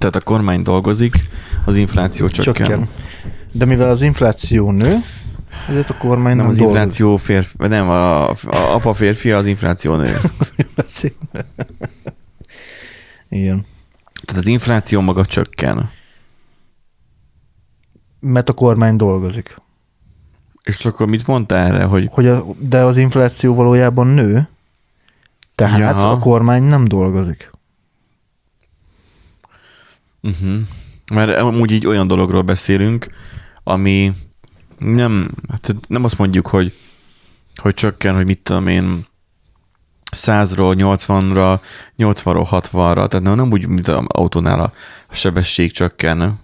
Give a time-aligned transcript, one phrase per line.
[0.00, 1.28] Tehát a kormány dolgozik,
[1.64, 2.54] az infláció csökken.
[2.66, 2.88] Csökken.
[3.52, 4.96] De mivel az infláció nő,
[5.68, 6.80] ezért a kormány Nem, nem, az dolgozik.
[6.80, 10.16] infláció férfi, nem, a, a apa férfi, az infláció nő.
[13.28, 13.66] Igen.
[14.24, 15.90] Tehát az infláció maga csökken.
[18.20, 19.56] Mert a kormány dolgozik.
[20.62, 24.48] És akkor mit mondta erre, hogy Hogy a, de az infláció valójában nő,
[25.54, 26.10] tehát Jaha.
[26.10, 27.49] a kormány nem dolgozik.
[30.22, 30.58] Uh-huh.
[31.14, 33.06] Mert amúgy így olyan dologról beszélünk,
[33.64, 34.12] ami
[34.78, 36.72] nem, hát nem azt mondjuk, hogy,
[37.56, 39.08] hogy csökken, hogy mit tudom én,
[40.16, 41.60] 100-ról 80-ra,
[41.98, 44.72] 80-ról 60-ra, tehát nem, nem úgy, mint az autónál a
[45.10, 46.40] sebesség csökken,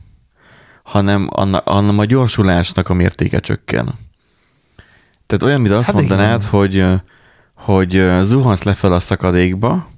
[0.82, 3.94] hanem anna, hanem a gyorsulásnak a mértéke csökken.
[5.26, 6.16] Tehát olyan, mint azt Hát hát igen.
[6.16, 6.84] mondanád, hogy,
[7.54, 9.88] hogy zuhansz lefelé a szakadékba,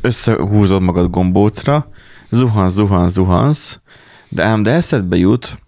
[0.00, 1.88] összehúzod magad gombócra,
[2.30, 3.80] zuhansz, zuhansz, zuhansz,
[4.28, 5.58] de ám de eszedbe jut,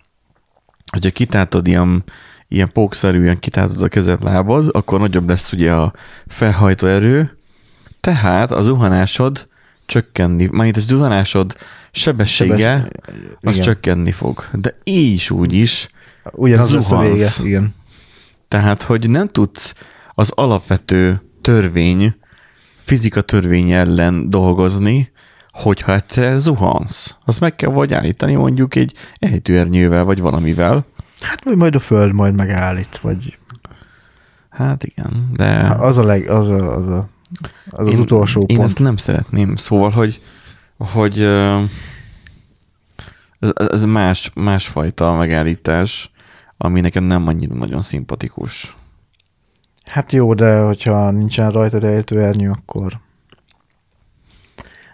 [0.93, 2.05] hogyha kitátod ilyen,
[2.49, 5.93] ilyen pókszerűen kitátod a kezed lábad, akkor nagyobb lesz ugye a
[6.27, 7.39] felhajtó erő,
[8.01, 9.49] tehát a zuhanásod
[9.87, 11.57] csökkenni, majd a zuhanásod
[11.93, 12.91] sebessége, Sebes-
[13.41, 13.63] az igen.
[13.63, 14.45] csökkenni fog.
[14.53, 15.89] De így is úgy is,
[16.33, 17.15] Ugyanaz lesz a vége.
[17.15, 17.39] Zuhansz.
[17.39, 17.75] Igen.
[18.49, 19.75] tehát, hogy nem tudsz
[20.15, 22.15] az alapvető törvény,
[22.89, 25.13] fizika törvény ellen dolgozni,
[25.51, 27.17] hogyha egyszer zuhansz.
[27.25, 30.87] Azt meg kell vagy állítani mondjuk egy ejtőernyővel, vagy valamivel.
[31.21, 33.39] Hát vagy majd a föld majd megállít, vagy
[34.51, 37.09] Hát igen, de az a, leg, az, a, az, a,
[37.71, 38.69] az, az utolsó én pont.
[38.69, 39.57] ezt nem szeretném.
[39.57, 40.21] Szóval, hogy,
[40.79, 41.23] hogy
[43.39, 46.11] ez, ez más, másfajta megállítás,
[46.57, 48.77] ami nekem nem annyira nagyon szimpatikus.
[49.89, 53.01] Hát jó, de hogyha nincsen rajta ejtőernyő, akkor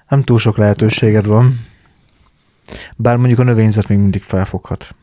[0.09, 1.61] nem túl sok lehetőséged van.
[2.97, 4.95] Bár mondjuk a növényzet még mindig felfoghat.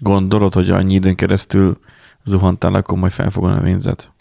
[0.00, 1.78] Gondolod, hogy annyi időn keresztül
[2.24, 4.12] zuhantál, akkor majd felfog a növényzet?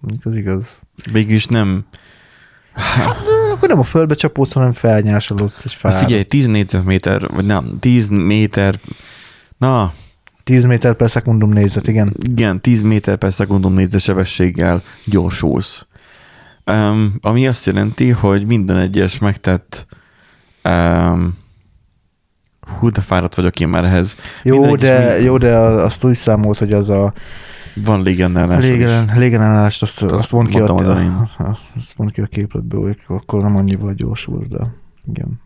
[0.00, 0.82] Mondjuk az igaz.
[1.12, 1.86] Végülis nem.
[2.94, 5.92] De akkor nem a földbe csapódsz, hanem felnyásolódsz és fel.
[5.92, 8.80] Hát figyelj, 10 négyzetméter, vagy nem, 10 méter,
[9.58, 9.92] na,
[10.48, 12.14] 10 méter per szekundum nézet, igen.
[12.28, 15.86] igen, 10 méter per szekundum négyzetsebességgel gyorsulsz.
[16.66, 19.86] Um, ami azt jelenti, hogy minden egyes megtett
[20.64, 21.38] um,
[22.78, 24.16] hú, de fáradt vagyok én már ehhez.
[24.42, 27.12] Jó, Minden egyes de, mi- jó, de azt úgy számolt, hogy az a
[27.74, 28.62] Van légellenállás.
[28.62, 31.28] légen, légenállást, azt, azt, azt mond ki, a, elején.
[31.76, 35.40] azt mond ki a képletből, hogy akkor nem annyival gyorsulsz, de igen.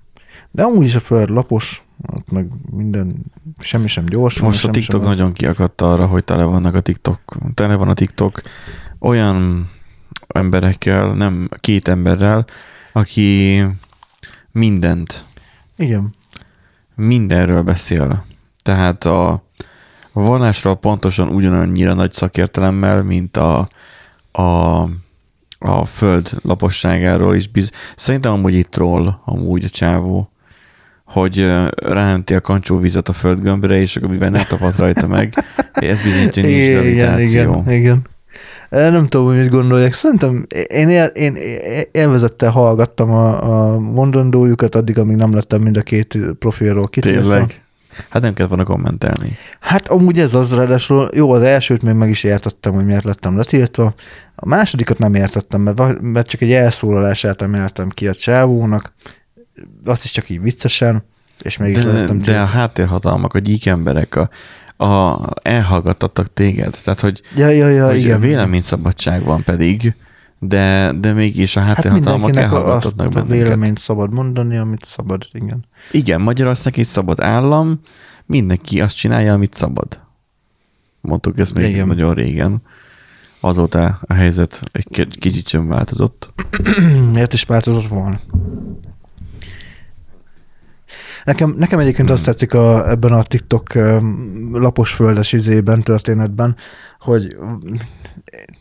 [0.50, 3.14] De amúgy is a föld lapos, ott meg minden,
[3.58, 4.46] semmi sem gyorsul.
[4.46, 7.20] Most a TikTok sem az- nagyon kiakadt arra, hogy tele vannak a TikTok,
[7.54, 8.42] tele van a TikTok
[8.98, 9.70] olyan
[10.26, 12.46] emberekkel, nem két emberrel,
[12.92, 13.64] aki
[14.52, 15.24] mindent,
[15.76, 16.10] Igen.
[16.94, 18.24] mindenről beszél.
[18.62, 19.42] Tehát a,
[20.12, 23.68] vallásról pontosan ugyanannyira nagy szakértelemmel, mint a,
[24.32, 24.42] a,
[25.58, 27.48] a föld laposságáról is.
[27.48, 27.70] Biz...
[27.96, 30.31] Szerintem amúgy itt troll, amúgy a csávó,
[31.12, 35.34] hogy ráönti a kancsóvizet a földgömbre, és akkor mivel nem tapad rajta meg,
[35.72, 37.62] ez bizonyítja, hogy nincs igen, gravitáció.
[37.66, 38.10] igen, igen.
[38.70, 39.92] Nem tudom, hogy mit gondolják.
[39.92, 41.36] Szerintem én, él, én
[41.92, 47.30] élvezettel hallgattam a, a mondandójukat addig, amíg nem lettem mind a két profilról kitiltva.
[47.30, 47.62] Tényleg?
[48.08, 49.36] Hát nem kellett volna kommentelni.
[49.60, 53.36] Hát amúgy ez az, ráadásul jó, az elsőt még meg is értettem, hogy miért lettem
[53.36, 53.94] letiltva.
[54.34, 58.92] A másodikat nem értettem, mert, mert csak egy elszólalását emeltem ki a csávónak,
[59.84, 61.04] azt is csak így viccesen,
[61.42, 64.28] és mégis De, lettem de a háttérhatalmak, a gyík emberek, a,
[64.84, 66.78] a, elhallgattattak téged.
[66.84, 68.20] Tehát, hogy, Ja, ja, ja, hogy igen.
[68.20, 69.94] véleményszabadság van pedig,
[70.38, 73.38] de, de mégis a Hát háttérhatalmak azt elhallgattatnak a bennünket.
[73.42, 75.64] véleményt szabad mondani, amit szabad, igen.
[75.90, 77.80] Igen, Magyarország egy szabad állam,
[78.26, 80.00] mindenki azt csinálja, amit szabad.
[81.00, 81.86] Mondtuk ezt még Igen.
[81.86, 82.62] Nagyon régen.
[83.40, 86.32] Azóta a helyzet egy ki- kicsit sem változott.
[87.12, 88.20] Miért is változott volna?
[91.24, 93.66] Nekem, nekem egyébként azt tetszik a, ebben a TikTok
[94.52, 96.56] lapos földes izében, történetben,
[97.00, 97.36] hogy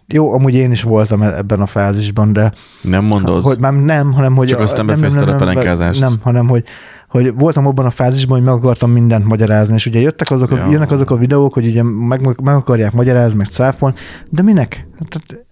[0.07, 3.43] jó, amúgy én is voltam e- ebben a fázisban, de Nem mondod?
[3.43, 4.47] hogy már nem, hanem hogy...
[4.47, 5.99] Csak aztán nem, befejezted a pelenkázást.
[6.01, 6.63] Nem, hanem hogy,
[7.09, 10.55] hogy voltam abban a fázisban, hogy meg akartam mindent magyarázni, és ugye jöttek azok, a,
[10.55, 10.67] Ja.
[10.69, 13.95] jönnek azok a videók, hogy ugye meg, meg akarják magyarázni, meg cáfolni,
[14.29, 14.87] de minek?
[15.09, 15.45] Tehát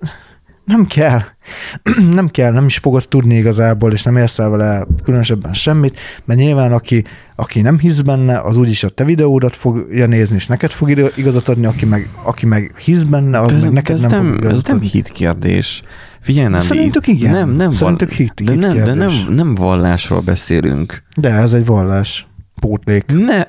[0.70, 1.22] nem kell.
[2.20, 6.40] nem kell, nem is fogod tudni igazából, és nem érsz el vele különösebben semmit, mert
[6.40, 7.04] nyilván aki,
[7.36, 11.50] aki nem hisz benne, az úgyis a te videódat fogja nézni, és neked fog igazat
[11.50, 14.26] adni, aki meg, aki meg hisz benne, az De ez, meg neked ez nem, nem,
[14.26, 14.88] fog ez igazat nem adni.
[14.88, 15.82] hit kérdés.
[16.20, 16.60] Figyelj, nem.
[16.60, 17.32] Szerintük igen.
[17.32, 21.04] Nem, nem, Szerintük hit- de, hit nem, de nem, nem vallásról beszélünk.
[21.18, 22.28] De ez egy vallás.
[22.60, 23.06] Pótlék.
[23.08, 23.42] Ne.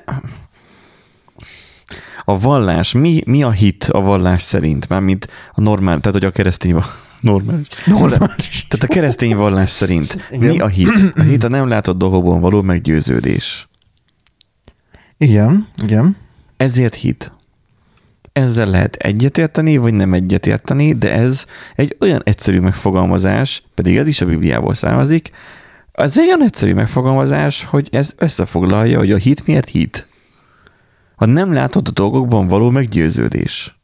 [2.23, 4.89] A vallás, mi, mi a hit a vallás szerint?
[4.89, 6.75] Mármint a normál, tehát hogy a keresztény
[7.21, 7.67] normális.
[7.85, 8.65] Normális.
[8.67, 10.49] Tehát a keresztény vallás szerint Igen.
[10.49, 11.13] mi a hit?
[11.15, 13.67] A hit a nem látott dolgokban való meggyőződés.
[15.17, 16.17] Igen, igen.
[16.57, 17.31] Ezért hit.
[18.33, 21.45] Ezzel lehet egyetérteni, vagy nem egyetérteni, de ez
[21.75, 25.31] egy olyan egyszerű megfogalmazás, pedig ez is a Bibliából származik,
[25.91, 30.07] ez egy olyan egyszerű megfogalmazás, hogy ez összefoglalja, hogy a hit miért hit.
[31.15, 33.80] A nem látott dolgokban való meggyőződés.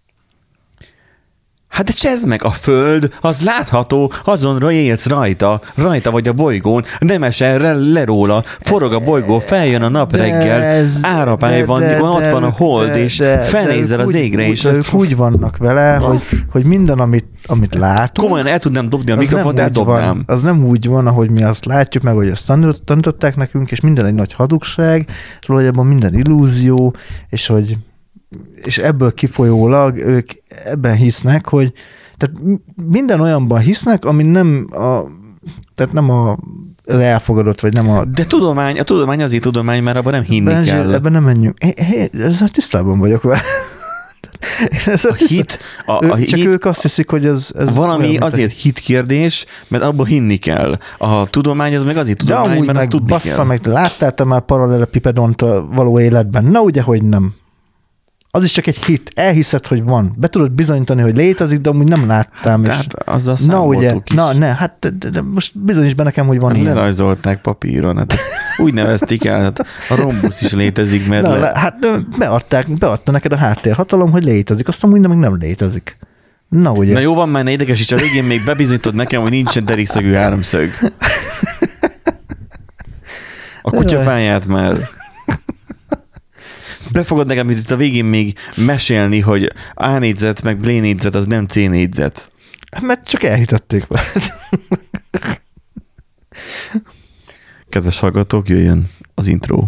[1.77, 6.83] Hát de csezd meg, a föld, az látható, azonra élsz rajta, rajta vagy a bolygón,
[6.99, 11.65] nem esel le, róla, forog a bolygó, feljön a nap De reggel, ez- árapály de-
[11.65, 14.19] van, de- ott de van a ők- hold, de- és de- felnézel ők az úgy-
[14.19, 16.21] égre, úgy- és de azt ők úgy vannak vele, hogy,
[16.51, 20.05] hogy minden, amit, amit látunk, komolyan el tudnám dobni a mikrofont, eldobnám.
[20.05, 23.79] Van, az nem úgy van, ahogy mi azt látjuk, meg hogy tanít- tanították nekünk, és
[23.79, 25.05] minden egy nagy hadugság,
[25.41, 26.95] és valójában minden illúzió,
[27.29, 27.77] és hogy
[28.63, 30.29] és ebből kifolyólag ők
[30.65, 31.73] ebben hisznek, hogy
[32.17, 32.35] tehát
[32.87, 35.01] minden olyanban hisznek, ami nem a,
[35.75, 36.37] tehát nem a
[36.89, 40.45] az elfogadott, vagy nem a De tudomány, a tudomány azért tudomány, mert abban nem hinni
[40.45, 40.93] Benji, kell.
[40.93, 41.63] ebben nem menjünk.
[41.63, 43.41] Hé, hé, ezzel tisztában vagyok vele.
[44.85, 47.51] A tiszta- hit, a, a Csak hit ők azt hiszik, hogy ez...
[47.57, 50.77] ez valami olyan, azért hit kérdés, mert abban hinni kell.
[50.97, 53.45] A tudomány az meg azért De tudomány, amúgy mert azt meg tudni bassza kell.
[53.45, 56.43] meg, láttál te már parallelepipedont a való életben?
[56.43, 57.33] Na ugye, hogy nem.
[58.31, 59.11] Az is csak egy hit.
[59.15, 60.15] Elhiszed, hogy van.
[60.17, 62.63] Be tudod bizonyítani, hogy létezik, de amúgy nem láttam.
[62.63, 62.67] És...
[62.67, 64.13] Tehát azzal Na ugye, is.
[64.15, 66.73] na ne, hát de, de, de most bizonyíts be nekem, hogy van Hát ilyen.
[66.73, 68.15] Lerajzolták papíron, hát
[68.57, 69.59] úgy nevezték el, hát
[69.89, 71.75] a rombusz is létezik, mert Na, le, hát
[72.17, 75.97] beadták, beadta neked a háttérhatalom, hogy létezik, azt amúgy meg nem létezik.
[76.49, 76.93] Na ugye.
[76.93, 80.69] Na jó van, már ne idegesíts, a végén még bebizonyítod nekem, hogy nincsen derékszögű háromszög.
[83.61, 84.77] A kutyafáját már.
[86.91, 91.45] Befogad nekem itt a végén még mesélni, hogy A négyzet meg B négyzet az nem
[91.45, 92.31] C négyzet.
[92.81, 94.03] Mert csak elhitették vele.
[97.69, 99.63] Kedves hallgatók, jöjjön az intro.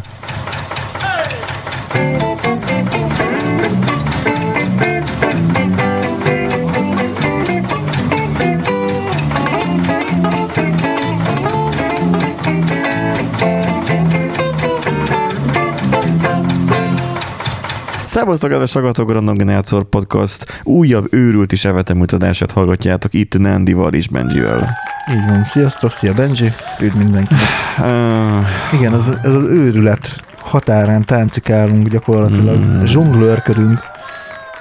[18.20, 24.08] Szervusztok, kedves hallgatók, Random Generator Podcast újabb őrült és elvetemült adását hallgatjátok itt Nandival és
[24.08, 24.78] Benjivel.
[25.12, 25.44] Így van.
[25.44, 26.52] Sziasztok, szia Benji,
[26.82, 27.34] üdv mindenki.
[27.78, 32.84] Uh, Igen, ez, ez az őrület határán táncikálunk gyakorlatilag, Mm.
[32.84, 33.80] zsonglőrkörünk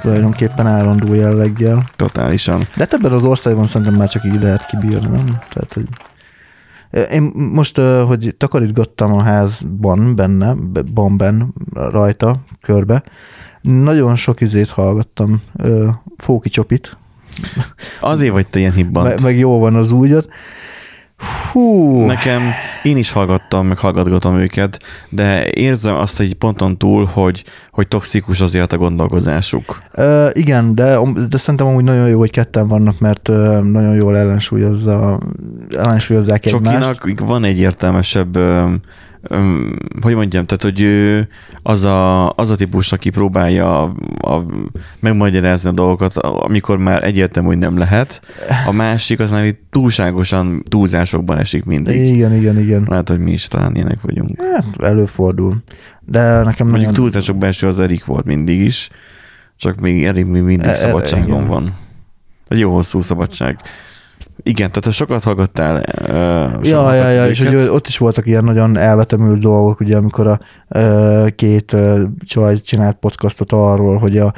[0.01, 1.85] tulajdonképpen állandó jelleggel.
[1.97, 2.59] totálisan.
[2.59, 5.25] De hát ebben az országban szerintem már csak így lehet kibírni, nem?
[5.53, 5.87] Tehát, hogy
[7.13, 7.77] én most,
[8.07, 13.03] hogy takarítgattam a házban benne, be- bomben rajta, körbe,
[13.63, 16.97] nagyon sok izét hallgattam, ö, Fóki Csopit,
[18.01, 19.09] Azért vagy te ilyen hibbant.
[19.09, 20.29] meg, meg jó van az úgyat.
[21.53, 22.43] Hú, Nekem,
[22.83, 24.79] én is hallgattam, meg hallgatgatom őket,
[25.09, 29.79] de érzem azt egy ponton túl, hogy, hogy toxikus azért a gondolkozásuk.
[29.93, 34.19] Ö, igen, de, de szerintem amúgy nagyon jó, hogy ketten vannak, mert ö, nagyon jól
[34.19, 35.21] ellensúlyozza,
[35.77, 36.95] ellensúlyozzák egymást.
[36.95, 38.81] Csokinak van egy értelmesebb, öm,
[40.01, 41.29] hogy mondjam, tehát, hogy ő
[41.63, 44.45] az a, az a típus, aki próbálja a, a,
[45.01, 48.23] megmagyarázni a dolgokat, amikor már egyértelmű, hogy nem lehet.
[48.67, 52.15] A másik az már túlságosan túlzásokban esik mindig.
[52.15, 52.87] Igen, igen, igen.
[52.89, 54.43] Lehet, hogy mi is talán ilyenek vagyunk.
[54.43, 55.57] Hát, előfordul.
[56.01, 56.95] De nekem Mondjuk nagyon...
[56.95, 58.89] túlzásokban eső az Erik volt mindig is,
[59.57, 61.75] csak még Erik még mindig E- e- szabadságon van.
[62.49, 63.59] Egy jó hosszú szabadság.
[64.43, 65.75] Igen, tehát te sokat hallgattál.
[66.03, 70.27] Uh, Ja, ja, ja, és hogy ott is voltak ilyen nagyon elvetemült dolgok, ugye, amikor
[70.27, 74.33] a ö, két ö, csaj csinált podcastot arról, hogy a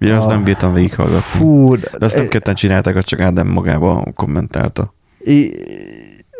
[0.00, 1.20] Ugye azt a- nem bírtam végighallgatni.
[1.20, 4.94] fú, De azt nem ketten csinálták, azt csak Ádám magába kommentálta.
[5.20, 5.52] I,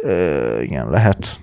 [0.02, 1.40] ö, igen, lehet.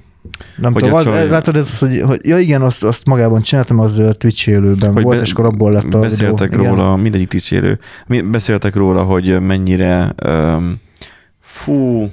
[0.58, 3.80] Nem Hogy tudom, csaj- látod, ez az, hogy, hogy, ja igen, azt, azt magában csináltam,
[3.80, 6.66] az Twitch élőben Hogy volt, be- és akkor abból lett a Beszéltek videó.
[6.76, 7.80] róla, mindegyik ticsérő,
[8.32, 10.80] beszéltek róla, hogy mennyire um,
[11.50, 12.10] Fú,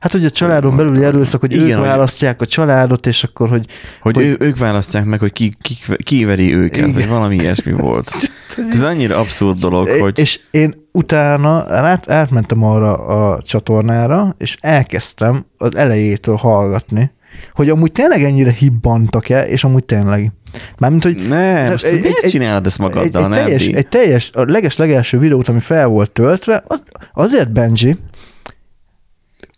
[0.00, 3.48] Hát ugye a családon belüli erőszak, hogy Igen, ők hogy- választják a családot, és akkor,
[3.48, 3.66] hogy
[4.00, 6.92] hogy, Hogy- ő, ők választják meg, hogy ki, ki, ki veri őket, Igen.
[6.92, 8.10] vagy valami ilyesmi volt.
[8.72, 15.46] Ez annyira abszurd dolog, hogy És én utána át, átmentem arra a csatornára, és elkezdtem
[15.56, 17.10] az elejétől hallgatni,
[17.52, 20.32] hogy amúgy tényleg ennyire hibbantak-e, és amúgy tényleg.
[20.78, 23.44] Mármint, hogy ne, most egy- egy, egy- csinálod ezt egy, magaddal, egy, nem?
[23.44, 26.82] teljes, egy teljes, a leges legelső videót, ami fel volt töltve, az,
[27.14, 27.98] azért Benji,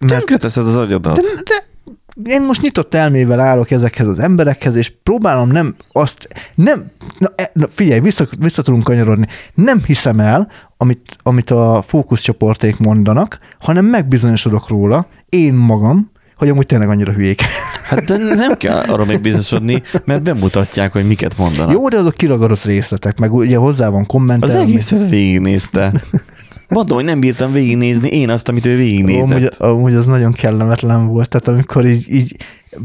[0.00, 1.14] mert Tönkre teszed az agyadat.
[1.16, 1.22] de,
[2.16, 6.84] de én most nyitott elmével állok ezekhez az emberekhez, és próbálom nem azt, nem,
[7.18, 12.76] na, e- na figyelj, vissza, vissza tudunk kanyarodni, nem hiszem el, amit, amit a fókuszcsoporték
[12.78, 17.42] mondanak, hanem megbizonyosodok róla, én magam, hogy amúgy tényleg annyira hülyék.
[17.88, 21.72] Hát de nem kell arra még bizonyosodni, mert bemutatják, hogy miket mondanak.
[21.72, 24.70] Jó, de azok kiragadott részletek, meg ugye hozzá van Az kommentelni.
[24.70, 25.92] egészet végignézte.
[26.70, 29.54] Mondom, hogy nem bírtam végignézni én azt, amit ő végignézett.
[29.54, 32.36] Amúgy, amúgy az nagyon kellemetlen volt, tehát amikor így, így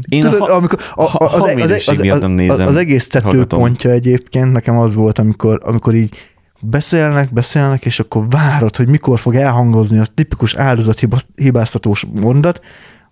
[0.08, 1.42] Én tudod, a ha- amikor a, ha- az,
[1.86, 6.14] az, az, nézem, az egész tetőpontja egyébként nekem az volt, amikor, amikor így
[6.60, 12.60] beszélnek, beszélnek, és akkor várod, hogy mikor fog elhangozni az tipikus áldozathibáztatós mondat,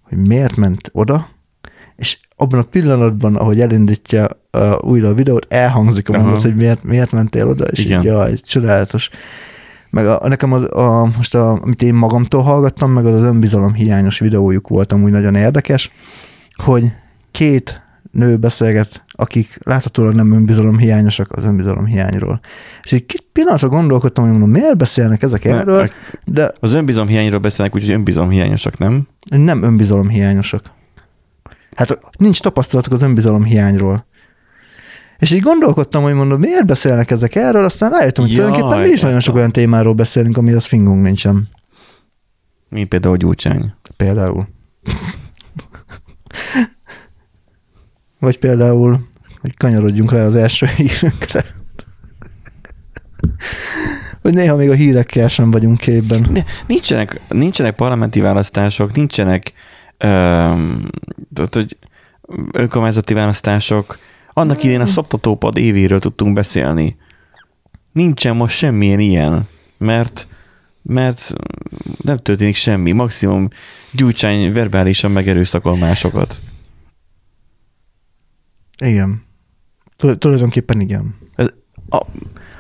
[0.03, 1.29] hogy miért ment oda,
[1.97, 6.83] és abban a pillanatban, ahogy elindítja uh, újra a videót, elhangzik a mondat, hogy miért,
[6.83, 7.99] miért mentél oda, és Igen.
[7.99, 9.11] így, jaj, csodálatos.
[9.95, 13.73] Meg a, nekem az, a, most a, amit én magamtól hallgattam, meg az az önbizalom
[13.73, 15.91] hiányos videójuk volt amúgy nagyon érdekes,
[16.53, 16.93] hogy
[17.31, 17.83] két
[18.13, 22.41] nő beszélget, akik láthatóan nem önbizalom hiányosak az önbizalom hiányról.
[22.83, 25.91] És egy kis pillanatra gondolkodtam, hogy mondom, miért beszélnek ezek Ne, erről,
[26.25, 29.07] de Az önbizom hiányról beszélnek, úgyhogy önbizom hiányosak, nem?
[29.31, 30.65] nem önbizalom hiányosak.
[31.77, 34.07] Hát nincs tapasztalatok az önbizalom hiányról.
[35.25, 38.93] És így gondolkodtam, hogy mondom, miért beszélnek ezek erről, aztán rájöttem, hogy Jaj, tulajdonképpen mi
[38.95, 41.49] is nagyon sok olyan témáról beszélünk, amihez fingunk nincsen.
[42.69, 43.75] Mi például gyújtsány.
[43.97, 44.49] Például.
[48.19, 49.09] Vagy például,
[49.41, 51.45] hogy kanyarodjunk le az első hírünkre.
[54.23, 56.29] hogy néha még a hírekkel sem vagyunk képben.
[56.33, 59.53] De nincsenek, nincsenek parlamenti választások, nincsenek
[59.99, 60.91] öm,
[61.33, 61.77] tehát, hogy
[62.53, 63.99] önkormányzati választások.
[64.35, 66.97] Annak idén a szoptatópad évéről tudtunk beszélni.
[67.93, 69.49] Nincsen most semmilyen ilyen,
[69.79, 70.29] mert
[70.83, 71.33] mert
[72.03, 72.93] nem történik semmi.
[72.93, 73.49] Maximum
[73.93, 76.41] gyújtsány verbálisan megerőszakol másokat.
[78.85, 79.23] Igen.
[79.97, 81.15] Tul- Tulajdonképpen igen.
[81.37, 81.47] Ez,
[81.89, 82.01] a,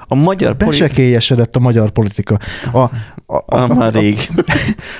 [0.00, 2.38] a magyar Besekélyesedett a magyar politika.
[2.72, 2.90] A, a,
[3.26, 4.18] a, Ah, már rég.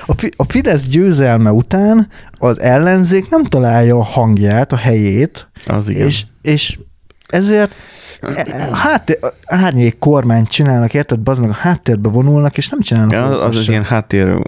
[0.05, 6.07] A, a Fidesz győzelme után az ellenzék nem találja a hangját, a helyét, Az igen.
[6.07, 6.77] és, és
[7.27, 7.75] ezért
[8.71, 11.19] hát, árnyék kormányt csinálnak, érted?
[11.19, 13.11] Bazd meg a háttérbe vonulnak, és nem csinálnak.
[13.11, 14.41] Ja, az, az, az ilyen háttér,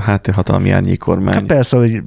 [0.00, 1.34] háttérhatalmi árnyékormány.
[1.34, 2.02] Hát persze, hogy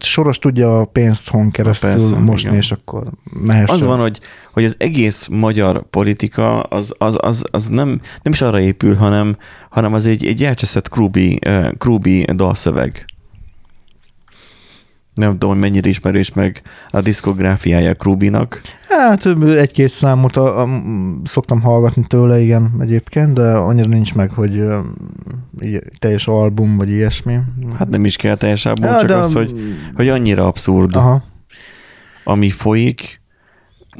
[0.00, 2.60] Soros tudja a pénzt hon keresztül persze, mosni, igen.
[2.60, 3.74] és akkor mehessen.
[3.74, 4.20] Az van, hogy,
[4.52, 9.36] hogy az egész magyar politika az, az, az, az nem, nem is arra épül, hanem,
[9.70, 13.04] hanem az egy, egy elcseszett Krúbi, uh, Krúbi dalszöveg.
[15.14, 18.60] Nem tudom, hogy mennyire ismerős meg a diszkográfiája Krúbinak.
[18.88, 19.26] Hát
[19.56, 20.68] egy-két számot a, a,
[21.24, 24.62] szoktam hallgatni tőle, igen, egyébként, de annyira nincs meg, hogy
[25.60, 27.38] így, teljes album, vagy ilyesmi.
[27.78, 29.54] Hát nem is kell teljesen abból, Ja, csak de- az, hogy,
[29.94, 31.24] hogy annyira abszurd, Aha.
[32.24, 33.20] ami folyik.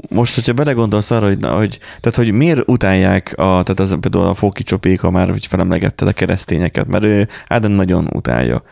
[0.09, 4.27] Most, hogyha belegondolsz arra, hogy, na, hogy, tehát, hogy miért utálják, a, tehát az, például
[4.27, 8.63] a Fóki Csopék, ha már hogy felemlegetted a keresztényeket, mert ő Ádám nagyon utálja.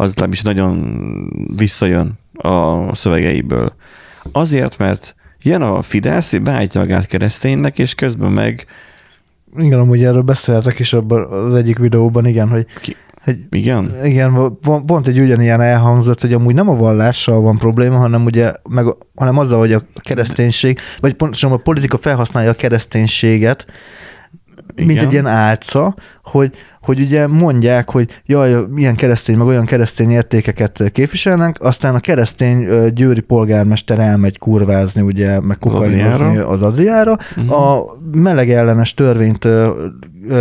[0.00, 0.96] Az is nagyon
[1.56, 3.72] visszajön a szövegeiből.
[4.32, 8.66] Azért, mert jön a Fidesz, beállítja magát kereszténynek, és közben meg
[9.56, 14.58] Igen, amúgy erről beszéltek is abban az egyik videóban, igen, hogy, Ki- hogy igen, igen,
[14.86, 19.38] pont egy ugyanilyen elhangzott, hogy amúgy nem a vallással van probléma, hanem ugye, meg, hanem
[19.38, 23.66] azzal, hogy a kereszténység, vagy pontosan a politika felhasználja a kereszténységet,
[24.74, 25.04] mint Igen.
[25.04, 30.82] egy ilyen álca, hogy, hogy ugye mondják, hogy jaj, milyen keresztény, meg olyan keresztény értékeket
[30.92, 37.16] képviselnek, aztán a keresztény győri polgármester elmegy kurvázni, ugye, meg kokainozni az Adriára.
[37.36, 37.50] Mhm.
[37.50, 39.48] A meleg ellenes törvényt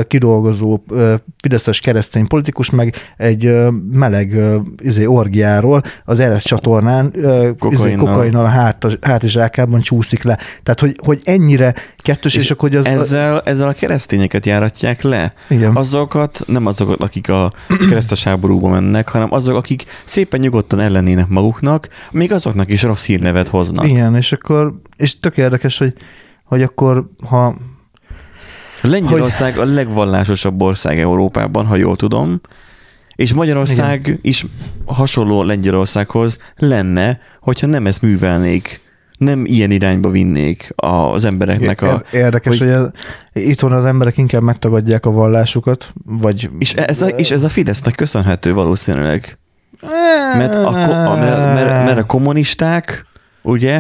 [0.08, 0.84] kidolgozó
[1.42, 3.54] fideszes keresztény politikus meg egy
[3.92, 4.36] meleg
[4.78, 7.14] izé, orgiáról az RS csatornán
[7.70, 10.38] izé, kokainnal a hát, hátizsákában csúszik le.
[10.64, 12.86] Tehát, hogy, hogy ennyire kettős, és, és akkor hogy az...
[12.86, 15.34] ezzel, ezzel a keresztényeket járatják le.
[15.50, 15.76] Igen.
[15.76, 17.50] Azokat, nem azokat, akik a
[17.90, 23.48] keresztes háborúba mennek, hanem azok, akik szépen nyugodtan ellenének maguknak, még azoknak is rossz hírnevet
[23.48, 23.88] hoznak.
[23.88, 25.94] Igen, és akkor, és tök érdekes, hogy,
[26.44, 27.56] hogy akkor, ha
[28.82, 32.42] Lengyelország a legvallásosabb ország Európában, ha jól tudom,
[33.16, 34.20] És Magyarország Igen.
[34.22, 34.46] is
[34.86, 38.89] hasonló Lengyelországhoz lenne, hogyha nem ezt művelnék
[39.20, 42.04] nem ilyen irányba vinnék az embereknek a...
[42.12, 42.92] Érdekes, hogy, hogy
[43.34, 46.50] itthon az emberek inkább megtagadják a vallásukat, vagy...
[46.60, 49.38] És ez a, és ez a Fidesznek köszönhető valószínűleg.
[50.38, 50.68] Mert a,
[51.12, 53.06] a, mert, mert a kommunisták,
[53.42, 53.72] ugye,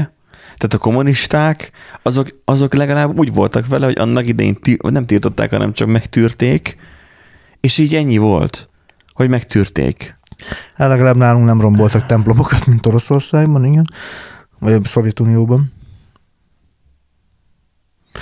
[0.41, 1.71] tehát a kommunisták,
[2.03, 6.75] azok, azok legalább úgy voltak vele, hogy annak idején ti, nem tiltották, hanem csak megtűrték,
[7.59, 8.69] és így ennyi volt,
[9.13, 10.17] hogy megtűrték.
[10.75, 13.85] Hát legalább nálunk nem romboltak templomokat, mint Oroszországban, igen.
[14.59, 15.71] Vagy a Szovjetunióban.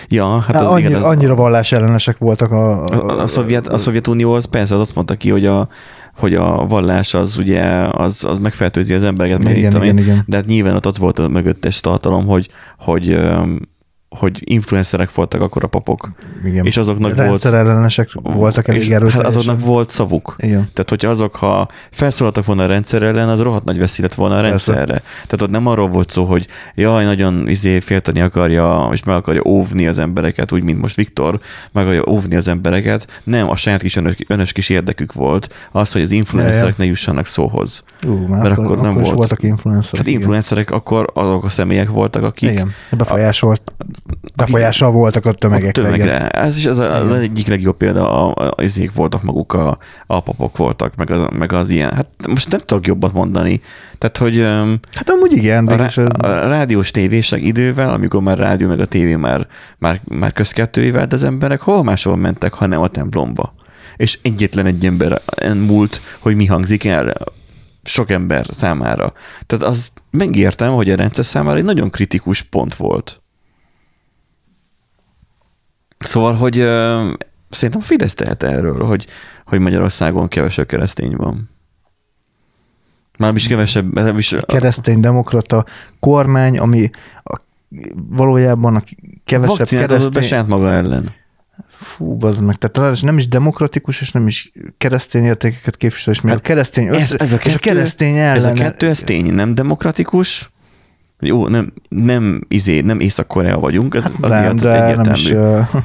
[0.07, 2.83] Ja, hát, az annyira, igen, az, annyira vallás ellenesek voltak a...
[2.83, 5.69] A, a, a, Szovjet, a Szovjetunió az persze az azt mondta ki, hogy a,
[6.15, 10.23] hogy a vallás az ugye az, az megfertőzi az embereket, igen, igen, én, igen.
[10.25, 13.19] de hát nyilván ott az volt a mögöttes tartalom, hogy, hogy
[14.09, 16.11] hogy influencerek voltak akkor a papok.
[16.45, 16.65] Igen.
[16.65, 17.67] És azoknak Rendszer volt...
[17.67, 19.21] ellenesek voltak elég erőteljesen.
[19.21, 20.35] Hát azoknak volt szavuk.
[20.37, 20.69] Igen.
[20.73, 24.37] Tehát, hogyha azok, ha felszólaltak volna a rendszer ellen, az rohadt nagy veszély lett volna
[24.37, 24.85] a rendszerre.
[24.85, 25.03] Persze.
[25.13, 29.41] Tehát ott nem arról volt szó, hogy jaj, nagyon izé félteni akarja, és meg akarja
[29.45, 31.39] óvni az embereket, úgy, mint most Viktor,
[31.71, 33.21] meg akarja óvni az embereket.
[33.23, 37.25] Nem, a saját kis önös, önös kis érdekük volt az, hogy az influencerek ne jussanak
[37.25, 37.83] szóhoz.
[38.05, 39.15] Ú, már Mert akkor, akkor nem akkor volt.
[39.15, 40.05] voltak influencerek.
[40.05, 42.51] Hát influencerek akkor azok a személyek voltak, akik...
[42.51, 43.61] Igen, befolyásolt
[44.35, 45.81] befolyással voltak a tömegekre.
[45.81, 46.29] A tömegre.
[46.29, 49.77] Ez is az, az egyik legjobb példa, az voltak maguk, a,
[50.07, 51.93] a papok voltak, meg az, meg az ilyen.
[51.93, 53.61] Hát most nem tudok jobbat mondani.
[53.97, 54.39] Tehát, hogy...
[54.91, 55.67] Hát amúgy igen.
[55.67, 60.33] A, rá, a rádiós tévések idővel, amikor már rádió meg a tévé már, már, már
[60.33, 63.53] közkettői de az emberek hol máshol mentek, hanem a templomba.
[63.95, 65.21] És egyetlen egy ember
[65.55, 67.13] múlt, hogy mi hangzik el
[67.83, 69.13] sok ember számára.
[69.45, 73.21] Tehát az megértem, hogy a rendszer számára egy nagyon kritikus pont volt.
[76.07, 77.13] Szóval, hogy uh,
[77.49, 79.07] szerintem Fidesz tehet erről, hogy,
[79.45, 81.49] hogy Magyarországon kevesebb keresztény van.
[83.17, 84.17] Már is kevesebb.
[84.17, 85.65] Is, keresztény demokrata
[85.99, 86.89] kormány, ami
[87.23, 87.39] a,
[88.09, 88.81] valójában a
[89.25, 90.11] kevesebb keresztény...
[90.11, 91.13] be saját maga ellen.
[91.81, 92.55] Fú, az meg.
[92.55, 96.87] Tehát nem is demokratikus, és nem is keresztény értékeket képvisel, és még hát a keresztény
[96.87, 98.35] össze, ez, ez a kettő, és a keresztény ellen...
[98.35, 100.49] Ez a kettő, ez tény, nem demokratikus,
[101.19, 105.59] jó, nem, nem, izé, nem Észak-Korea vagyunk, ez az nem, de nem is, uh...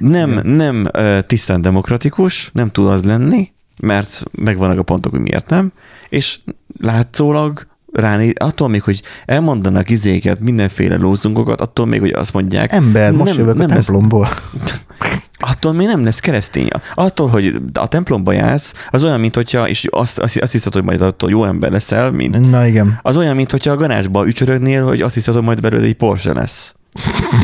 [0.00, 5.50] Nem, nem uh, tisztán demokratikus, nem tud az lenni, mert megvannak a pontok, hogy miért
[5.50, 5.72] nem,
[6.08, 6.38] és
[6.80, 12.72] látszólag ráné, attól még, hogy elmondanak izéket, mindenféle lózunkokat, attól még, hogy azt mondják.
[12.72, 14.28] Ember, most nem, jövök nem a templomból.
[14.58, 14.84] Lesz,
[15.42, 16.68] attól még nem lesz keresztény.
[16.94, 20.84] Attól, hogy a templomba jársz, az olyan, mint hogyha, és azt, azt, azt hiszed, hogy
[20.84, 22.98] majd attól jó ember leszel, mint, Na igen.
[23.02, 26.32] az olyan, mint hogyha a garázsba ücsörögnél, hogy azt hiszed, hogy majd belőle egy Porsche
[26.32, 26.74] lesz.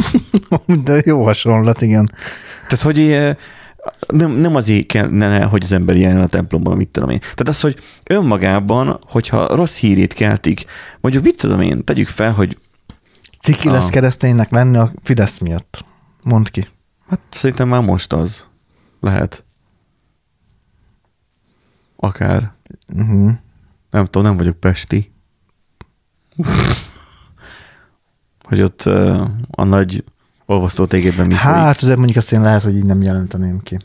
[0.84, 2.10] De jó hasonlat, igen.
[2.68, 3.28] Tehát, hogy
[4.08, 7.18] nem, nem azért kellene, hogy az ember ilyen a templomban, mit tudom én.
[7.18, 10.64] Tehát az, hogy önmagában, hogyha rossz hírét keltik,
[11.00, 12.58] mondjuk mit tudom én, tegyük fel, hogy
[13.40, 13.90] Ciki lesz a...
[13.90, 15.84] kereszténynek lenni a Fidesz miatt.
[16.22, 16.68] Mondd ki.
[17.08, 18.48] Hát szerintem már most az.
[19.00, 19.44] Lehet.
[21.96, 22.52] Akár.
[22.94, 23.32] Uh-huh.
[23.90, 25.12] Nem tudom, nem vagyok pesti.
[28.48, 30.04] hogy ott uh, a nagy
[30.46, 31.76] olvasztó tégedben mi Hát folyik.
[31.82, 33.78] azért mondjuk azt én lehet, hogy így nem jelenteném ki.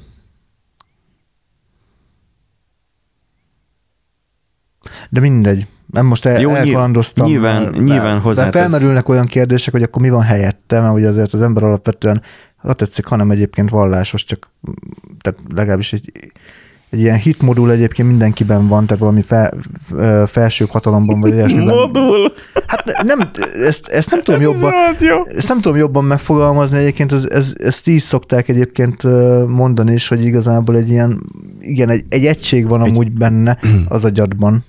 [5.10, 5.68] De mindegy.
[5.94, 7.28] Nem most el, Jó, elkalandoztam.
[7.28, 8.52] Nyilván, mert, nyilván hozzá.
[8.52, 12.22] felmerülnek olyan kérdések, hogy akkor mi van helyette, mert ugye azért az ember alapvetően,
[12.58, 14.48] ha tetszik, hanem egyébként vallásos, csak
[15.22, 16.12] tehát legalábbis egy,
[16.90, 19.54] egy ilyen hitmodul egyébként mindenkiben van, tehát valami fel,
[20.28, 21.76] felső hatalomban, vagy ilyesmiben.
[21.76, 22.34] Modul!
[22.68, 23.32] Hát nem,
[23.66, 24.74] ezt, ezt nem tudom jobban,
[25.36, 29.04] ezt nem tudom jobban megfogalmazni egyébként, ez, ez, ezt így szokták egyébként
[29.48, 31.24] mondani is, hogy igazából egy ilyen,
[31.60, 34.66] igen, egy, egy egység van amúgy egy, benne az agyadban.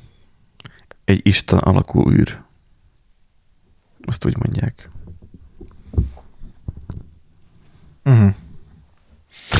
[1.05, 2.43] Egy Isten alakú űr.
[4.07, 4.91] Azt úgy mondják.
[8.05, 8.35] Uh-huh.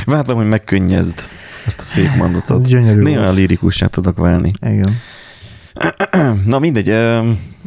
[0.05, 1.19] Vártam, hogy megkönnyezd
[1.65, 2.67] ezt a szép mondatot.
[2.67, 4.51] Gyönyörű Néha lírikussá tudok válni.
[4.61, 4.95] Igen.
[6.45, 6.85] Na mindegy,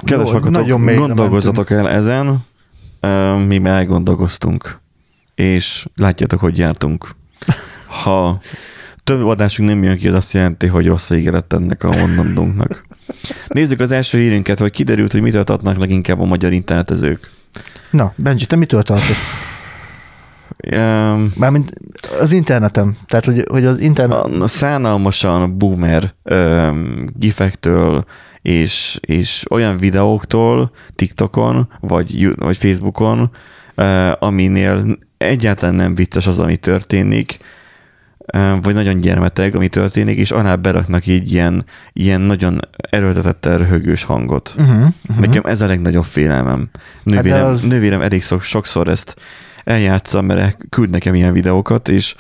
[0.05, 2.45] kedves hallgatók, gondolkozzatok el ezen,
[3.47, 4.81] mi már elgondolkoztunk,
[5.35, 7.09] és látjátok, hogy jártunk.
[7.87, 8.41] Ha
[9.05, 12.87] több adásunk nem jön ki, az azt jelenti, hogy rossz ígéret ennek a mondandónknak.
[13.47, 17.31] Nézzük az első hírünket, hogy kiderült, hogy mitől tartnak leginkább a magyar internetezők.
[17.91, 19.33] Na, Benji, te mitől tartasz?
[20.73, 21.73] Um, Mármint
[22.21, 22.97] az internetem.
[23.07, 24.25] Tehát, hogy, hogy az internet...
[24.25, 28.05] A szánalmasan boomer um, gifektől
[28.43, 33.31] és, és olyan videóktól TikTokon vagy, vagy Facebookon,
[33.77, 37.39] uh, aminél egyáltalán nem vicces az, ami történik,
[38.63, 42.61] vagy nagyon gyermeteg, ami történik, és alá beraknak így ilyen, ilyen nagyon
[42.91, 44.55] erőltetett röhögős hangot.
[44.59, 45.19] Uh-huh, uh-huh.
[45.19, 46.69] Nekem ez a legnagyobb félelmem.
[47.03, 47.69] Nővérem, az- az...
[47.69, 49.17] nővérem elég szok, sokszor ezt
[49.65, 52.15] eljátsza, mert küld nekem ilyen videókat, és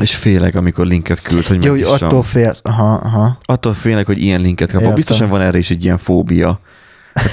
[0.00, 2.60] és félek, amikor linket küld, hogy Jó, hogy attól félsz.
[2.62, 3.38] Aha, aha.
[3.44, 4.80] Attól félek, hogy ilyen linket kapok.
[4.80, 4.96] Értem.
[4.96, 6.60] Biztosan van erre is egy ilyen fóbia.
[7.14, 7.30] Hát,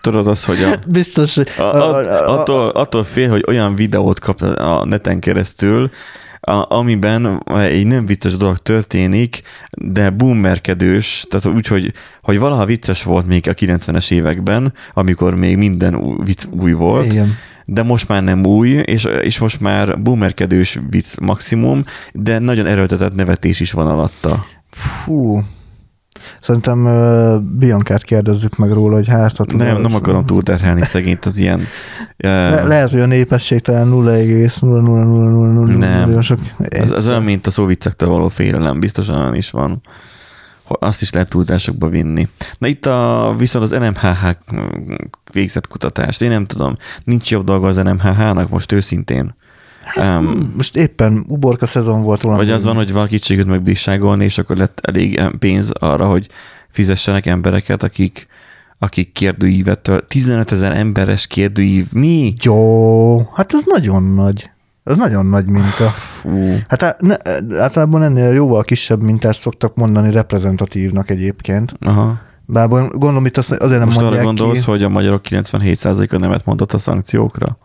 [0.00, 1.48] Tudod az, hogy a, Biztos, hogy...
[1.58, 5.90] a, a, attól, attól fél, hogy olyan videót kap a neten keresztül,
[6.44, 13.02] a, amiben egy nem vicces dolog történik, de boomerkedős, tehát úgy, hogy, hogy valaha vicces
[13.02, 17.28] volt még a 90-es években, amikor még minden új, vicc új volt, Igen.
[17.64, 23.14] de most már nem új, és, és most már boomerkedős vicc maximum, de nagyon erőltetett
[23.14, 24.44] nevetés is van alatta.
[24.70, 25.42] Fú.
[26.40, 29.32] Szerintem uh, Biancát kérdezzük meg róla, hogy hát...
[29.34, 31.60] tud- Nem, nem akarom túlterhelni szegényt az ilyen...
[32.16, 36.20] Le, uh, lehet, hogy a népességtelen 0,00000 Nem.
[36.20, 36.38] sok.
[36.58, 39.80] Ez, ez olyan, mint a szóviccektől való félelem, biztosan olyan is van.
[40.66, 42.28] Azt is lehet túlzásokba vinni.
[42.58, 44.26] Na itt a, viszont az NMHH
[45.32, 49.34] végzett kutatást, én nem tudom, nincs jobb dolga az NMHH-nak most őszintén.
[50.00, 52.44] Um, Most éppen uborka szezon volt valami.
[52.44, 56.28] vagy az van, hogy valakit sikerült megbírságolni, és akkor lett elég pénz arra, hogy
[56.70, 58.26] fizessenek embereket, akik,
[58.78, 62.34] akik kérdőívet, tölt- 15 ezer emberes kérdőív, mi?
[62.42, 64.50] Jó, hát ez nagyon nagy.
[64.84, 65.84] Ez nagyon nagy minta.
[65.88, 66.56] Fú.
[66.68, 67.14] Hát ne,
[67.60, 71.74] általában ennél jóval kisebb mintát szoktak mondani reprezentatívnak egyébként.
[71.80, 72.18] Aha.
[72.46, 74.70] Bár gondolom itt azt azért nem Most arra mondják gondolsz, ki.
[74.70, 77.58] hogy a magyarok 97%-a nemet mondott a szankciókra?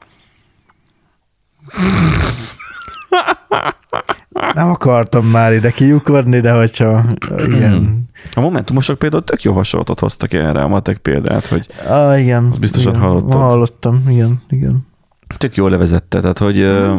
[4.54, 7.06] Nem akartam már ide kiukodni, de hogyha
[7.46, 8.10] ilyen...
[8.34, 12.54] A Momentumosok például tök jó hasonlatot hoztak erre a matek példát, hogy Ah, igen.
[12.60, 13.04] Biztosan igen.
[13.04, 13.34] hallottad.
[13.42, 14.88] Hallottam, igen, igen.
[15.38, 16.96] tök jól levezette, tehát hogy, ö,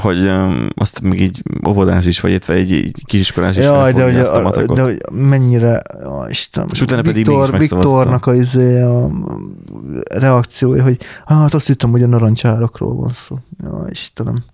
[0.00, 4.04] hogy ö, azt még így óvodás is, vagy illetve egy, egy kisiskolás is Jaj, de
[4.04, 4.76] hogy, ezt a a, matekot.
[4.76, 7.76] de hogy mennyire, ó, Isten, És utána pedig Viktor, megszavazta.
[7.76, 9.10] Viktornak a, izé, a
[10.14, 13.38] reakciója, hogy hát azt hittem, hogy a narancsárakról van szó.
[13.62, 14.44] Ja, Istenem.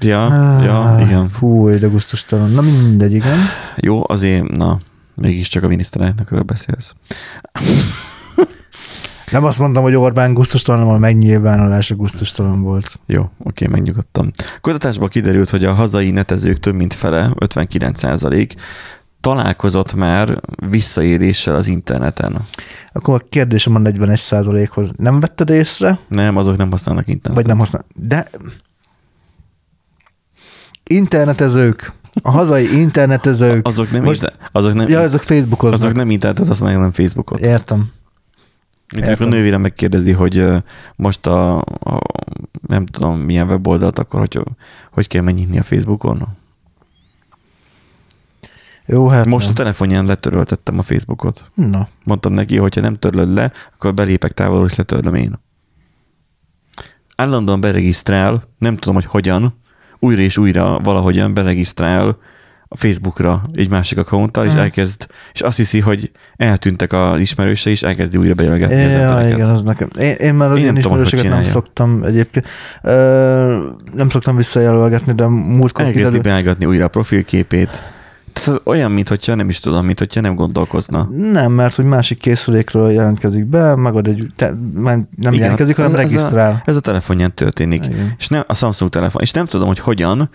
[0.00, 1.28] Ja, Ah, ja, igen.
[1.28, 2.50] Fú, de gusztustalan.
[2.50, 3.38] Na mindegy, igen.
[3.76, 4.78] Jó, azért, na,
[5.14, 6.94] mégiscsak a miniszterelnökről beszélsz.
[9.32, 12.98] Nem azt mondtam, hogy Orbán gusztustalan, hanem a megnyilvánulása gusztustalan volt.
[13.06, 14.30] Jó, oké, megnyugodtam.
[14.60, 18.50] Kutatásból kiderült, hogy a hazai netezők több mint fele, 59%
[19.20, 22.44] találkozott már visszaéléssel az interneten.
[22.92, 27.34] Akkor a kérdésem a 41% hoz nem vetted észre, Nem, azok nem használnak internetet.
[27.34, 27.84] vagy nem használ.
[27.94, 28.26] De
[30.84, 31.92] internetezők,
[32.22, 33.66] a hazai internetezők.
[33.66, 34.34] Azok nem, Most- Most...
[34.52, 35.78] azok nem, Ja, ezek Facebookoznak.
[35.78, 37.40] azok nem internetet használnak, hanem Facebookot.
[37.40, 37.90] Értem.
[38.92, 39.28] Itt a Értem.
[39.28, 40.46] nővére megkérdezi, hogy
[40.96, 42.00] most a, a,
[42.66, 44.40] nem tudom milyen weboldalt, akkor hogy,
[44.90, 46.26] hogy kell megnyitni a Facebookon.
[48.86, 49.54] Jó, hát Most a nem.
[49.54, 51.50] telefonján letöröltettem a Facebookot.
[51.54, 55.38] Na, Mondtam neki, hogy ha nem törlöd le, akkor belépek távolról, és letörlöm én.
[57.16, 59.58] Állandóan beregisztrál, nem tudom, hogy hogyan,
[59.98, 62.18] újra és újra valahogyan beregisztrál
[62.72, 67.82] a Facebookra egy másik accounttal, és elkezd, és azt hiszi, hogy eltűntek az ismerőse, és
[67.82, 69.36] elkezdi újra bejelgetni az ja, embereket.
[69.38, 69.88] igen, az nekem.
[69.98, 72.46] Én, én már az Én hogy ismerősöket nem szoktam egyébként.
[72.82, 77.82] Ö, nem szoktam visszajelölgetni, de múltkor Elkezdi kiderül- beállgatni újra a profilképét.
[78.32, 81.08] Tehát az olyan, mintha nem is tudom, mintha nem gondolkozna.
[81.32, 85.98] Nem, mert hogy másik készülékről jelentkezik be, megad egy, te, nem Igen, jelentkezik, hanem ez-
[85.98, 86.62] ez a- regisztrál.
[86.64, 87.84] Ez a telefonján történik.
[87.86, 88.14] Igen.
[88.18, 89.22] És nem a Samsung telefon.
[89.22, 90.30] És nem tudom, hogy hogyan,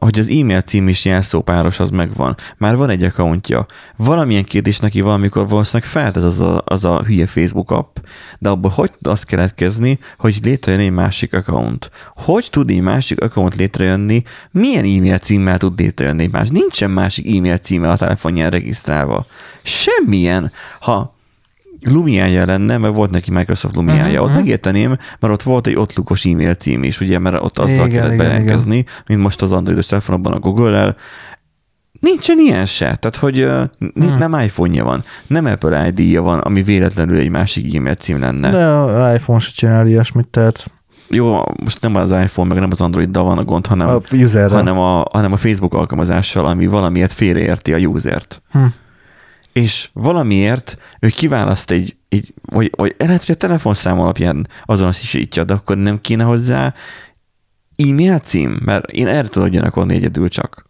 [0.00, 2.36] hogy az e-mail cím is jelszópáros, az megvan.
[2.56, 3.66] Már van egy accountja.
[3.96, 7.96] Valamilyen kérdés neki valamikor valószínűleg feltesz az a, az a hülye Facebook app,
[8.38, 11.90] de abból hogy tud az keletkezni, hogy létrejön egy másik account?
[12.14, 14.22] Hogy tud egy másik account létrejönni?
[14.50, 16.48] Milyen e-mail címmel tud létrejönni egy más?
[16.48, 19.26] Nincsen másik e-mail címe a telefonján regisztrálva.
[19.62, 20.52] Semmilyen.
[20.80, 21.17] Ha
[21.84, 24.38] Lumiája lenne, mert volt neki Microsoft Lumiája, uh-huh, ott mhm.
[24.38, 28.12] megérteném, mert ott volt egy Outlookos e-mail cím is, ugye, mert ott azzal Igen, kellett
[28.12, 30.96] igen, bejelentkezni, mint most az androidos telefonokban a Google-el.
[32.00, 34.18] Nincsen ilyen se, tehát hogy uh, Hmm.
[34.18, 38.50] nem iPhone-ja van, nem Apple ID-ja van, ami véletlenül egy másik e-mail cím lenne.
[38.50, 40.70] De az iPhone se csinál ilyesmit, tehát
[41.10, 44.00] Jó, most nem az iPhone, meg nem az Androiddal van a gond, hanem, a
[44.48, 48.42] hanem, a, hanem a Facebook alkalmazással, ami valamiért félreérti a usert.
[48.50, 48.66] Hm.
[49.52, 55.52] És valamiért ő kiválaszt egy, egy vagy, vagy lehet, hogy a telefonszám alapján azonosítja, de
[55.52, 56.74] akkor nem kéne hozzá
[57.76, 60.66] e-mail cím, mert én erre tudok gyanakodni egyedül csak.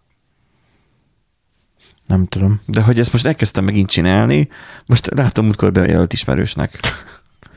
[2.07, 2.61] Nem tudom.
[2.67, 4.49] De hogy ezt most elkezdtem megint csinálni,
[4.87, 6.79] most látom múltkor bejelölt ismerősnek.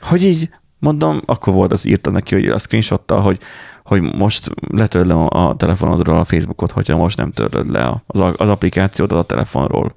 [0.02, 0.50] Hogy így
[0.82, 3.40] Mondom, akkor volt, az írtam neki, hogy a screenshottal, hogy,
[3.84, 9.12] hogy most letörlöm a telefonodról a Facebookot, hogyha most nem törlöd le az, az applikációt
[9.12, 9.96] a telefonról.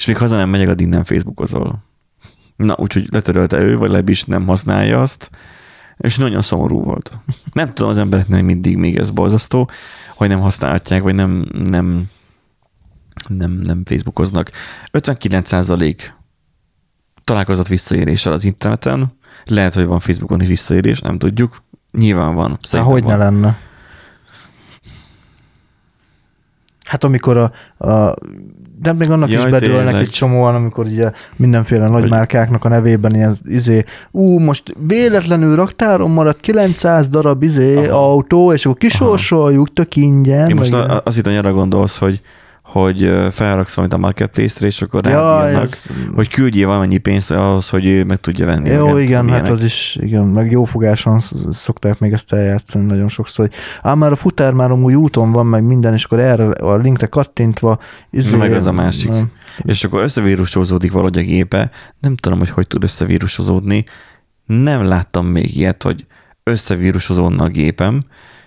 [0.00, 1.82] És még haza nem megyek, addig nem Facebookozol.
[2.56, 5.30] Na, úgyhogy letörölte ő, vagy legalábbis nem használja azt,
[5.96, 7.18] és nagyon szomorú volt.
[7.52, 9.70] Nem tudom, az embereknek mindig még ez borzasztó,
[10.16, 12.10] hogy nem használhatják, vagy nem, nem,
[13.28, 14.50] nem, nem Facebookoznak.
[14.92, 15.96] 59%
[17.24, 19.12] találkozott visszaéréssel az interneten,
[19.44, 21.62] lehet, hogy van Facebookon is visszaérés, nem tudjuk.
[21.92, 22.58] Nyilván van.
[22.70, 23.58] Hát hogy ne lenne?
[26.90, 27.50] Hát amikor a,
[27.86, 28.14] a
[28.80, 30.02] de még annak Jaj, is bedőlnek tényleg.
[30.02, 36.40] egy csomóan, amikor ugye mindenféle nagymárkáknak a nevében ilyen izé, ú, most véletlenül raktáron maradt
[36.40, 38.12] 900 darab izé Aha.
[38.12, 40.48] autó, és akkor kisorsoljuk tök ingyen.
[40.48, 40.74] Én most
[41.04, 42.20] azt hittem, hogy arra gondolsz, hogy
[42.72, 45.86] hogy felraksz valamit a marketplace-re, és akkor ja, ez...
[46.14, 48.68] hogy küldjél valamennyi pénzt ahhoz, hogy ő meg tudja venni.
[48.70, 53.46] Jó, igen, hát az is, igen, meg jó fogáson szokták még ezt eljátszani nagyon sokszor,
[53.48, 56.76] hogy ám már a futár már amúgy úton van, meg minden, és akkor erre a
[56.76, 57.78] linkre kattintva.
[58.10, 59.10] Izé, meg ez a másik.
[59.10, 59.30] Nem.
[59.62, 63.84] És akkor összevírusozódik valahogy a gépe, nem tudom, hogy hogy tud összevírusozódni,
[64.46, 66.06] nem láttam még ilyet, hogy
[66.42, 68.02] összevírusozódna a gépem,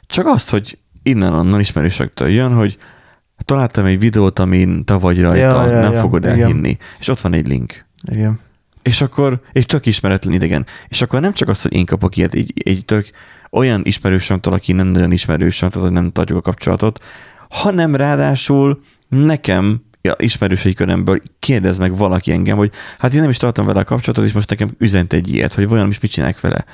[0.05, 2.77] csak azt, hogy innen-onnan ismerősektől jön, hogy
[3.45, 6.39] találtam egy videót, amin te vagy rajta, ja, ja, nem ja, fogod igen.
[6.39, 6.77] elhinni.
[6.99, 7.86] És ott van egy link.
[8.12, 8.39] Igen.
[8.84, 10.65] És akkor egy tök ismeretlen idegen.
[10.88, 13.10] És akkor nem csak az, hogy én kapok ilyet, egy, egy tök
[13.51, 17.03] olyan ismerősömtől, aki nem nagyon ismerősöm, tehát hogy nem tartjuk a kapcsolatot,
[17.49, 23.38] hanem ráadásul nekem ja, ismerősei körömből kérdez meg valaki engem, hogy hát én nem is
[23.38, 26.39] tartom vele a kapcsolatot, és most nekem üzent egy ilyet, hogy vajon is mit csinálják
[26.39, 26.65] vele.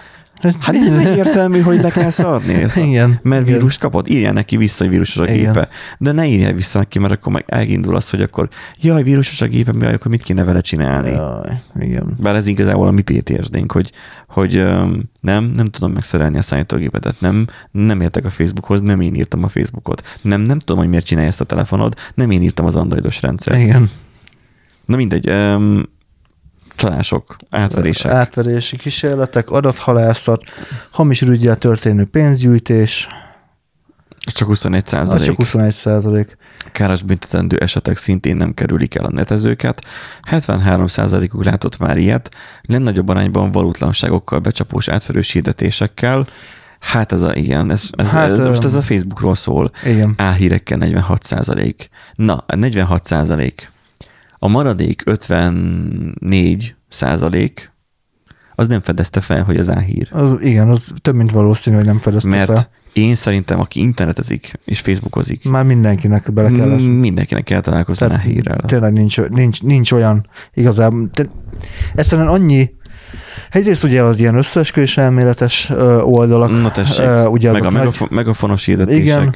[0.41, 2.78] Hát nem egyértelmű, hogy le kell szadni ezt.
[2.78, 3.19] Igen.
[3.23, 5.38] Mert vírus kapott, írja neki vissza, hogy vírusos a igen.
[5.38, 5.69] gépe.
[5.97, 8.49] De ne írja vissza neki, mert akkor meg elindul az, hogy akkor
[8.82, 11.10] jaj, vírusos a gépe, mi akkor mit kéne vele csinálni?
[11.10, 12.17] Jaj, igen.
[12.17, 13.91] Bár ez igazából a mi PTSD-nk, hogy,
[14.28, 14.63] hogy
[15.21, 19.47] nem, nem tudom megszerelni a számítógépet, nem, nem értek a Facebookhoz, nem én írtam a
[19.47, 20.19] Facebookot.
[20.21, 23.60] Nem, nem tudom, hogy miért csinálja ezt a telefonod, nem én írtam az androidos rendszert.
[23.60, 23.89] Igen.
[24.86, 25.84] Na mindegy, um,
[26.80, 28.12] csalások, átverések.
[28.12, 30.44] Átverési kísérletek, adathalászat,
[30.92, 33.08] hamis rügyel történő pénzgyűjtés.
[34.34, 35.26] Csak 21 százalék.
[35.26, 36.38] Csak 21 százalék.
[36.72, 39.86] Káros büntetendő esetek szintén nem kerülik el a netezőket.
[40.22, 42.30] 73 százalékuk látott már ilyet,
[42.62, 46.26] legnagyobb arányban valótlanságokkal, becsapós átverős hirdetésekkel.
[46.80, 49.72] Hát ez a, igen, ez, ez, hát, ez, most ez a Facebookról szól.
[49.86, 50.13] Igen.
[50.18, 51.89] Álhírekkel 46 százalék.
[52.15, 53.72] Na, 46 százalék
[54.39, 57.71] a maradék 54 százalék
[58.56, 60.08] az nem fedezte fel, hogy az áhír.
[60.12, 62.69] Az, igen, az több mint valószínű, hogy nem fedezte Mert fel.
[62.93, 65.43] én szerintem, aki internetezik és facebookozik.
[65.49, 66.80] Már mindenkinek bele kell.
[66.80, 68.58] Mindenkinek kell találkozni a hírrel.
[68.65, 71.10] Tényleg nincs, nincs, nincs olyan igazából.
[71.95, 72.78] Egyszerűen annyi
[73.49, 75.69] Egyrészt ugye az ilyen összeesküvés elméletes
[76.02, 76.49] oldalak.
[76.49, 79.04] Na tessék, ugye meg a nagy, megafonos hirdetések.
[79.04, 79.36] Igen,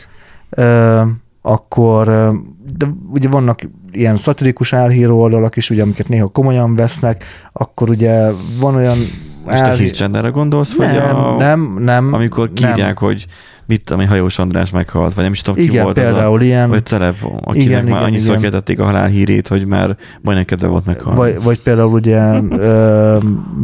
[1.42, 2.34] akkor
[2.78, 3.60] de ugye vannak
[3.92, 7.24] ilyen szatirikus álhíró oldalak is, ugye, amiket néha komolyan vesznek,
[7.54, 8.98] akkor ugye van olyan
[9.46, 11.36] most a hírcsendára gondolsz, nem, vagy a...
[11.38, 12.14] Nem, nem.
[12.14, 12.96] Amikor kírják, nem.
[12.96, 13.28] hogy
[13.66, 16.44] mit tudom, Hajós András meghalt, vagy nem is tudom, igen, ki volt például az a,
[16.44, 16.70] ilyen.
[16.70, 21.20] vagy celeb, akinek igen, már annyiszor kérdették a halálhírét, hogy már majdnem kedve volt meghalni.
[21.20, 23.18] Vagy, vagy például ugye, ö,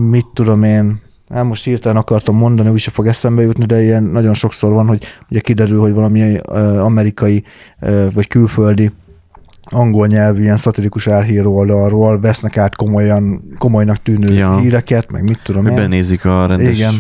[0.09, 4.33] mit tudom én, Hát most hirtelen akartam mondani, úgyse fog eszembe jutni, de ilyen nagyon
[4.33, 6.37] sokszor van, hogy ugye kiderül, hogy valami
[6.79, 7.43] amerikai
[8.13, 8.91] vagy külföldi
[9.71, 14.59] angol nyelvű ilyen szatirikus álhíró oldalról vesznek át komolyan, komolynak tűnő ja.
[14.59, 15.75] híreket, meg mit tudom én.
[15.75, 16.93] Benézik a rendes, Igen.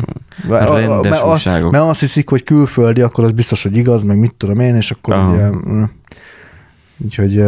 [0.49, 1.71] A rendes a, újságok.
[1.71, 4.91] Mert azt hiszik, hogy külföldi, akkor az biztos, hogy igaz, meg mit tudom én, és
[4.91, 5.33] akkor Aha.
[5.33, 5.87] ugye...
[7.03, 7.43] Úgyhogy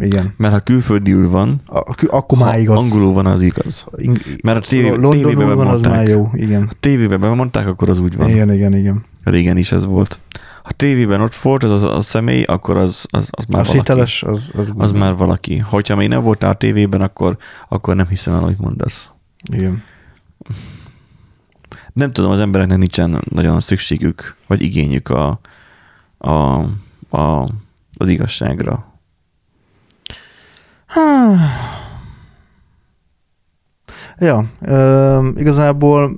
[0.00, 0.34] igen.
[0.36, 2.76] Mert ha külföldiül van, a, akkor már igaz.
[2.76, 3.86] angolul van, az igaz.
[4.44, 6.66] Mert a tévé, tévében van, az már jó, igen.
[6.66, 8.28] Ha tévében bemondták, akkor az úgy van.
[8.28, 9.04] Igen, igen, igen.
[9.24, 10.20] Régen is ez volt.
[10.62, 13.76] Ha tévében ott volt az a, a személy, akkor az, az, az már az valaki.
[13.78, 15.58] hiteles, az, az, az már valaki.
[15.58, 17.36] Hogyha még nem voltál a tévében, akkor,
[17.68, 19.10] akkor nem hiszem el, hogy mondasz.
[19.52, 19.82] Igen.
[21.92, 25.40] Nem tudom, az embereknek nincsen nagyon szükségük, vagy igényük a,
[26.18, 26.30] a,
[27.10, 27.52] a,
[27.96, 28.89] az igazságra.
[34.18, 36.16] Ja, ö, igazából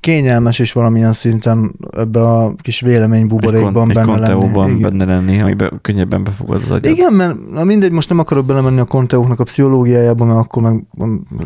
[0.00, 4.80] kényelmes is valamilyen szinten ebbe a kis véleménybuborékban benne lenni.
[4.80, 6.92] benne lenni, amiben könnyebben befogad az agyat.
[6.92, 10.84] Igen, mert na mindegy, most nem akarok belemenni a konteóknak a pszichológiájába, mert akkor meg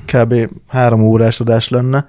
[0.06, 0.34] kb.
[0.68, 2.06] három órás adás lenne.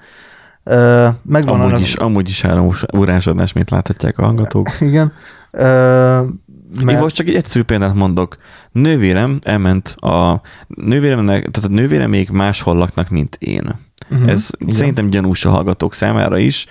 [1.24, 1.80] Megvan amúgy, annak...
[1.80, 4.68] is, amúgy is három órás adás, mint láthatják a hallgatók.
[4.80, 5.12] Igen.
[6.76, 6.92] Mert...
[6.92, 8.38] Én most csak egy egyszerű példát mondok.
[8.72, 13.80] Nővérem elment a nővéremnek, tehát a nővéremék máshol laknak, mint én.
[14.10, 14.30] Uh-huh.
[14.30, 14.74] Ez Igen.
[14.74, 16.66] szerintem gyanús a hallgatók számára is,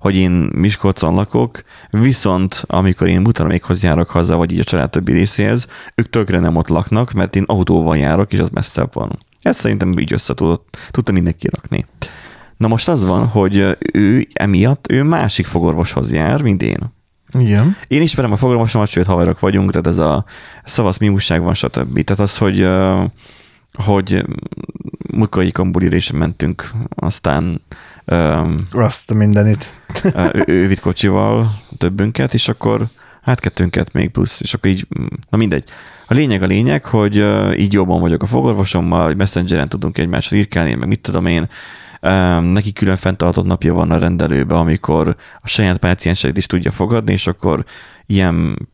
[0.00, 5.12] hogy én Miskolcon lakok, viszont amikor én Butamékhoz járok haza, vagy így a család többi
[5.12, 9.18] részéhez, ők tökre nem ott laknak, mert én autóval járok, és az messze van.
[9.40, 11.86] Ezt szerintem így össze tudott, tudta mindenki rakni.
[12.56, 16.92] Na most az van, hogy ő emiatt, ő másik fogorvoshoz jár, mint én.
[17.38, 17.76] Igen.
[17.88, 20.24] Én ismerem a fogorvosomat, sőt haverok vagyunk, tehát ez a
[20.64, 22.04] szavasz mi újság van, stb.
[22.04, 22.68] Tehát az, hogy
[23.84, 24.24] hogy
[25.12, 27.60] Mukai bulira is mentünk, aztán
[28.06, 29.76] um, azt mindenit.
[30.32, 32.88] ő, ő vitt kocsival többünket, és akkor
[33.22, 34.86] hát kettőnket még plusz, és akkor így,
[35.30, 35.64] na mindegy.
[36.06, 37.24] A lényeg a lényeg, hogy
[37.58, 41.48] így jobban vagyok a fogorvosommal, hogy messengeren tudunk egymásra írkálni, meg mit tudom én,
[42.04, 47.12] um, neki külön fenntartott napja van a rendelőbe, amikor a saját pácienseit is tudja fogadni,
[47.12, 47.64] és akkor
[48.06, 48.68] ilyen,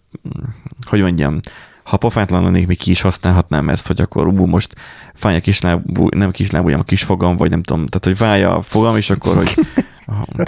[0.86, 1.40] hogy mondjam,
[1.84, 4.74] ha pofátlan lennék, még ki is használhatnám ezt, hogy akkor ú, most
[5.14, 8.96] fáj a kislábú, nem kislábújam, a kisfogam, vagy nem tudom, tehát hogy fáj a fogam,
[8.96, 9.54] és akkor, hogy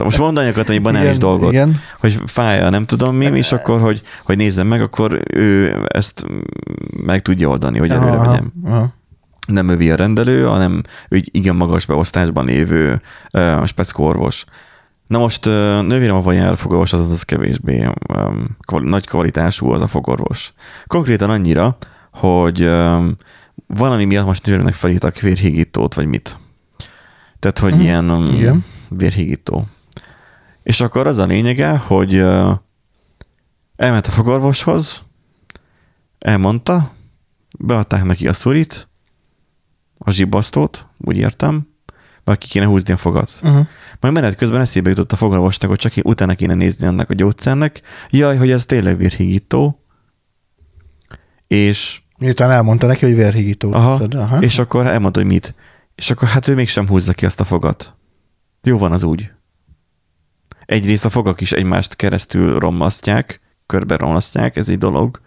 [0.05, 1.81] most mondani akartam egy banális igen, dolgot, igen.
[2.01, 6.27] hogy fáj a nem tudom mi, és akkor, hogy, hogy nézzem meg, akkor ő ezt
[7.05, 8.53] meg tudja oldani, hogy előre aha, vegyem.
[8.65, 8.95] Aha.
[9.47, 13.03] Nem övi a rendelő, hanem ő igen magas beosztásban lévő
[13.33, 14.45] uh, speckó orvos.
[15.07, 20.53] Na most nővérem a vajár fogorvos, az az kevésbé um, nagy kvalitású az a fogorvos.
[20.87, 21.77] Konkrétan annyira,
[22.13, 23.15] hogy um,
[23.67, 26.39] valami miatt most nővéremnek felírtak vérhígítót, vagy mit.
[27.39, 27.87] Tehát, hogy uh-huh.
[27.87, 28.65] ilyen um, Igen.
[28.89, 29.67] vérhígító.
[30.63, 32.53] És akkor az a lényege, hogy uh,
[33.77, 35.03] elment a fogorvoshoz,
[36.19, 36.93] elmondta,
[37.59, 38.89] beadták neki a szurit,
[40.05, 41.69] a zsibasztót, úgy értem,
[42.25, 43.41] vagy ki kéne húzni a fogat.
[43.43, 43.67] Uh-huh.
[44.01, 47.83] Majd menet közben eszébe jutott a fogorvosnak, hogy csak utána kéne nézni annak a gyógyszernek.
[48.11, 49.85] Jaj, hogy ez tényleg vérhigító.
[51.47, 52.01] És...
[52.19, 53.73] Miután elmondta neki, hogy vérhigító.
[53.73, 54.43] Aha, szed, aha.
[54.43, 55.55] És akkor elmondta, hogy mit.
[55.95, 57.97] És akkor hát ő mégsem húzza ki azt a fogat.
[58.63, 59.31] Jó van az úgy.
[60.67, 65.21] Egyrészt a fogak is egymást keresztül romlasztják, körbe romlasztják, ez egy dolog.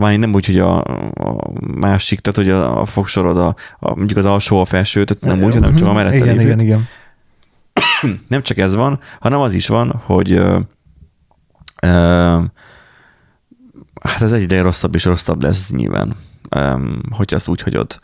[0.00, 0.78] Már nem úgy, hogy a,
[1.14, 5.36] a másik, tehát hogy a, a fogsorod, a, a, mondjuk az alsó, a felső, tehát
[5.36, 6.42] nem úgy, hanem csak a mellette Igen, lévőt.
[6.42, 6.88] igen, igen.
[8.28, 10.60] nem csak ez van, hanem az is van, hogy ö,
[11.82, 11.88] ö,
[14.02, 16.16] hát ez egyre rosszabb és rosszabb lesz nyilván,
[16.50, 18.00] ö, hogyha azt úgy hagyod.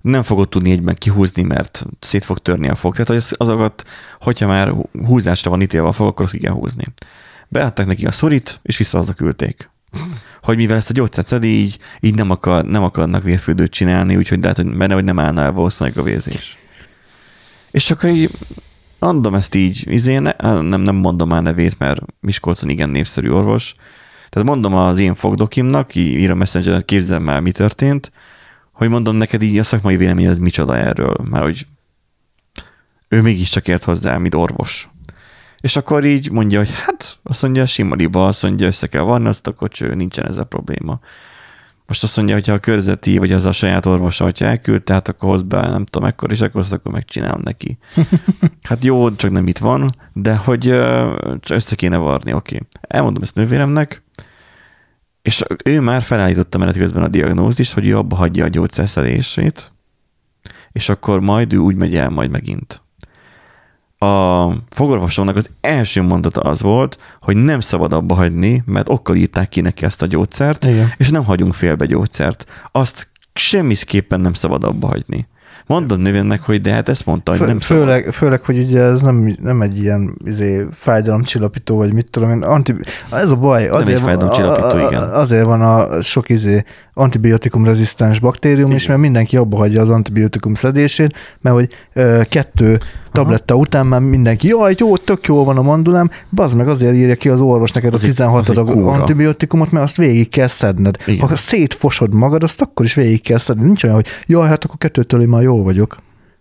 [0.00, 2.92] Nem fogod tudni egyben kihúzni, mert szét fog törni a fog.
[2.92, 3.84] Tehát hogy azokat,
[4.20, 4.74] hogyha már
[5.06, 6.84] húzásra van ítélve a fog, akkor azt ki kell húzni.
[7.48, 9.70] Beadták neki a szorit, és vissza küldték
[10.42, 14.42] hogy mivel ezt a gyógyszert szedi, így, így nem, akar, nem akarnak vérfürdőt csinálni, úgyhogy
[14.42, 16.56] lehet, hogy benne, hogy nem állna el valószínűleg a vérzés.
[17.70, 18.30] És csak így
[18.98, 23.74] mondom ezt így, izé, ne, nem, nem mondom már nevét, mert Miskolcon igen népszerű orvos,
[24.28, 28.12] tehát mondom az én fogdokimnak, ír a messengeret, képzelem már, mi történt,
[28.72, 31.66] hogy mondom neked így a szakmai vélemény, ez micsoda erről, mert hogy
[33.08, 34.88] ő mégiscsak ért hozzá, mint orvos.
[35.60, 39.46] És akkor így mondja, hogy hát azt mondja, simaliba, azt mondja, össze kell varni azt
[39.46, 41.00] a kocső, nincsen ez a probléma.
[41.86, 45.28] Most azt mondja, hogyha a körzeti, vagy az a saját orvosa, hogyha elküld, tehát akkor
[45.28, 47.78] hoz be, nem tudom, ekkor és akkor azt akkor megcsinálom neki.
[48.68, 50.68] Hát jó, csak nem itt van, de hogy
[51.50, 52.54] össze kéne varni, oké.
[52.54, 52.68] Okay.
[52.80, 54.02] Elmondom ezt nővéremnek,
[55.22, 59.72] és ő már felállította menet közben a diagnózist, hogy ő abba hagyja a gyógyszerszedését,
[60.72, 62.82] és akkor majd ő úgy megy el majd megint
[63.98, 69.48] a fogorvosomnak az első mondata az volt, hogy nem szabad abba hagyni, mert okkal írták
[69.48, 70.92] ki neki ezt a gyógyszert, Igen.
[70.96, 72.44] és nem hagyunk félbe gyógyszert.
[72.72, 75.28] Azt semmiképpen nem szabad abba hagyni.
[75.66, 78.14] Mondod nővénnek, hogy de hát ezt mondta, hogy nem főleg, szabad.
[78.14, 82.42] Főleg, hogy ugye ez nem, nem egy ilyen izé, fájdalomcsillapító, vagy mit tudom én.
[82.42, 82.74] Anti,
[83.10, 83.68] ez a baj.
[83.68, 85.02] Azért, nem egy van, igen.
[85.02, 86.62] Azért van a sok izé,
[86.98, 88.76] antibiotikum rezisztens baktérium igen.
[88.76, 92.78] is, mert mindenki abba hagyja az antibiotikum szedését, mert hogy ö, kettő
[93.12, 93.62] tabletta Aha.
[93.62, 97.28] után már mindenki, jaj, jó, tök jó van a mandulám, bazd meg azért írja ki
[97.28, 100.96] az orvos neked az a 16 adag antibiotikumot, mert azt végig kell szedned.
[101.06, 101.28] Igen.
[101.28, 103.64] Ha szétfosod magad, azt akkor is végig kell szedni.
[103.64, 105.96] Nincs olyan, hogy jaj, hát akkor kettőtől én már jól vagyok.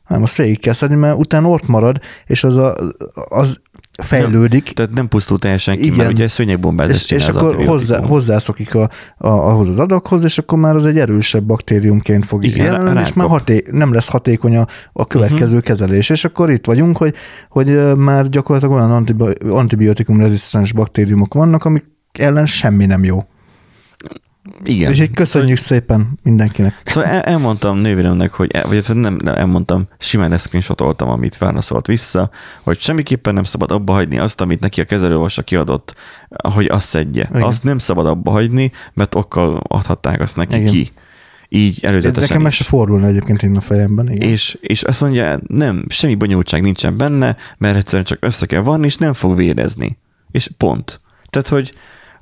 [0.07, 2.77] Nem, azt végig kell szedni, mert utána ott marad, és az, a,
[3.13, 3.59] az
[3.97, 4.63] fejlődik.
[4.63, 5.97] Nem, tehát nem pusztul teljesen ki, Igen.
[5.97, 10.57] mert ugye szőnyegbombázást és, és akkor hozzá, hozzászokik a, a, ahhoz az adaghoz, és akkor
[10.57, 14.65] már az egy erősebb baktériumként fog Igen, jelenni, és már haté, nem lesz hatékony a,
[14.93, 15.61] a következő uh-huh.
[15.61, 16.09] kezelés.
[16.09, 17.13] És akkor itt vagyunk, hogy,
[17.49, 19.05] hogy már gyakorlatilag olyan
[19.49, 23.23] antibiotikum rezisztens baktériumok vannak, amik ellen semmi nem jó.
[24.63, 24.91] Igen.
[24.91, 26.81] És így köszönjük szépen mindenkinek.
[26.83, 31.87] Szóval el, elmondtam nővéremnek, hogy el, vagy nem, nem elmondtam, simán ezt screenshotoltam, amit válaszolt
[31.87, 32.29] vissza,
[32.63, 35.95] hogy semmiképpen nem szabad abba hagyni azt, amit neki a kezelőorvosa kiadott,
[36.53, 37.27] hogy azt szedje.
[37.29, 37.41] Igen.
[37.41, 40.71] Azt nem szabad abba hagyni, mert okkal adhatták azt neki Igen.
[40.71, 40.91] ki.
[41.49, 42.55] Így előzetesen Nekem is.
[42.55, 44.11] se fordulna egyébként én a fejemben.
[44.11, 44.29] Igen.
[44.29, 48.85] És, és azt mondja, nem, semmi bonyolultság nincsen benne, mert egyszerűen csak össze kell vanni,
[48.85, 49.97] és nem fog vérezni.
[50.31, 51.01] És pont.
[51.29, 51.73] Tehát, hogy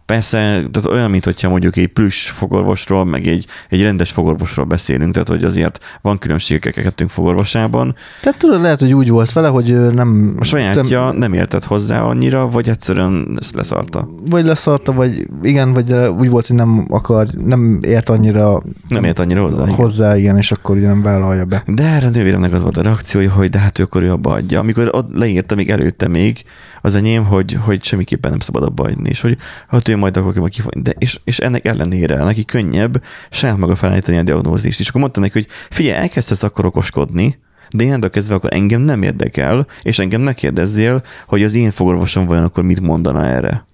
[0.06, 0.38] persze,
[0.72, 5.28] tehát olyan, mint hogyha mondjuk egy plusz fogorvosról, meg egy, egy rendes fogorvosról beszélünk, tehát
[5.28, 7.95] hogy azért van különbségek a kettőnk fogorvosában.
[8.22, 10.36] Tehát tudod, lehet, hogy úgy volt vele, hogy nem...
[10.39, 14.08] A sajátja nem értett hozzá annyira, vagy egyszerűen leszarta.
[14.30, 19.20] Vagy leszarta, vagy igen, vagy úgy volt, hogy nem akar, nem ért annyira Nem ért
[19.20, 19.64] annyira hozzá.
[19.64, 19.76] igen.
[19.76, 21.64] hozzá, igen, és akkor ugye nem vállalja be.
[21.68, 24.32] De erre a nővéremnek az volt a reakciója, hogy de hát ő akkor ő abba
[24.32, 24.60] adja.
[24.60, 26.43] Amikor ott leírta még előtte még
[26.82, 29.38] az enyém, hogy, hogy semmiképpen nem szabad abba adni, és hogy
[29.68, 30.82] hát ő majd akkor majd kifog.
[30.82, 34.80] De és, és, ennek ellenére neki könnyebb saját maga felállítani a diagnózist.
[34.80, 37.39] És akkor mondta neki, hogy figyelj, elkezdesz akkor okoskodni,
[37.70, 42.26] de innentől kezdve akkor engem nem érdekel, és engem ne kérdezzél, hogy az én fogorvosom
[42.26, 43.66] vajon akkor mit mondana erre.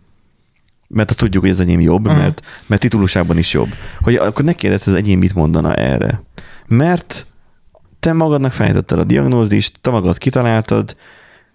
[0.90, 2.18] Mert azt tudjuk, hogy az enyém jobb, Mhm.
[2.18, 3.70] mert, mert titulusában is jobb.
[4.02, 6.24] Hogy akkor ne kérdezz, az enyém mit mondana erre.
[6.68, 7.28] Mert
[8.00, 10.96] te magadnak felállítottad a diagnózist, te magad kitaláltad,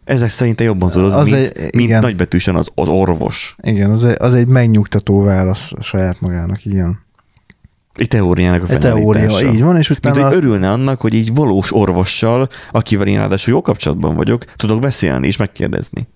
[0.07, 2.01] ezek szerint te jobban tudod, Az mint, egy- mint igen.
[2.01, 3.57] nagybetűsen az, az orvos.
[3.63, 7.05] Igen, az egy, az egy megnyugtató válasz saját magának, igen.
[7.95, 11.35] Egy teóriának a teória, így van, és Mint utána hogy azt, örülne annak, hogy így
[11.35, 16.09] valós orvossal, akivel én ráadásul jó kapcsolatban vagyok, tudok beszélni és megkérdezni.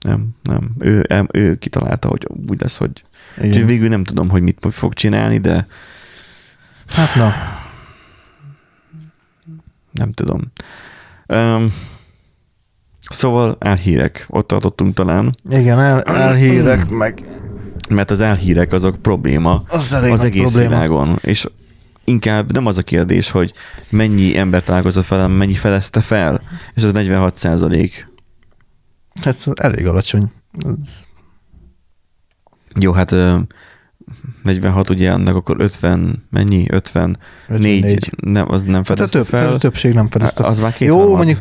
[0.00, 0.70] Nem, nem.
[0.78, 3.04] Ő, em- ő kitalálta, hogy úgy lesz, hogy...
[3.36, 3.48] igen.
[3.50, 5.66] Úgyhogy végül nem tudom, hogy mit fog csinálni, de
[6.88, 7.32] Hát na,
[9.92, 10.52] nem tudom.
[11.28, 11.72] Um,
[13.12, 14.26] szóval elhírek.
[14.28, 17.22] Ott tartottunk talán, igen, el, elhírek, meg
[17.88, 20.68] mert az elhírek azok probléma az elég az egész probléma.
[20.68, 21.18] világon.
[21.20, 21.46] És
[22.04, 23.52] inkább nem az a kérdés, hogy
[23.90, 26.40] mennyi ember találkozott fel, mennyi felezte fel.
[26.74, 28.10] És ez 46 százalék.
[29.22, 30.32] Ez elég alacsony.
[30.80, 31.04] Ez,
[32.80, 33.14] Jó, hát
[34.42, 36.66] 46 ugye annak akkor 50, mennyi?
[36.68, 37.18] 54,
[37.48, 38.10] 54.
[38.16, 39.52] nem, az nem hát a, fedezte több, fel.
[39.52, 40.44] a többség nem fedezte.
[40.44, 41.38] Az már két Jó, mondjuk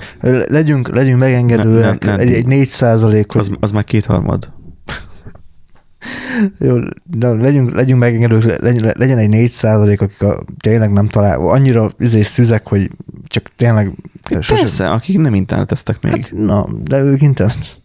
[0.47, 4.51] legyünk, legyünk megengedőek, Ne- ne- ne- egy, egy 4 százalék, Az, az már kétharmad.
[6.59, 11.39] jó, de legyünk, legyünk megengedők, legyen, legyen egy 4 százalék, akik a, tényleg nem talál,
[11.39, 12.89] annyira izé szüzek, hogy
[13.25, 13.91] csak tényleg
[14.29, 16.11] sose, Persze, akik nem interneteztek még.
[16.11, 17.81] Hát, na, de ők internet.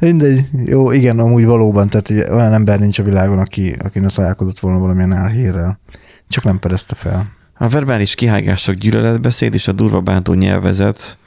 [0.00, 0.48] Mindegy.
[0.64, 4.58] Jó, igen, amúgy valóban, tehát ugye, olyan ember nincs a világon, aki, aki ne találkozott
[4.58, 5.80] volna valamilyen álhírrel.
[6.28, 7.36] Csak nem fedezte fel.
[7.58, 11.18] A verbális kihágások, gyűlöletbeszéd és a durva bántó nyelvezet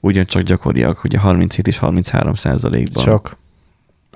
[0.00, 3.04] ugyancsak gyakoriak, ugye 37 és 33 százalékban.
[3.04, 3.36] Csak.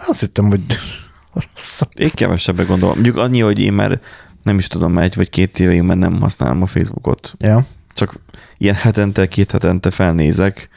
[0.06, 0.62] Azt hittem, hogy
[1.54, 1.90] rosszabb.
[1.94, 2.94] Én kevesebbet gondolom.
[2.94, 4.00] Mondjuk annyi, hogy én már
[4.42, 7.34] nem is tudom, egy vagy két éve én már nem használom a Facebookot.
[7.38, 7.66] Ja.
[7.94, 8.14] Csak
[8.58, 10.68] ilyen hetente, két hetente felnézek,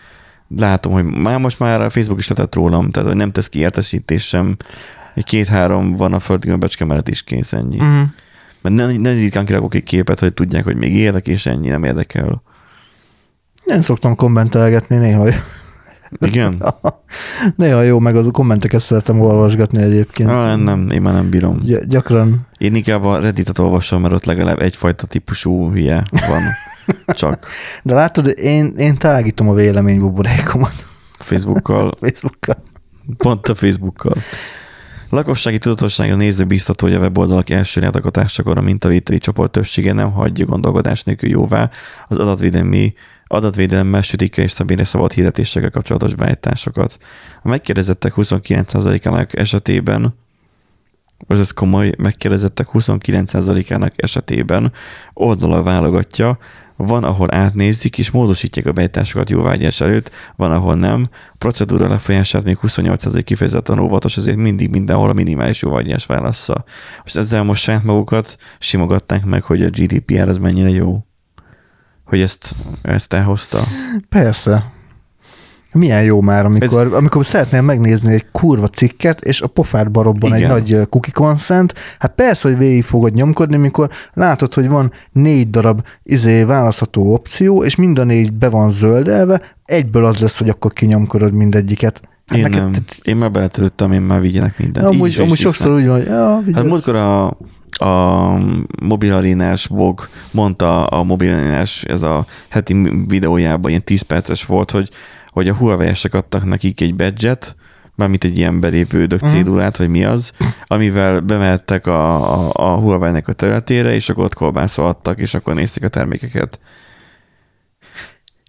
[0.55, 3.59] látom, hogy már most már a Facebook is letett rólam, tehát hogy nem tesz ki
[3.59, 4.57] értesítés sem.
[5.13, 7.81] Egy két-három van a földgömböcske becske mellett is kész ennyi.
[7.83, 8.01] Mm.
[8.61, 11.83] Mert ne, ne ritkán kirakok egy képet, hogy tudják, hogy még élek, és ennyi nem
[11.83, 12.41] érdekel.
[13.65, 15.27] Én szoktam kommentelgetni néha.
[16.19, 16.63] Igen?
[17.55, 20.29] néha jó, meg az kommenteket szeretem olvasgatni egyébként.
[20.29, 21.59] ah, nem, én már nem bírom.
[21.63, 22.47] Gy- gyakran.
[22.57, 26.41] Én inkább a Redditet olvasom, mert ott legalább egyfajta típusú hülye van.
[27.05, 27.47] Csak
[27.83, 32.63] De látod, én, én tágítom a véleménybuborékomat Facebookkal, Facebookkal.
[33.17, 34.15] pont a Facebookkal.
[35.09, 40.45] Lakossági tudatosságra nézve biztató, hogy a weboldalak első látogatásakor a mintavételi csoport többsége nem hagyja
[40.45, 41.69] gondolkodás nélkül jóvá
[42.07, 42.93] az adatvédelmi
[43.27, 46.97] adatvédelemmel, sütikkel és szabére szabad hirdetésekkel kapcsolatos beállításokat.
[47.43, 50.15] A megkérdezettek 29%-ának esetében
[51.27, 54.71] az ez komoly, megkérdezettek 29%-ának esetében
[55.13, 56.37] oldala válogatja,
[56.77, 61.09] van, ahol átnézik és módosítják a beállításokat jóvágyás előtt, van, ahol nem.
[61.11, 66.63] A procedúra lefolyását még 28% kifejezetten óvatos, ezért mindig mindenhol a minimális jóvágyás válassza.
[67.03, 71.05] Most ezzel most saját magukat simogatták meg, hogy a GDPR az mennyire jó.
[72.03, 73.63] Hogy ezt, ezt elhozta.
[74.09, 74.75] Persze.
[75.73, 76.91] Milyen jó már, amikor, Ez...
[76.93, 82.11] amikor szeretnél megnézni egy kurva cikket, és a pofádba robban egy nagy cookie consent, hát
[82.15, 87.75] persze, hogy végig fogod nyomkodni, mikor látod, hogy van négy darab izé választható opció, és
[87.75, 92.01] mind a négy be van zöldelve, egyből az lesz, hogy akkor kinyomkodod mindegyiket.
[92.27, 92.71] Hát Én neked- nem.
[92.71, 94.87] tehát- Én már beletörődtem, én már vigyenek mindent.
[94.87, 97.37] Így Amúgy, is, amúgy sokszor úgy van, hogy ja, Hát múltkor a,
[97.85, 98.39] a
[98.81, 104.89] mobilarénás blog mondta a mobilarénás, ez a heti videójában ilyen 10 perces volt, hogy,
[105.37, 107.37] hogy a Huawei-esek adtak nekik egy badge
[107.95, 109.29] mármint egy ilyen belépődök Mhm.
[109.29, 110.31] cédulát, vagy mi az,
[110.65, 115.83] amivel bemehettek a, a, a Huawei-nek a területére, és akkor ott kolbászolhattak, és akkor nézték
[115.83, 116.59] a termékeket.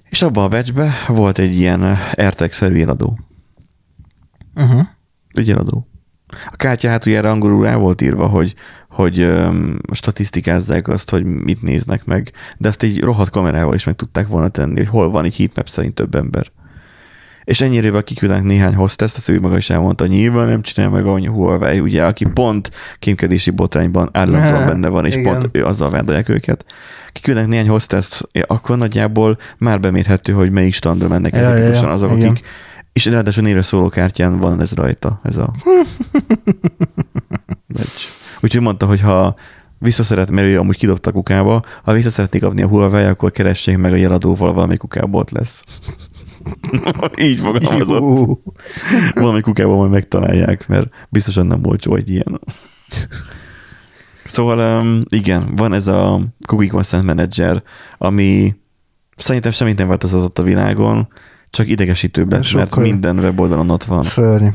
[0.09, 3.19] És abban a batchbe volt egy ilyen AirTag-szerű eladó.
[4.55, 4.87] Uh-huh.
[5.33, 5.89] Egy eladó.
[6.47, 8.55] A kártya hátuljára angolul el volt írva, hogy,
[8.89, 13.95] hogy öm, statisztikázzák azt, hogy mit néznek meg, de ezt egy rohadt kamerával is meg
[13.95, 16.51] tudták volna tenni, hogy hol van egy heatmap szerint több ember.
[17.49, 21.07] És ennyire kiküldenek néhány hostess, azt ő maga is elmondta, hogy nyilván nem csinál meg
[21.07, 25.33] a Huawei, ugye, aki pont kémkedési botrányban állandóan benne van, és Igen.
[25.33, 26.65] pont ő azzal vádolják őket.
[27.13, 32.17] Kiküldenek néhány hostess, akkor nagyjából már bemérhető, hogy melyik standra mennek Ja, ja, ja, azok,
[32.17, 32.31] igen.
[32.31, 32.47] akik
[32.93, 35.55] és ráadásul névre szóló kártyán van ez rajta, ez a.
[38.41, 39.35] Úgyhogy mondta, hogy ha
[39.79, 43.77] visszaszeret, mert ő amúgy kidobta a kukába, ha vissza szeretnék kapni a Huawei, akkor keressék
[43.77, 45.65] meg a jeladóval, valami kukából lesz.
[47.17, 48.01] Így fogalmazott.
[48.01, 48.43] Jó.
[49.15, 52.41] Valami kukában majd megtalálják, mert biztosan nem olcsó egy ilyen.
[54.25, 57.63] Szóval um, igen, van ez a Cookie Consent Manager,
[57.99, 58.55] ami
[59.17, 61.09] szerintem semmit nem változott a világon,
[61.51, 64.03] csak idegesítőbb lett, mert minden weboldalon ott van.
[64.03, 64.49] Szörnyű.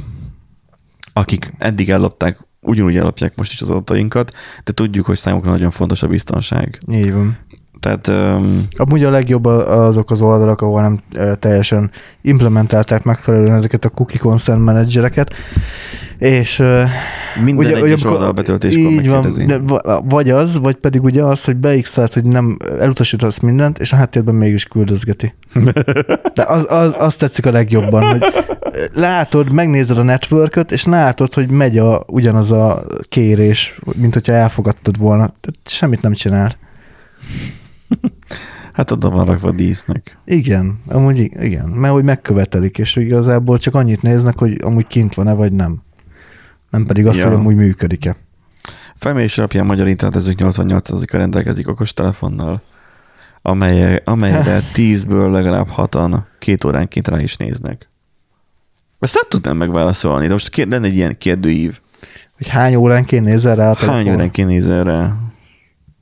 [1.14, 4.32] Akik eddig ellopták, ugyanúgy ellopják most is az adatainkat,
[4.64, 6.78] de tudjuk, hogy számukra nagyon fontos a biztonság.
[6.92, 7.38] Így van.
[7.84, 11.00] Tehát um, Amúgy a legjobb azok az oldalak, ahol nem
[11.40, 15.34] teljesen implementálták megfelelően ezeket a cookie consent managereket,
[16.18, 16.58] és
[17.44, 21.44] minden ugye, egyes oldal betöltéskor így van, de va- vagy az, vagy pedig ugye az,
[21.44, 25.34] hogy beixelt, hogy nem elutasítasz mindent, és a háttérben mégis küldözgeti.
[26.36, 28.24] De az, az, az tetszik a legjobban, hogy
[28.94, 34.98] látod, megnézed a networköt, és látod, hogy megy a, ugyanaz a kérés, mint hogyha elfogadtad
[34.98, 35.26] volna.
[35.26, 36.56] Tehát semmit nem csinál.
[38.74, 40.18] Hát oda van rakva dísznek.
[40.26, 45.34] Igen, amúgy igen, mert hogy megkövetelik, és igazából csak annyit néznek, hogy amúgy kint van-e,
[45.34, 45.82] vagy nem.
[46.70, 47.26] Nem pedig azt, Ja.
[47.26, 48.16] hogy amúgy működik-e.
[48.96, 52.62] Felmérés alapján magyar internetezők 88%-a rendelkezik okostelefonnal,
[53.42, 57.90] amely, amelyre 10-ből legalább 6-an két óránként rá is néznek.
[59.00, 61.80] Ezt nem tudnám megválaszolni, de most kér- lenne egy ilyen kérdőív.
[62.38, 64.14] Hogy hány óránként nézel rá a Hány telefon?
[64.14, 65.16] óránként nézel rá?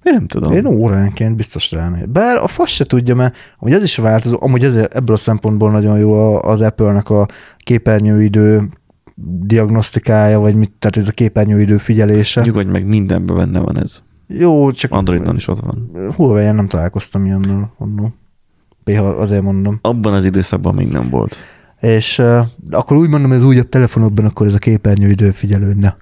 [0.03, 0.51] Én nem tudom.
[0.51, 2.05] Én óránként biztos ránéz.
[2.05, 5.71] Bár a fasz se tudja, mert amúgy ez is változó, amúgy ez, ebből a szempontból
[5.71, 7.25] nagyon jó az Apple-nek a
[7.57, 8.69] képernyőidő
[9.39, 12.41] diagnosztikája, vagy mit, tehát ez a képernyőidő figyelése.
[12.41, 14.01] Nyugodj meg, mindenben benne van ez.
[14.27, 15.91] Jó, csak Androidon is ott van.
[16.15, 18.15] Huawei-en nem találkoztam ilyennel, mondom.
[18.83, 19.79] Néha azért mondom.
[19.81, 21.35] Abban az időszakban még nem volt.
[21.79, 25.95] És uh, akkor úgy mondom, hogy az újabb telefonokban akkor ez a képernyőidő figyelő, na.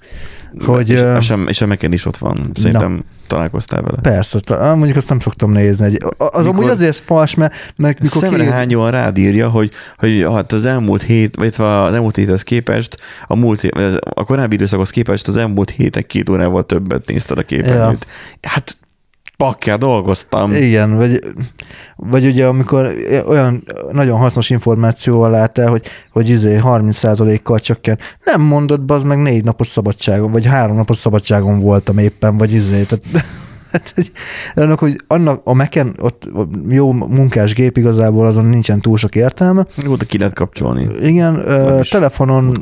[0.66, 2.52] Hogy, és, ö, és, a, és a Mac-en is ott van.
[2.54, 4.02] Szerintem találkoztál vele.
[4.02, 4.40] Persze,
[4.76, 5.86] mondjuk azt nem szoktam nézni.
[5.86, 9.72] Egy, az Mikor- amúgy azért fals, mert, mert mikor Szemre kiír- hányóan rád írja, hogy,
[9.98, 12.96] hogy hát az elmúlt hét, vagy illetve az elmúlt héthez képest,
[13.28, 13.62] a, múlt,
[14.14, 18.06] a korábbi időszakhoz képest az elmúlt hétek két órával többet nézted a képernyőt.
[18.42, 18.50] Ja.
[18.50, 18.78] Hát
[19.44, 20.52] pakká dolgoztam.
[20.52, 21.20] Igen, vagy,
[21.96, 22.94] vagy ugye amikor
[23.28, 27.98] olyan nagyon hasznos információval láttál, hogy, hogy izé 30%-kal csökken.
[28.24, 32.84] Nem mondod, bazd meg négy napos szabadságon, vagy három napos szabadságon voltam éppen, vagy izé.
[32.84, 33.26] Tehát,
[33.72, 34.12] hát, hogy
[34.56, 36.30] annak, hogy annak a Mac-en ott
[36.68, 39.66] jó munkás gép igazából azon nincsen túl sok értelme.
[39.98, 40.88] De ki lehet kapcsolni.
[41.02, 42.58] Igen, ö, telefonon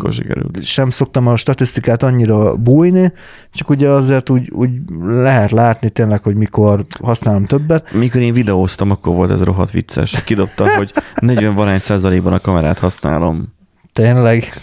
[0.62, 3.14] sem szoktam a statisztikát annyira bújni,
[3.52, 4.72] csak ugye azért úgy, úgy
[5.06, 7.94] lehet látni tényleg, hogy mikor használom többet.
[7.94, 10.24] Mikor én videóztam, akkor volt ez rohadt vicces.
[10.24, 13.56] Kidobta, hogy 40 valány százalékban a kamerát használom.
[13.94, 14.60] Tényleg.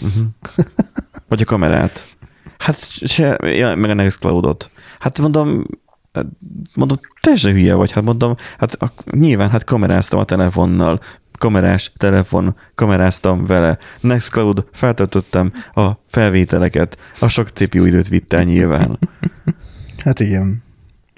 [1.27, 2.07] Vagy a kamerát.
[2.57, 2.77] Hát
[3.07, 4.69] se, ja, meg a Nextcloud-ot.
[4.99, 5.65] Hát mondom,
[6.75, 7.91] mondom, teljesen hülye vagy.
[7.91, 10.99] Hát mondom, hát a, nyilván hát kameráztam a telefonnal,
[11.37, 13.77] kamerás telefon, kameráztam vele.
[14.01, 18.99] Nextcloud, feltöltöttem a felvételeket, a sok CPU időt vitt el nyilván.
[20.03, 20.63] Hát igen.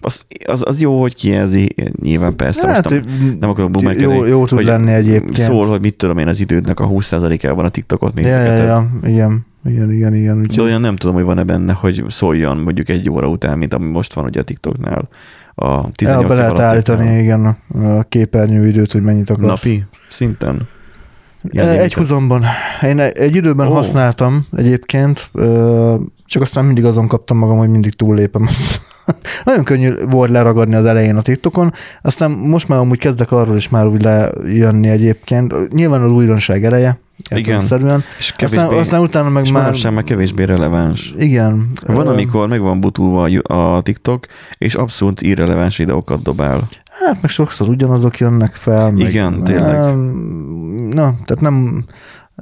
[0.02, 4.26] Az, az, az jó, hogy kijelzi, nyilván persze, Hát, most nem, nem akarok bumerkedni, jó-
[4.26, 5.38] jó tud hogy lenni egyébként.
[5.38, 8.68] Szól, hogy mit tudom én, az idődnek a 20%-ában a TikTokot Ja, ja, nézegeted.
[8.68, 10.36] ja, igen, igen, igen, igen.
[10.36, 13.74] De Úgyhogy, olyan nem tudom, hogy van-e benne, hogy szóljon mondjuk egy óra után, mint
[13.74, 15.09] ami most van ugye a TikToknál.
[15.55, 19.63] A 18 el be lehet állítani, igen, a, a képernyőidőt, hogy mennyit akarsz.
[19.63, 20.68] Napi szinten?
[21.43, 22.43] Ilyen E, Egy húzomban.
[22.82, 23.74] Én egy időben oh.
[23.74, 25.32] használtam egyébként,
[26.26, 28.82] csak aztán mindig azon kaptam magam, hogy mindig túllépem azt.
[29.45, 33.70] Nagyon könnyű volt leragadni az elején a TikTokon, aztán most már amúgy kezdek arról is
[33.70, 35.70] már úgy lejönni egyébként.
[35.70, 37.07] Nyilván az újdonság eleje, Igen.
[37.30, 38.03] Értelemszerűen.
[38.20, 39.61] És kevésbé, Aztán, aztán utána meg és már...
[39.61, 41.13] manapság már kevésbé releváns.
[41.18, 41.72] Igen.
[41.88, 44.26] Van, amikor meg van butulva a- TikTok,
[44.57, 46.68] és abszolút irreleváns videókat dobál.
[47.05, 48.91] Hát meg sokszor ugyanazok jönnek fel.
[48.91, 49.95] Meg, Igen, tényleg.
[50.93, 51.84] Na, tehát nem,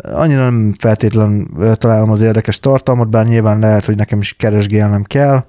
[0.01, 5.45] Annyira nem feltétlen találom az érdekes tartalmat, bár nyilván lehet, hogy nekem is keresgélnem kell.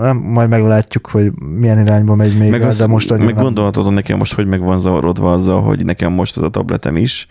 [0.00, 3.34] Nem, majd meglátjuk, hogy milyen irányba megy még, Meg, azt, de most meg nem.
[3.34, 7.28] gondolhatod nekem most, hogy meg van zavarodva azzal, hogy nekem most az a tabletem is,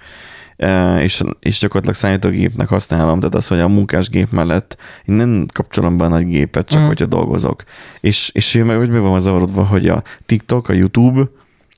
[1.01, 6.03] és, és gyakorlatilag számítógépnek használom, tehát az, hogy a munkásgép mellett én nem kapcsolom be
[6.03, 6.85] a nagy gépet, csak mm.
[6.85, 7.63] hogyha dolgozok.
[8.01, 11.29] És, és meg hogy meg van zavarodva, hogy a TikTok, a YouTube,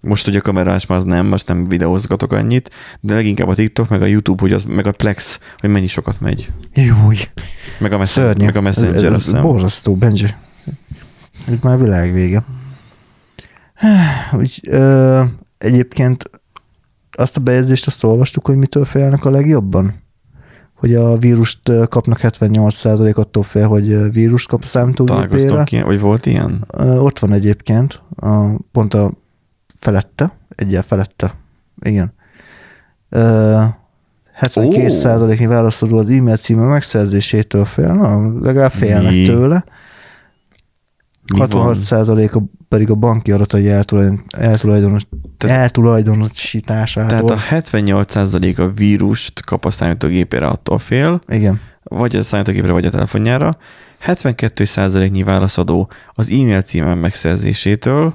[0.01, 2.69] most, hogy a kamerás már az nem, most nem videózgatok annyit,
[2.99, 6.19] de leginkább a TikTok, meg a YouTube, hogy az, meg a Plex, hogy mennyi sokat
[6.19, 6.51] megy.
[6.73, 7.17] Júj,
[7.79, 8.45] Meg a, szörnyű.
[8.45, 10.27] meg a Messenger, ez, ez, borzasztó, Benji.
[11.51, 12.43] Itt már világ vége.
[14.31, 15.23] Úgy, ö,
[15.57, 16.29] egyébként
[17.17, 20.05] azt a bejegyzést azt olvastuk, hogy mitől félnek a legjobban?
[20.73, 25.63] Hogy a vírust kapnak 78% attól fél, hogy vírust kap a számítógépére.
[25.69, 26.65] Ilyen, vagy volt ilyen?
[26.77, 29.11] Ott van egyébként, a, pont a
[29.79, 31.35] felette, egyel felette,
[31.81, 32.13] igen.
[33.09, 33.63] Ö,
[34.41, 39.25] 72%-nyi válaszoló az e-mail címe megszerzésétől fél, na, legalább félnek Mi?
[39.25, 39.63] tőle.
[41.33, 41.49] Mi van?
[41.51, 45.01] 66%-a pedig a banki adatai eltulajdon, eltulajdonos,
[45.37, 47.29] Tehát- eltulajdonosításától.
[47.29, 51.59] Tehát a 78% a vírust kap a számítógépére attól fél, Igen.
[51.83, 53.57] vagy a számítógépre, vagy a telefonjára.
[54.05, 58.13] 72%-nyi válaszadó az e-mail címem megszerzésétől.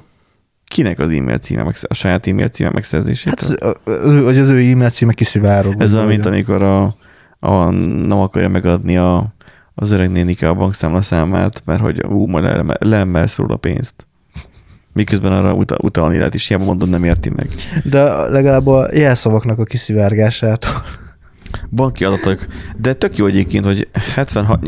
[0.64, 3.56] Kinek az e-mail címe, a saját e-mail címe Hát, megszerzésétől?
[3.60, 5.80] az, ö, hogy az ő e-mail címe kiszivárog.
[5.80, 6.96] Ez olyan, mint amikor a,
[7.38, 7.70] a,
[8.06, 9.34] nem akarja megadni a,
[9.74, 14.06] az öreg nénike a bankszámla számát, mert hogy ú, majd le, leemelsz róla pénzt.
[14.92, 17.48] Miközben arra utal, utalni lehet, és hiába mondod, nem érti meg.
[17.84, 20.84] De legalább a jelszavaknak a kiszivárgásától.
[21.70, 22.46] banki adatok,
[22.78, 24.60] de tök jó egyébként, hogy 76,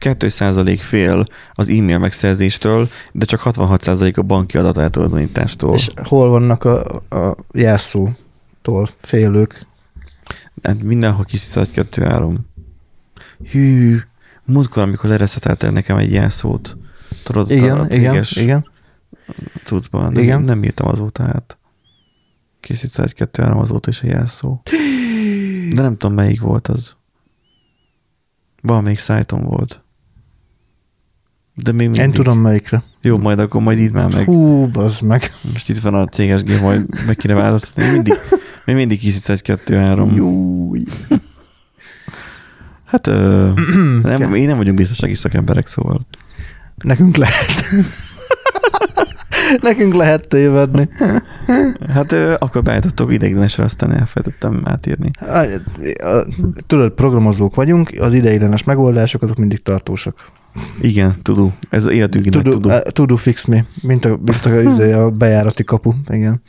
[0.00, 5.74] 72% fél az e-mail megszerzéstől, de csak 66% a banki adat eltulajdonítástól.
[5.74, 9.66] És hol vannak a, a jelszótól félők?
[10.62, 12.46] Hát mindenhol kis 1, 2, 3.
[13.50, 13.98] Hű,
[14.44, 16.76] múltkor, amikor lereszeteltél nekem egy jelszót,
[17.22, 18.70] tudod, ott a Igen, igen, céges igen.
[19.64, 20.42] Cuccban, nem, Igen.
[20.42, 21.58] nem írtam azóta hát.
[22.60, 24.62] Készítsz egy, kettő, három azóta is a jelszó.
[25.74, 26.96] De nem tudom, melyik volt az.
[28.62, 29.82] Valamelyik szájton volt.
[31.54, 32.00] De még mindig.
[32.00, 32.84] Én tudom melyikre.
[33.00, 34.24] Jó, majd akkor majd itt már meg.
[34.24, 35.22] Hú, bazd meg.
[35.42, 37.82] Most itt van a céges gép, majd meg kéne változtatni.
[37.82, 38.14] Még mindig,
[38.64, 40.14] még mindig készítsz egy, kettő, három.
[40.14, 40.84] Júj.
[42.84, 43.52] Hát ö,
[44.02, 46.06] nem, én nem vagyunk biztonsági szakemberek, szóval.
[46.76, 47.64] Nekünk lehet.
[49.60, 50.88] Nekünk lehet tévedni.
[51.88, 55.10] Hát akkor beállítottok ideiglenesre, aztán elfelejtettem átírni.
[56.66, 60.30] Tudod, programozók vagyunk, az ideiglenes megoldások azok mindig tartósak.
[60.80, 61.52] Igen, tudó.
[61.70, 62.50] Ez életünk tudó.
[62.50, 62.78] tudó.
[62.92, 65.92] to do fix me, mint a, mint a, izé, a bejárati kapu.
[66.08, 66.42] Igen.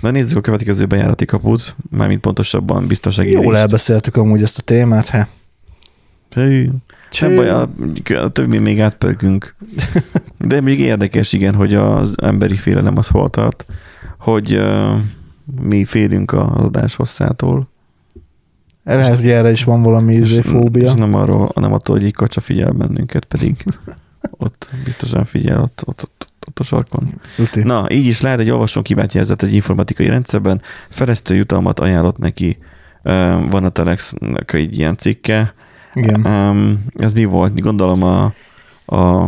[0.00, 3.56] Na nézzük a következő bejárati kaput, mármint pontosabban biztonsági Jól részt.
[3.56, 5.28] elbeszéltük amúgy ezt a témát, he.
[6.28, 6.72] Cső.
[7.20, 7.70] Nem baj, a,
[8.22, 9.54] a többi még átpörgünk.
[10.46, 13.66] De még érdekes, igen, hogy az emberi félelem az hol tart,
[14.18, 15.00] hogy uh,
[15.60, 17.68] mi félünk az adás hosszától.
[18.84, 22.40] Lehet, hogy erre is van valami izé, És, nem, arról, nem attól, hogy egy kacsa
[22.40, 23.64] figyel bennünket, pedig
[24.44, 27.20] ott biztosan figyel, ott, ott, ott, ott a sarkon.
[27.36, 27.62] Tuti.
[27.62, 32.58] Na, így is lehet egy olvasón kibátyázat egy informatikai rendszerben, fejlesztő jutalmat ajánlott neki,
[33.50, 35.54] van a Telexnek egy ilyen cikke.
[35.94, 36.26] Igen.
[36.94, 37.60] Ez mi volt?
[37.60, 38.32] Gondolom a,
[38.84, 39.22] a,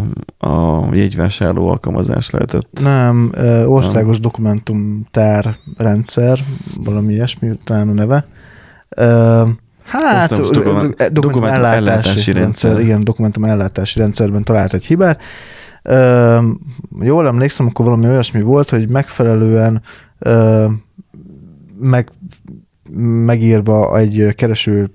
[0.46, 2.80] a jegyvásárló alkalmazás lehetett.
[2.82, 3.32] Nem,
[3.66, 6.38] országos dokumentumtár rendszer,
[6.84, 8.26] valami ilyesmi, talán a neve.
[9.84, 12.78] Hát, dokument- dokumentum dokumentum ellátási ellátási rendszer, rendszer.
[12.78, 15.22] igen, dokumentum ellátási rendszerben talált egy hibát.
[15.82, 16.38] Ö,
[17.00, 19.82] jól emlékszem, akkor valami olyasmi volt, hogy megfelelően
[20.18, 20.66] ö,
[21.78, 22.11] meg,
[22.93, 24.91] megírva egy kereső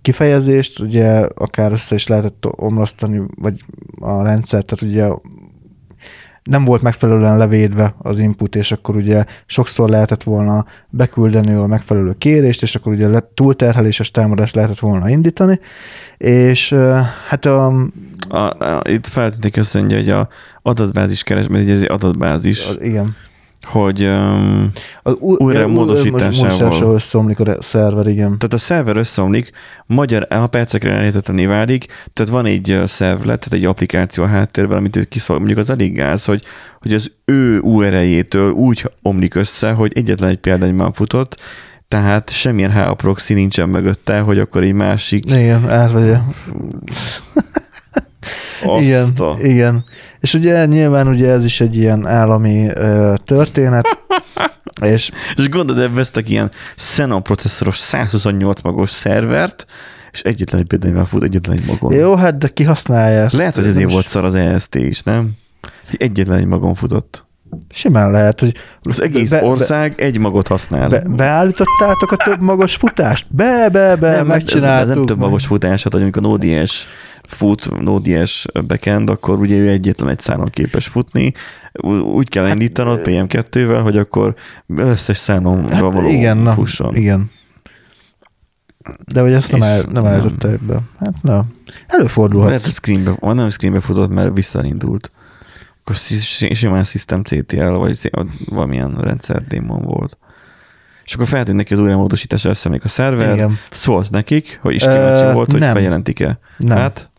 [0.00, 3.60] kifejezést, ugye akár össze is lehetett omlasztani, vagy
[4.00, 5.14] a rendszer, tehát ugye
[6.42, 12.12] nem volt megfelelően levédve az input, és akkor ugye sokszor lehetett volna beküldeni a megfelelő
[12.12, 15.58] kérést, és akkor ugye túlterheléses támadást lehetett volna indítani,
[16.16, 16.74] és
[17.28, 17.66] hát a,
[18.28, 20.28] A, a, itt feltűnik azt mondja, hogy a
[20.62, 23.16] adatbázis keres, mert ez egy adatbázis, a igen.
[23.62, 24.60] Hogy um,
[25.02, 26.94] Az ú- Újra módosításával.
[26.94, 28.38] összeomlik a szerver, igen.
[28.38, 29.50] Tehát a szerver összeomlik,
[29.86, 34.96] magyar, a percekre elérhetetlené válik, tehát van egy szervlet, tehát egy applikáció a háttérben, amit
[34.96, 36.42] ő kiszol, mondjuk az elég gáz, hogy,
[36.80, 41.40] hogy az ő URL-jétől úgy omlik össze, hogy egyetlen egy példányban futott,
[41.88, 46.18] tehát semmilyen HA proxy nincsen mögötte, hogy akkor egy másik Igen, átvegye.
[48.78, 49.84] Igen, igen.
[50.22, 53.86] És ugye nyilván ugye ez is egy ilyen állami ö, történet.
[54.80, 59.66] És És gondolod, vesztek ilyen Xenon processzoros 128 magos szervert,
[60.12, 61.92] és egyetlen egy példányban fut, egyetlen egy magon.
[61.92, 63.36] jó, hát de ki használja ezt?
[63.36, 65.30] Lehet, hogy Ez ezért volt szar az EST is, nem?
[65.96, 67.24] Egyetlen egy magon futott.
[67.72, 70.88] Simán lehet, hogy Az egész be- be- ország egy magot használ.
[70.88, 73.26] Be, beállítottátok a több magos futást?
[73.28, 74.82] Be, be, be, nem, megcsináltuk.
[74.82, 76.86] Ez, ez nem több magos futás, hát hogy amikor Node.js
[77.34, 81.32] fut, Node.js backend, akkor ugye ő egyetlen egy szálon képes futni.
[82.14, 84.34] Úgy kell Hát, indítanod PM2-vel, hogy akkor
[84.76, 86.96] összes szálonra Hát való igen, na, fusson.
[86.96, 87.30] igen.
[89.12, 90.80] De hogy ezt nem, el, nem állította ebbe.
[90.98, 91.46] Hát na,
[91.86, 92.48] előfordulhat.
[92.48, 95.12] Lehet, hogy screenbe, vagy nem screenbe futott, mert visszaindult.
[95.80, 98.10] Akkor si- simán System CTL, vagy
[98.44, 100.18] valamilyen rendszer démon volt.
[101.04, 103.58] És akkor feltűnt neki az újramódosítás összemék a szerver, Igen.
[103.70, 105.72] szólt nekik, hogy is kíváncsi Ö, volt, hogy nem.
[105.72, 106.38] feljelentik-e.
[106.56, 106.76] Nem.
[106.78, 107.10] Hát,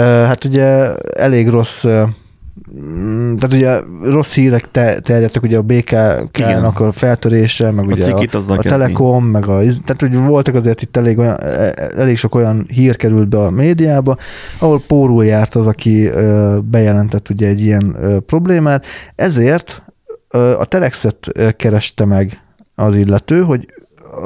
[0.00, 3.80] Hát ugye elég rossz, mm, tehát ugye
[4.12, 8.68] rossz hírek te, terjedtek ugye a BKK-nak a feltörése, meg ugye a, azzal a kezdi.
[8.68, 12.96] Telekom, meg a, tehát hogy voltak azért itt elég, olyan, e- elég sok olyan hír
[12.96, 14.16] került be a médiába,
[14.58, 16.10] ahol pórul járt az, aki
[16.64, 19.82] bejelentett ugye egy ilyen problémát, ezért
[20.58, 22.42] a Telexet kereste meg
[22.74, 23.66] az illető, hogy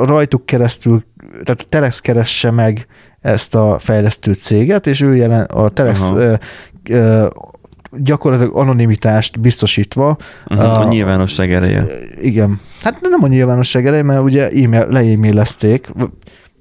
[0.05, 1.03] rajtuk keresztül,
[1.45, 2.87] tehát a Telex keresse meg
[3.21, 6.39] ezt a fejlesztő céget, és ő jelen, a Telex Aha.
[7.99, 10.17] gyakorlatilag anonimitást biztosítva.
[10.47, 11.85] uh-huh, a nyilvánosság ereje.
[12.21, 12.61] Igen.
[12.83, 15.93] Hát nem a nyilvánosság ereje, mert ugye e-mail, le-e-mailezték,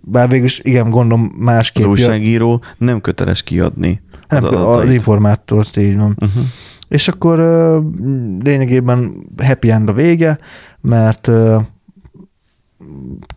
[0.01, 1.81] bár végül is igen, gondolom Az másképp.
[1.83, 4.93] jön, újságíró nem köteles kiadni az hanem az, az adatait.
[4.93, 6.17] informátort, így van.
[6.19, 6.43] Uh-huh.
[6.87, 7.37] És akkor
[8.43, 9.13] lényegében
[9.43, 10.37] happy end a vége,
[10.81, 11.31] mert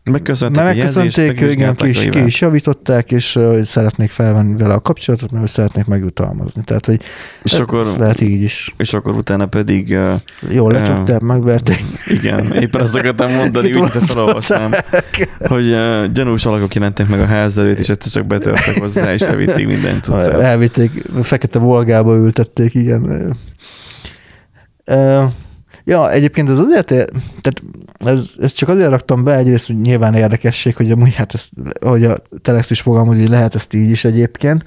[0.05, 5.31] Megköszönték, megköszönték, igen, ki is, ki is javították, és uh, szeretnék felvenni vele a kapcsolatot,
[5.31, 6.63] mert szeretnék megjutalmazni.
[6.65, 7.01] Tehát, hogy
[7.43, 8.75] És ez akkor, lehet így is.
[8.77, 10.15] és akkor utána pedig uh,
[10.49, 11.85] Jól lecsukták, megverték.
[12.07, 14.71] Igen, éppen azt akartam mondani, úgy, hogy felolvasnám,
[15.39, 19.21] hogy uh, gyanús alakok jelentek meg a ház előtt, és egyszer csak betörtek hozzá, és
[19.21, 20.41] elvitték minden cuccát.
[20.41, 23.37] Elvitték, fekete volgába ültették, igen.
[24.85, 25.25] Ö,
[25.89, 27.11] Ja, egyébként ez azért, ér-
[27.41, 27.63] tehát
[27.95, 32.05] ez, ez csak azért raktam be, egyrészt, hogy nyilván érdekesség, hogy amúgy hát ezt, hogy
[32.05, 34.65] a Telex is fogalmaz, hogy lehet ezt így is egyébként.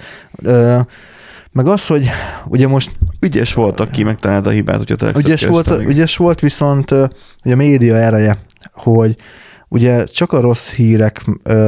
[1.52, 2.10] Meg az, hogy
[2.48, 6.92] ugye most Ügyes volt, aki megtalálta a hibát, hogyha te ügyes volt, ügyes volt, viszont
[7.44, 8.38] ugye a média ereje,
[8.74, 9.16] hogy
[9.68, 11.26] ugye csak a rossz hírek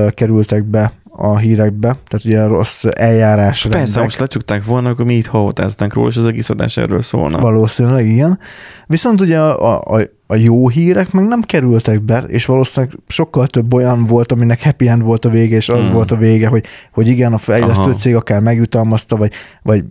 [0.10, 4.04] kerültek be a hírekbe, tehát ugye a rossz eljárás Persze, rendek.
[4.04, 7.40] most lecsukták volna, akkor mi itt hallotáztánk róla, és az egész adás erről szólna.
[7.40, 8.40] Valószínűleg igen.
[8.88, 13.74] Viszont ugye a, a, a jó hírek meg nem kerültek be, és valószínűleg sokkal több
[13.74, 15.94] olyan volt, aminek happy end volt a vége, és az Hmm.
[15.94, 17.94] volt a vége, hogy, hogy igen, a fejlesztő Aha.
[17.94, 19.84] cég akár megjutalmazta, vagy, vagy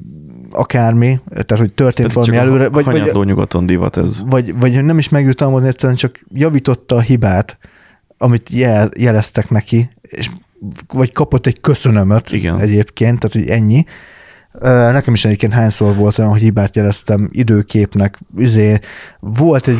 [0.51, 4.23] akármi, tehát hogy történt Tehát valami előre, vagy, vagy, nyugaton divat ez.
[4.27, 7.59] vagy, vagy nem is megjutalmazni, egyszerűen csak javította a hibát,
[8.19, 10.31] amit jel, jeleztek neki, és
[10.93, 12.59] vagy kapott egy köszönömöt Igen.
[12.59, 13.85] egyébként, tehát hogy ennyi.
[14.93, 18.79] Nekem is egyébként hányszor volt olyan, hogy hibát jeleztem időképnek, izé,
[19.21, 19.79] volt egy,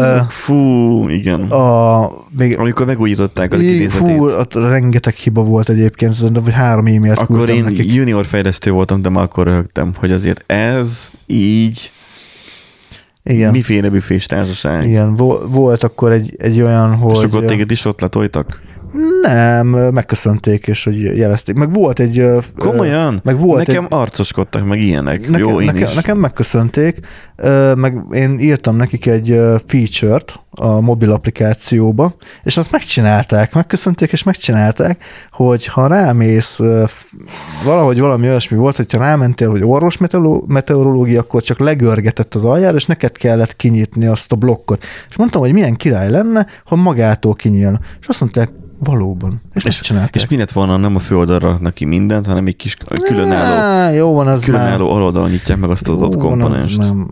[0.00, 1.40] Ö, Fú, igen.
[1.42, 4.16] a, még, Amikor megújították az kinézetét.
[4.16, 7.94] fú, ott rengeteg hiba volt egyébként, szerintem, hogy három e-mailt Akkor én nekik.
[7.94, 11.90] junior fejlesztő voltam, de már akkor röhögtem, hogy azért ez így
[13.22, 14.84] Igen, miféle büfés társaság.
[14.86, 17.16] igen vo- volt akkor egy, egy olyan, hogy...
[17.16, 18.60] És akkor téged is ott letoltak?
[19.22, 21.54] Nem, megköszönték, és hogy jelezték.
[21.54, 22.24] Meg volt egy...
[22.56, 23.20] Komolyan?
[23.24, 25.20] Meg volt Nekem egy, arcoskodtak meg ilyenek.
[25.20, 25.94] nekem, Jó, én nekem, is.
[25.94, 27.00] nekem megköszönték,
[27.74, 35.04] meg én írtam nekik egy feature-t a mobil applikációba, és azt megcsinálták, megköszönték, és megcsinálták,
[35.30, 36.60] hogy ha rámész,
[37.64, 42.76] valahogy valami olyasmi volt, hogyha rámentél, hogy orvos meteoroló- meteorológia, akkor csak legörgetett az aljára,
[42.76, 44.84] és neked kellett kinyitni azt a blokkot.
[45.08, 47.78] És mondtam, hogy milyen király lenne, ha magától kinyílna.
[48.00, 49.40] És azt mondták, valóban.
[49.54, 50.14] És, És, megcsinálták.
[50.14, 53.90] és mi lett volna, nem a főoldalra raknak ki mindent, hanem egy kis különálló, Á,
[53.90, 54.60] jó van, az már...
[54.60, 56.78] különálló aloldalon nyitják meg azt az adott komponenst.
[56.78, 57.10] nem.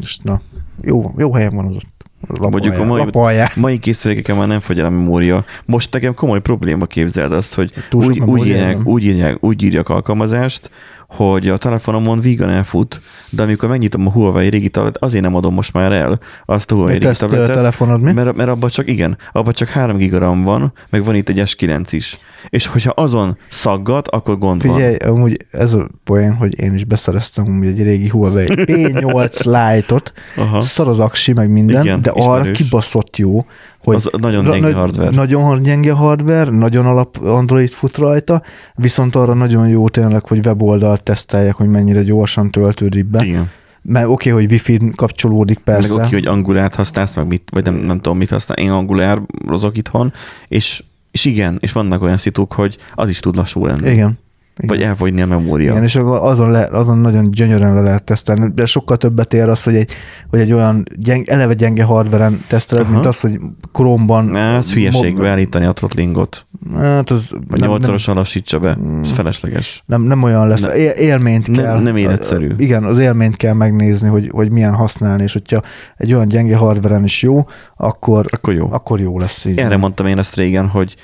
[0.00, 0.40] És na,
[0.84, 1.94] jó, jó helyen van az ott.
[2.38, 3.50] Lap Mondjuk a mai- lap alján.
[3.54, 5.44] Mai készülékeken már nem fogy el a memória.
[5.64, 9.88] Most nekem komoly probléma képzeld azt, hogy Túl úgy, úgy, írják, úgy, írják, úgy írják
[9.88, 10.70] alkalmazást,
[11.08, 13.00] hogy a telefonomon vígan elfut,
[13.30, 16.74] de amikor megnyitom a Huawei régi tablet, azért nem adom most már el azt a
[16.74, 18.12] Huawei régi tabletet, telefonod mi?
[18.12, 21.88] mert, mert abban csak, igen, abban csak 3 gigaram van, meg van itt egy S9
[21.90, 22.18] is.
[22.48, 24.74] És hogyha azon szaggat, akkor gond van.
[24.74, 30.12] Figyelj, amúgy ez a poén, hogy én is beszereztem amúgy egy régi Huawei P8 Lite-ot,
[30.60, 32.58] szar az aksi, meg minden, Igen, de arra ismerős.
[32.58, 33.46] kibaszott jó,
[33.86, 35.10] hogy Az nagyon gyenge nagy- hardware.
[35.10, 38.42] Nagyon gyenge hardware, nagyon alap Android fut rajta,
[38.74, 43.24] viszont arra nagyon jó tényleg, hogy weboldalt tesztelják, hogy mennyire gyorsan töltődik be.
[43.24, 43.50] Igen.
[43.82, 45.94] mert oké, okay, hogy wifi kapcsolódik persze.
[45.96, 48.58] Meg oké, hogy angulát használsz, meg mit, vagy nem, nem tudom, mit használ.
[48.58, 50.12] Én angulár rozok itthon,
[50.48, 53.90] és, és igen, és vannak olyan szituk, hogy az is tud lassú lenni.
[53.90, 54.18] Igen.
[54.66, 55.70] Vagy elfogyni a memória.
[55.70, 59.48] Igen, és akkor azon, le, azon nagyon gyönyörűen le lehet tesztelni, de sokkal többet ér
[59.48, 59.90] az, hogy egy,
[60.30, 62.92] hogy egy olyan gyeng, eleve gyenge hardveren teszteled, Aha.
[62.92, 63.38] mint az, hogy
[63.72, 64.36] Chrome-ban...
[64.36, 66.46] Ez hülyeség beállítani a throttlingot.
[66.76, 68.78] Hát az Vagy nem, nem, nyolcszorosan lassítsa be.
[69.02, 69.82] Ez felesleges.
[69.86, 70.62] nem, nem olyan lesz.
[70.62, 70.72] Nem.
[70.96, 71.80] Élményt Nem- kell.
[71.80, 72.50] nem életszerű.
[72.58, 75.60] Igen, az élményt kell megnézni, hogy, hogy milyen használni, és hogyha
[75.96, 77.40] egy olyan gyenge hardveren is jó,
[77.76, 78.68] akkor, Akkor jó.
[78.72, 79.58] akkor jó lesz így.
[79.58, 80.96] Erre mondtam én azt régen, hogy,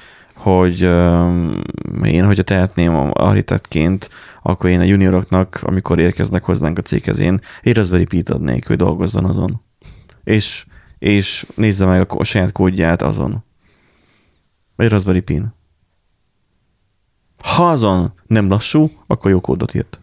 [0.42, 1.62] hogy um,
[2.04, 4.10] én, hogyha tehetném architektként,
[4.42, 9.24] akkor én a junioroknak, amikor érkeznek hozzánk a céghez, én Raspberry Pi-t adnék, hogy dolgozzon
[9.24, 9.60] azon.
[10.24, 10.66] És,
[10.98, 13.44] és nézze meg a, a saját kódját azon.
[14.76, 15.54] Vagy Raspberry Pi-n.
[17.42, 20.00] Ha azon nem lassú, akkor jó kódot írt.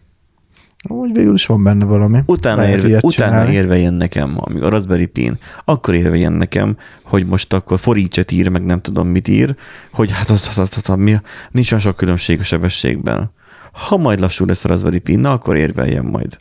[0.88, 2.18] Úgy végül is van benne valami.
[2.26, 3.52] Utána, Lehet érve, utána csinálni.
[3.52, 8.64] érveljen nekem, amíg a Raspberry Pi-n, akkor érveljen nekem, hogy most akkor foricset ír, meg
[8.64, 9.56] nem tudom mit ír,
[9.92, 11.16] hogy hát az, az, az, az, az, mi,
[11.50, 13.30] nincs olyan sok különbség a sebességben.
[13.72, 16.38] Ha majd lassú lesz a Raspberry Pi, na akkor érveljen majd.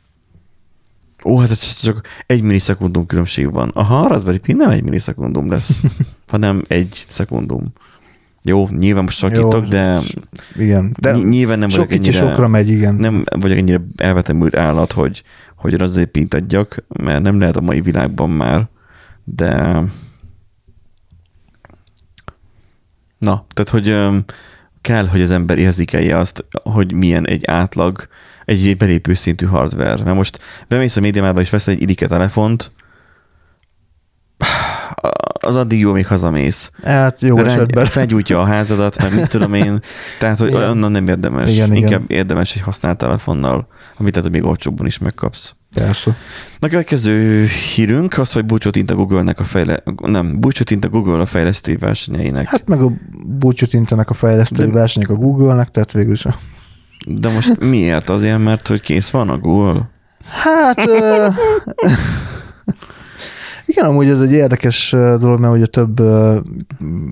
[1.25, 3.69] Ó, hát csak egy millisekundum különbség van.
[3.73, 5.81] Aha, a Raspberry Pi nem egy millisekundum lesz,
[6.27, 7.73] hanem egy szekundum.
[8.43, 9.99] Jó, nyilván most sakítok, de
[10.55, 12.11] Igen, de ny- nyilván nem vagyok ennyire...
[12.11, 12.95] sokra megy, igen.
[12.95, 15.23] Nem vagyok ennyire elvetemült állat, hogy,
[15.55, 18.67] hogy Raspberry Pi-t adjak, mert nem lehet a mai világban már,
[19.23, 19.83] de
[23.17, 23.95] na, tehát hogy
[24.81, 28.07] kell, hogy az ember érzékelje azt, hogy milyen egy átlag,
[28.45, 30.03] egy, belépő szintű hardware.
[30.03, 32.71] Mert most bemész a médiámába és veszel egy idike telefont,
[35.39, 36.71] az addig jó, még hazamész.
[36.83, 37.85] Hát jó Rány- esetben.
[37.85, 39.79] Felgyújtja a házadat, meg mit tudom én.
[40.19, 40.69] Tehát, hogy Igen.
[40.69, 41.51] onnan nem érdemes.
[41.53, 41.77] Igen, igen.
[41.83, 45.53] Inkább érdemes egy használt telefonnal, amit lehet, hogy még olcsóbban is megkapsz.
[45.73, 46.15] Persze.
[46.59, 49.83] Na, a következő hírünk az, hogy búcsút int a Google-nek a fejle...
[50.01, 52.49] Nem, búcsút int a Google a fejlesztői versenyeinek.
[52.49, 52.91] Hát meg a
[53.27, 56.25] búcsút intenek a fejlesztői De- versenyek a Google-nek, tehát végül is.
[57.05, 58.09] De most miért?
[58.09, 59.89] Azért, mert hogy kész van a Google?
[60.29, 60.77] Hát...
[63.69, 66.01] Igen, amúgy ez egy érdekes dolog, mert ugye több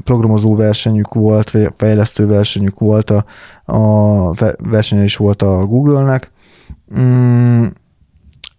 [0.03, 3.25] programozó versenyük volt, vagy fejlesztő versenyük volt, a,
[3.65, 6.31] a ve- versenye is volt a Google-nek.
[6.99, 7.65] Mm,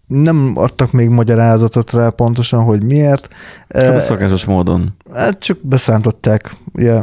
[0.07, 3.29] nem adtak még magyarázatot rá pontosan, hogy miért.
[3.69, 4.97] Hát a szokásos módon.
[5.15, 7.03] Hát csak beszántották, ugye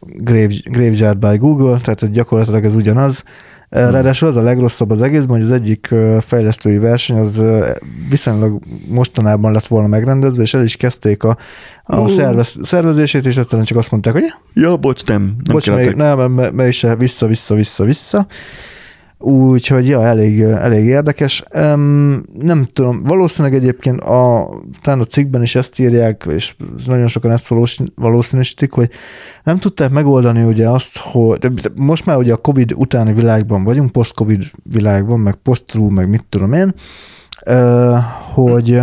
[0.00, 3.24] Grave, Graveyard by Google, tehát gyakorlatilag ez ugyanaz.
[3.70, 3.90] Hmm.
[3.90, 7.70] Ráadásul az a legrosszabb az egészben, hogy az egyik ö, fejlesztői verseny az ö,
[8.08, 11.36] viszonylag mostanában lett volna megrendezve, és el is kezdték a,
[11.84, 12.06] a Ó.
[12.06, 15.22] szervez, szervezését, és aztán csak azt mondták, hogy Ja, bocs, nem.
[15.22, 18.26] nem bocs, még, nem, me, me is vissza, vissza, vissza, vissza.
[19.22, 21.42] Úgyhogy ja, elég, elég érdekes.
[21.54, 24.50] Um, nem tudom, valószínűleg egyébként a,
[24.82, 26.54] talán a cikkben is ezt írják, és
[26.86, 28.90] nagyon sokan ezt valós- valószínűsítik, hogy
[29.44, 33.92] nem tudták megoldani ugye azt, hogy de most már ugye a Covid utáni világban vagyunk,
[33.92, 36.74] post-Covid világban, meg post meg mit tudom én,
[37.46, 37.96] ö,
[38.34, 38.82] hogy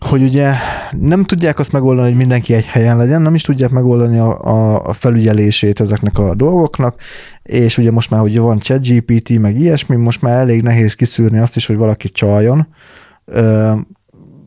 [0.00, 0.52] hogy ugye
[1.00, 4.92] nem tudják azt megoldani, hogy mindenki egy helyen legyen, nem is tudják megoldani a, a,
[4.92, 7.00] felügyelését ezeknek a dolgoknak,
[7.42, 11.56] és ugye most már, hogy van ChatGPT, meg ilyesmi, most már elég nehéz kiszűrni azt
[11.56, 12.66] is, hogy valaki csaljon,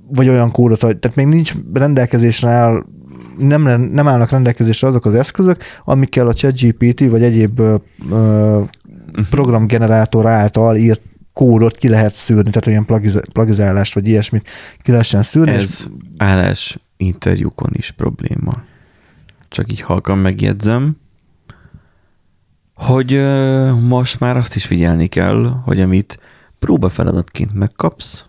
[0.10, 2.84] vagy olyan kódot, tehát még nincs rendelkezésre áll,
[3.38, 7.76] nem, nem állnak rendelkezésre azok az eszközök, amikkel a ChatGPT vagy egyéb ö,
[8.12, 8.62] ö,
[9.30, 11.02] programgenerátor által írt
[11.38, 15.51] kódot ki lehet szűrni, tehát olyan plagiz- plagizálást vagy ilyesmit ki lehessen szűrni.
[15.51, 18.63] és Ez állás interjúkon is probléma.
[19.47, 20.97] Csak így halkan megjegyzem,
[22.73, 23.11] hogy
[23.81, 26.19] most már azt is figyelni kell, hogy amit
[26.59, 28.27] próbafeladatként megkapsz,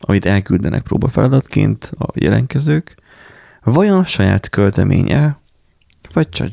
[0.00, 2.94] amit elküldenek próbafeladatként a jelenkezők,
[3.62, 5.38] vajon saját költeménye,
[6.12, 6.48] vagy csak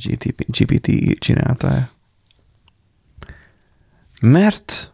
[0.48, 1.90] GPT csinálta-e?
[4.22, 4.92] Mert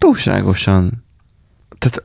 [0.00, 1.04] túlságosan
[1.78, 2.04] tehát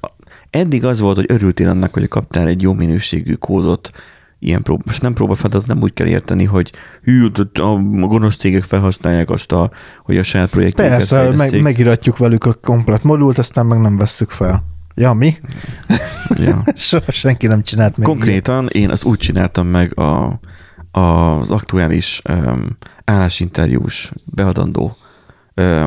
[0.50, 3.92] eddig az volt, hogy örültél annak, hogy kaptál egy jó minőségű kódot,
[4.40, 6.72] ilyen prób- most nem próbafeladat, nem úgy kell érteni, hogy
[7.02, 9.72] hű, a a gonosz cégek felhasználják azt, a,
[10.04, 14.30] hogy a saját projektjüket Persze, meg, megiratjuk velük a komplet modult, aztán meg nem vesszük
[14.30, 14.64] fel.
[14.96, 15.34] Ja, mi?
[16.38, 16.64] Ja.
[16.76, 20.40] Soha senki nem csinált még Konkrétan én az úgy csináltam meg a,
[20.92, 24.98] az aktuális um, állásinterjús beadandó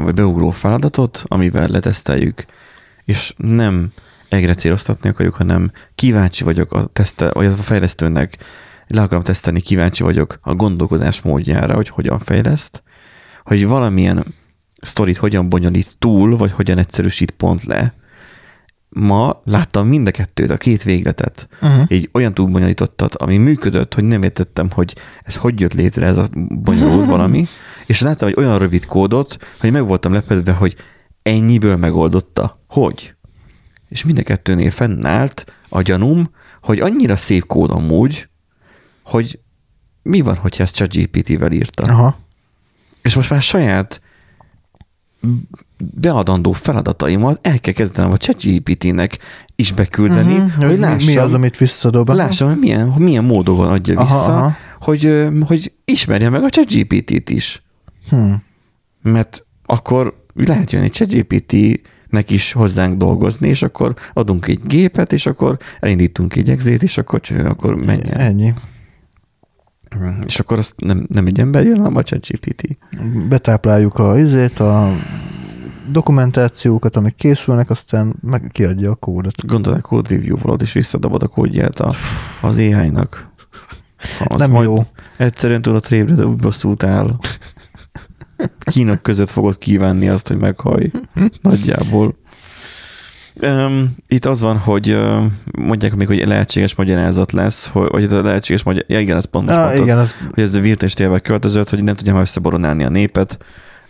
[0.02, 2.44] vagy beugró feladatot, amivel leteszteljük,
[3.04, 3.92] és nem
[4.28, 8.38] egyre céloztatni akarjuk, hanem kíváncsi vagyok a, teszte, vagy a fejlesztőnek,
[8.86, 12.82] le akarom tesztelni, kíváncsi vagyok a gondolkozás módjára, hogy hogyan fejleszt,
[13.44, 14.24] hogy valamilyen
[14.80, 17.94] sztorit hogyan bonyolít túl, vagy hogyan egyszerűsít pont le,
[18.88, 21.48] ma láttam mind a kettőt, a két végletet.
[21.62, 21.84] Uh-huh.
[21.88, 26.18] Így olyan túl bonyolítottat, ami működött, hogy nem értettem, hogy ez hogy jött létre ez
[26.18, 27.46] a bonyolult valami,
[27.88, 30.76] és láttam egy olyan rövid kódot, hogy meg voltam lepedve, hogy
[31.22, 32.62] ennyiből megoldotta.
[32.66, 33.14] Hogy?
[33.88, 36.30] És mind a kettőnél fennállt a gyanúm,
[36.62, 38.28] hogy annyira szép kód amúgy,
[39.02, 39.38] hogy
[40.02, 41.82] mi van, hogyha ezt csak GPT-vel írta.
[41.82, 42.18] Aha.
[43.02, 44.00] És most már saját
[45.76, 49.18] beadandó feladataimat el kell kezdenem a ChatGPT-nek
[49.56, 52.08] is beküldeni, uh-huh, hogy lássam, mi az, amit visszadob?
[52.08, 54.56] lássam, hogy milyen, milyen módon adja Aha, vissza, aha.
[54.80, 57.62] Hogy, hogy ismerje meg a ChatGPT-t is.
[58.08, 58.32] Hm.
[59.02, 65.56] Mert akkor lehet jönni ChatGPT-nek is hozzánk dolgozni, és akkor adunk egy gépet, és akkor
[65.80, 68.16] elindítunk egy exét, és akkor, cső, akkor menjen.
[68.16, 68.54] Ennyi.
[70.26, 72.78] És akkor azt nem, nem egy ember jön, hanem a ChatGPT.
[73.28, 74.96] Betápláljuk a izét, a
[75.90, 79.46] dokumentációkat, amik készülnek, aztán meg kiadja a kódot.
[79.46, 81.94] Gondolod, a code review-val is visszadobod a kódját a,
[82.42, 83.32] az AI-nak.
[84.24, 84.76] Az Nem jó.
[85.16, 85.94] Egyszerűen tudod
[86.24, 87.18] úgy bosszút áll.
[88.58, 90.90] Kínok között fogod kívánni azt, hogy meghallj.
[91.42, 92.14] Nagyjából.
[93.42, 95.22] Um, itt az van, hogy uh,
[95.58, 99.44] mondják még, hogy lehetséges magyarázat lesz, hogy, ez a lehetséges magyarázat, ja igen, ez pont
[99.44, 102.22] most Ah, mondtad, igen, az, hogy ez a virtuális térbe költözött, hogy nem tudja már
[102.22, 103.38] összeboronálni a népet.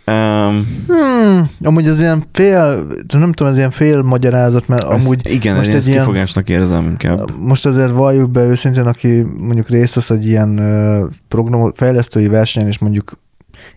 [0.07, 5.55] Um, hmm, amúgy az ilyen fél, nem tudom, ez ilyen fél magyarázat, mert amúgy igen,
[5.55, 7.31] most egy ezt ilyen- kifogásnak érzem inkább.
[7.39, 12.69] Most azért valljuk be őszintén, aki mondjuk részt vesz egy ilyen ö, program, fejlesztői versenyen,
[12.69, 13.11] és mondjuk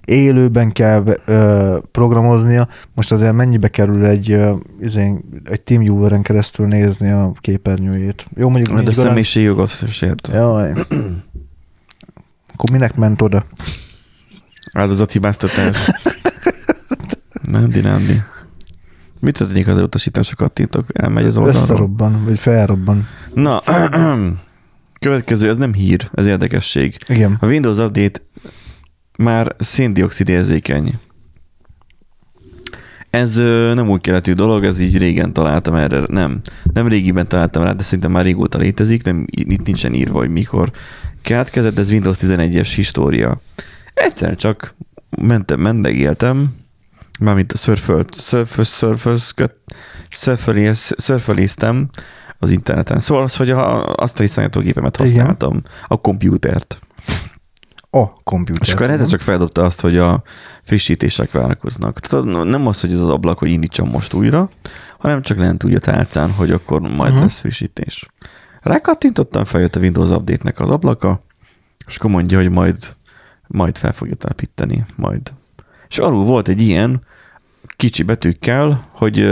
[0.05, 7.11] élőben kell ö, programoznia, most azért mennyibe kerül egy, ö, izén, egy TeamViewer-en keresztül nézni
[7.11, 8.27] a képernyőjét.
[8.37, 10.29] Jó, mondjuk De a nincs garant- személyiségi jogot is ért.
[10.33, 10.71] Jaj.
[12.53, 13.45] Akkor minek ment oda?
[14.73, 15.91] Áldozathibáztatás.
[17.53, 18.21] Nandi, Nandi.
[19.21, 20.87] Mit történik az utasításokat tintok?
[20.93, 21.61] Elmegy az oldalra?
[21.61, 23.07] Összerobban, vagy felrobban.
[23.35, 23.61] Na,
[25.01, 26.97] következő, ez nem hír, ez érdekesség.
[27.09, 27.37] Igen.
[27.41, 28.21] A Windows Update
[29.23, 30.99] már széndiokszid érzékeny.
[33.11, 36.05] Ez ö, nem új keletű dolog, ez így régen találtam erre.
[36.07, 36.41] Nem,
[36.73, 40.71] nem régiben találtam rá, de szerintem már régóta létezik, nem, itt nincsen írva, hogy mikor
[41.23, 43.41] keletkezett, ez Windows 11-es história.
[43.95, 44.75] Egyszer csak
[45.11, 46.55] mentem, mendegéltem,
[47.21, 49.35] mármint a szörfölt, szörfös, szörfös,
[50.97, 51.89] szörföléztem
[52.39, 52.99] az interneten.
[52.99, 55.09] Szóval az, hogy a, azt a számítógépemet Igen.
[55.09, 56.81] használtam, a komputert.
[57.95, 58.67] A komputer.
[58.67, 60.23] És akkor egyszer csak feldobta azt, hogy a
[60.63, 61.99] frissítések vállalkoznak.
[62.01, 64.51] Tehát nem az, hogy ez az ablak, hogy indítsam most újra,
[64.99, 67.21] hanem csak lent úgy a tálcán, hogy akkor majd uh-huh.
[67.21, 68.07] lesz frissítés.
[68.61, 71.25] Rákattintottam, feljött a Windows Update-nek az ablaka,
[71.87, 72.77] és akkor mondja, hogy majd,
[73.47, 75.33] majd fel fogja telepíteni, majd.
[75.89, 77.03] És alul volt egy ilyen
[77.77, 79.29] kicsi betűkkel, hogy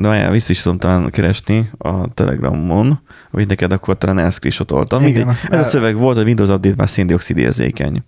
[0.00, 5.02] de várjál, vissza is tudom talán keresni a Telegramon, vagy neked akkor talán elszkrisotoltam.
[5.02, 5.26] Igen.
[5.26, 5.36] Mindegy.
[5.50, 8.02] Ez a szöveg volt, hogy Windows Update már széndiokszid érzékeny.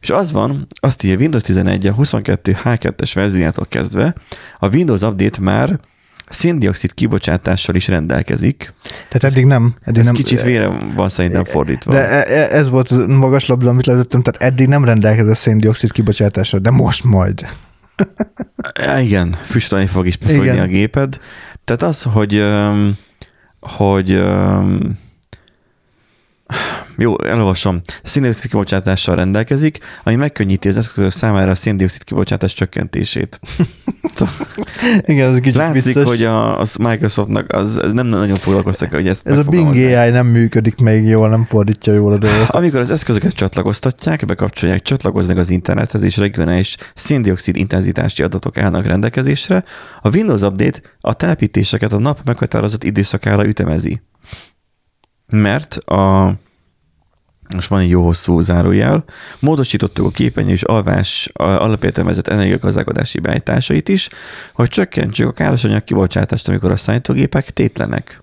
[0.00, 4.14] És az van, azt írja Windows 11 a 22 H2-es verziójától kezdve,
[4.58, 5.80] a Windows Update már
[6.28, 8.72] széndiokszid kibocsátással is rendelkezik.
[9.08, 9.74] Tehát eddig nem.
[9.80, 11.92] Eddig Ez nem kicsit vére van szerintem fordítva.
[11.92, 15.92] De e- e- ez volt a magas labda, amit lelőttem, tehát eddig nem rendelkezett széndiokszid
[15.92, 17.46] kibocsátásra, de most majd.
[19.04, 20.58] Igen, füstölni fog is befolyni Igen.
[20.58, 21.18] a géped.
[21.64, 22.44] Tehát az, hogy,
[23.60, 24.22] hogy
[26.96, 27.80] jó, elolvasom.
[28.02, 33.40] Széndiokszid kibocsátással rendelkezik, ami megkönnyíti az eszközök számára a széndiokszid kibocsátás csökkentését.
[35.06, 36.04] Igen, ez kicsit Látszik, vicces.
[36.04, 39.74] hogy a, a Microsoftnak az, ez nem nagyon foglalkoztak, hogy ezt ez a Bing.
[39.74, 42.48] AI nem működik még jól, nem fordítja jól a dolgot.
[42.58, 49.64] Amikor az eszközöket csatlakoztatják, bekapcsolják, csatlakoznak az internethez, és regionális széndiokszid intenzitási adatok állnak rendelkezésre,
[50.00, 54.02] a Windows Update a telepítéseket a nap meghatározott időszakára ütemezi.
[55.26, 56.34] Mert a
[57.54, 59.04] most van egy jó hosszú zárójel,
[59.38, 64.08] módosítottuk a képernyő és alvás alapértelmezett energiagazdálkodási beállításait is,
[64.52, 68.22] hogy csökkentsük a károsanyag kibocsátást, amikor a szállítógépek tétlenek.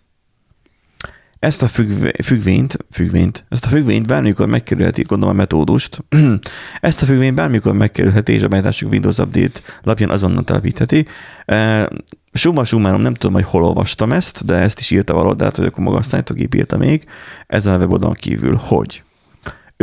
[1.39, 6.03] Ezt a függvé- függvényt, függvényt, ezt a függvényt bármikor megkerülheti, gondolom a metódust,
[6.81, 11.05] ezt a függvényt bármikor megkerülheti, és a beállításuk Windows Update lapján azonnal telepítheti.
[11.45, 11.85] Eh,
[12.33, 15.55] Summa summarum, nem tudom, hogy hol olvastam ezt, de ezt is írta valahol, de hát,
[15.55, 17.05] hogy akkor maga a szállítógép írta még,
[17.47, 19.03] ezen a weboldalon kívül, hogy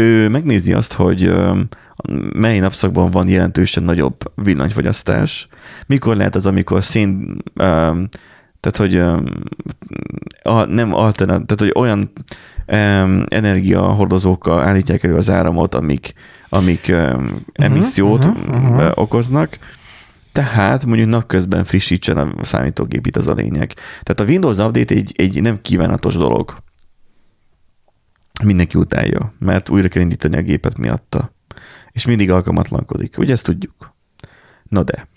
[0.00, 1.32] ő megnézi azt, hogy
[2.32, 5.48] mely napszakban van jelentősen nagyobb villanyfogyasztás,
[5.86, 7.36] mikor lehet az, amikor szén,
[8.60, 8.96] tehát hogy
[10.42, 12.12] a, nem alternat, tehát hogy olyan
[13.28, 16.14] energiahordozókkal állítják elő az áramot, amik,
[16.48, 17.22] amik ö,
[17.52, 18.90] emissziót uh-huh, uh-huh.
[18.94, 19.58] okoznak,
[20.32, 23.72] Tehát mondjuk napközben frissítsen a számítógép, itt az a lényeg.
[24.02, 26.56] Tehát a Windows Update egy, egy nem kívánatos dolog.
[28.44, 31.34] Mindenki utálja, mert újra kell indítani a gépet miatta.
[31.90, 33.18] És mindig alkalmatlankodik.
[33.18, 33.94] Ugye ezt tudjuk.
[34.68, 35.08] Na de.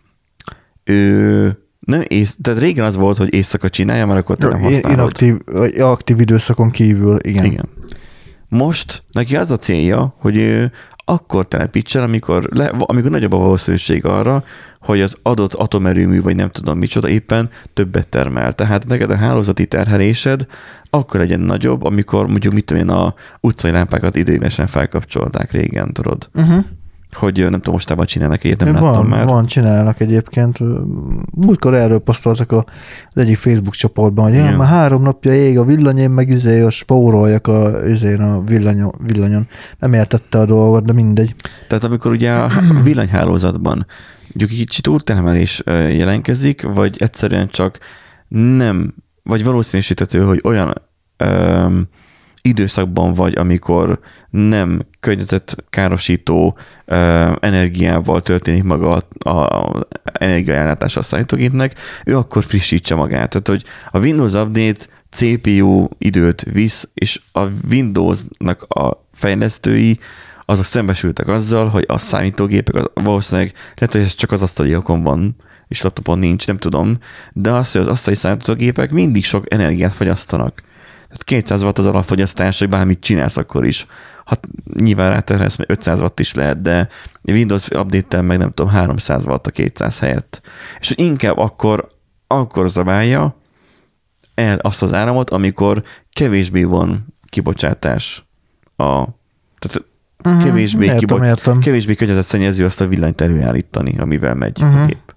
[0.84, 4.97] Ő, nem ész, tehát régen az volt, hogy éjszaka csinálja, mert akkor te nem használod.
[4.97, 5.38] Inaktív,
[5.80, 7.45] aktív időszakon kívül, igen.
[7.45, 7.70] Igen.
[8.47, 10.72] Most neki az a célja, hogy ő
[11.10, 14.43] akkor telepítsen, amikor, le, amikor nagyobb a valószínűség arra,
[14.80, 18.53] hogy az adott atomerőmű, vagy nem tudom micsoda éppen többet termel.
[18.53, 20.45] Tehát neked a hálózati terhelésed
[20.89, 26.30] akkor legyen nagyobb, amikor mondjuk mit tudom én, a utcai lámpákat idéglenesen felkapcsolták régen, tudod.
[26.34, 26.66] Uh-huh.
[27.12, 29.26] Hogy nem tudom, mostában csinálnak ilyet, nem van, láttam már.
[29.26, 30.57] Van, csinálnak egyébként.
[31.36, 32.64] Múltkor erről posztoltak az
[33.14, 34.53] egyik Facebook csoportban, hogy Igen.
[34.53, 38.91] már három napja ég a villany, én meg izé, a spóroljak a, izén a villanyon,
[39.05, 39.47] villanyon.
[39.80, 41.36] Nem értette a dolgot, de mindegy.
[41.68, 42.51] Tehát amikor ugye a
[42.84, 43.86] villanyhálózatban
[44.34, 47.78] mondjuk kicsit úrtermelés ö, jelentkezik, vagy egyszerűen csak
[48.28, 48.93] nem,
[49.24, 50.74] vagy valószínűsíthető, hogy olyan
[51.18, 51.88] öm,
[52.42, 61.76] időszakban vagy, amikor nem környezetkárosító ö, energiával történik maga a, a energiaellátás a számítógépnek,
[62.06, 63.30] ő akkor frissítse magát.
[63.30, 70.00] Tehát, hogy a Windows Update CPU időt visz, és a Windowsnak a fejlesztői
[70.46, 75.36] azok szembesültek azzal, hogy a számítógépek az- valószínűleg, lehet, hogy ez csak az asztaliakon van,
[75.68, 76.98] és laptopon nincs, nem tudom,
[77.34, 80.62] de az, hogy az asztali számítógépek mindig sok energiát fogyasztanak.
[81.10, 83.86] Tehát 200 watt az alapfogyasztás, hogy bármit csinálsz akkor is.
[84.26, 86.88] Hát nyilván ráterhelsz, mert 500 watt is lehet, de
[87.24, 90.41] Windows update meg nem tudom, 300 watt a 200 helyett.
[90.80, 91.88] És hogy inkább akkor,
[92.28, 93.36] akkor zabálja
[94.36, 95.84] el azt az áramot, amikor
[96.14, 98.24] kevésbé van kibocsátás
[98.76, 99.05] a
[99.60, 99.88] tehát
[100.24, 101.60] Mhm, kevésbé, értem, kibo- értem.
[101.60, 104.78] kevésbé környezetszennyező azt a villanyt előállítani, amivel megy Mhm.
[104.82, 105.14] a gép.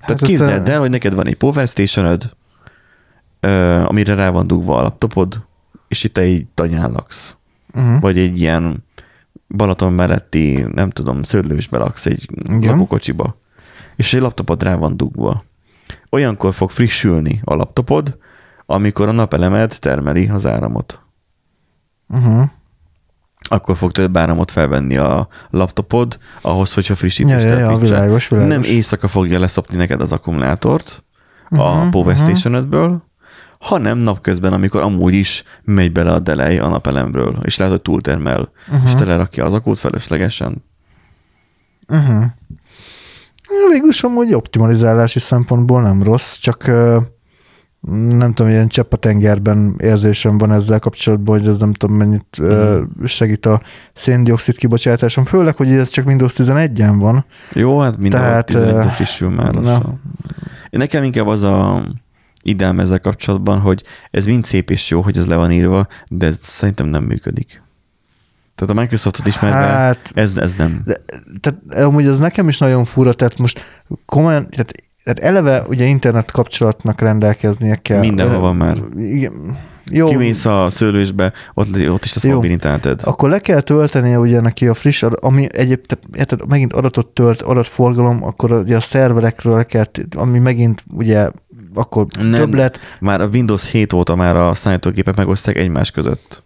[0.00, 2.30] Tehát Hát képzeld a- el, hogy neked van egy power stationöd,
[3.42, 5.44] ö, amire rá van dugva a laptopod,
[5.88, 7.36] és itt te egy tanyán laksz.
[7.74, 8.00] Uh-huh.
[8.00, 8.84] Vagy egy ilyen
[9.48, 12.72] Balaton melletti, nem tudom, szőlősbe laksz egy Igen.
[12.72, 13.36] lakókocsiba.
[13.96, 15.44] És egy laptopod rá van dugva.
[16.10, 18.18] Olyankor fog frissülni a laptopod,
[18.66, 21.00] amikor a napelemed termeli az áramot.
[22.08, 22.44] Uh-huh.
[23.48, 28.52] Akkor fog több áramot felvenni a laptopod, ahhoz, hogyha frissítést Ja, ja, ja, világos, világos.
[28.52, 31.04] Nem éjszaka fogja leszopni neked az akkumulátort
[31.50, 32.24] a Mhm, Power mhm.
[32.24, 33.02] Station-ödből,
[33.62, 38.50] hanem napközben, amikor amúgy is megy bele a delej a napelemről, és lehet, hogy túltermel,
[38.70, 38.86] Mhm.
[38.86, 40.64] és telerakja az akut feleslegesen.
[41.88, 42.24] Uh-huh.
[43.70, 46.66] Végül is amúgy optimalizálási szempontból nem rossz, csak
[48.08, 52.38] nem tudom, ilyen csepp a tengerben érzésem van ezzel kapcsolatban, hogy ez nem tudom mennyit
[52.38, 53.04] ö, Mhm.
[53.04, 53.60] segít a
[53.94, 57.24] széndiokszid kibocsátáson, főleg, hogy ez csak Windows 11-en van.
[57.52, 59.54] Jó, hát minden Tehát, Tehát, 11 ö, frissül már.
[59.54, 59.78] na.
[60.70, 61.84] Én Nekem inkább az a
[62.42, 66.26] ideám ezzel kapcsolatban, hogy ez mind szép és jó, hogy ez le van írva, de
[66.26, 67.62] ez szerintem nem működik.
[68.54, 70.82] Tehát a Microsoftot ismerve Hát, ez, ez nem.
[70.84, 70.96] de,
[71.40, 73.64] tehát amúgy az nekem is nagyon fura, tehát most
[74.06, 74.72] komolyan, tehát,
[75.04, 78.00] tehát eleve ugye internet kapcsolatnak rendelkeznie kell.
[78.00, 78.76] Mindenhol van már.
[78.96, 79.56] Igen.
[79.90, 82.34] Jó, Kimész a szőlősbe, ott, ott is lesz Jó.
[82.34, 83.00] mobil interneted.
[83.04, 87.42] akkor le kell töltenie ugye neki a friss, ami egyéb, tehát érted, megint adatot tölt,
[87.42, 89.84] adatforgalom, akkor ugye a szerverekről le kell,
[90.16, 91.30] ami megint ugye
[91.74, 92.30] akkor Nem.
[92.30, 92.80] többlet.
[93.00, 96.41] Már a Windows 7 óta már a számítógépek megosztják egymás között.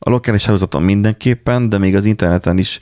[0.00, 2.80] A lokális hálózaton mindenképpen, de még az interneten is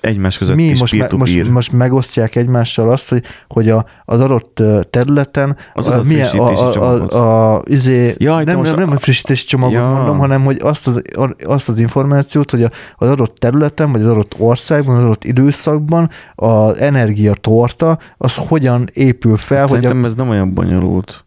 [0.00, 4.20] egymás között Mi is most, me, most, most megosztják egymással azt, hogy, hogy a, az
[4.20, 7.12] adott területen Az a, milyen, a, a, csomagot.
[7.12, 9.88] a, a, izé, Jaj, nem, most nem, nem a- a frissítési csomagot Ja.
[9.88, 11.02] mondom, hanem hogy azt az,
[11.44, 16.08] azt az információt, hogy a, az adott területen, vagy az adott országban, az adott időszakban
[16.34, 21.24] az energiatorta, az hogyan épül fel, hogy a, Szerintem ez nem olyan bonyolult.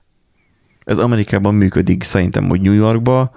[0.85, 3.31] Ez Amerikában működik, szerintem, hogy New Yorkba,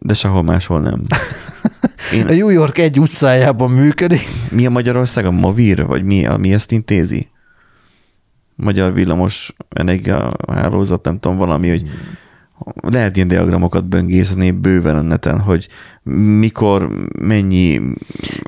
[0.00, 1.06] de sehol máshol nem.
[2.14, 4.28] Én, a New York egy utcájában működik.
[4.50, 5.24] mi a Magyarország?
[5.24, 5.86] A Movir?
[5.86, 7.28] Vagy mi, mi ezt intézi?
[8.54, 11.90] Magyar villamos energiahálózat, nem tudom, valami, hogy
[12.82, 15.68] lehet ilyen diagramokat böngészni bőven a neten, hogy
[16.38, 16.90] mikor,
[17.20, 17.80] mennyi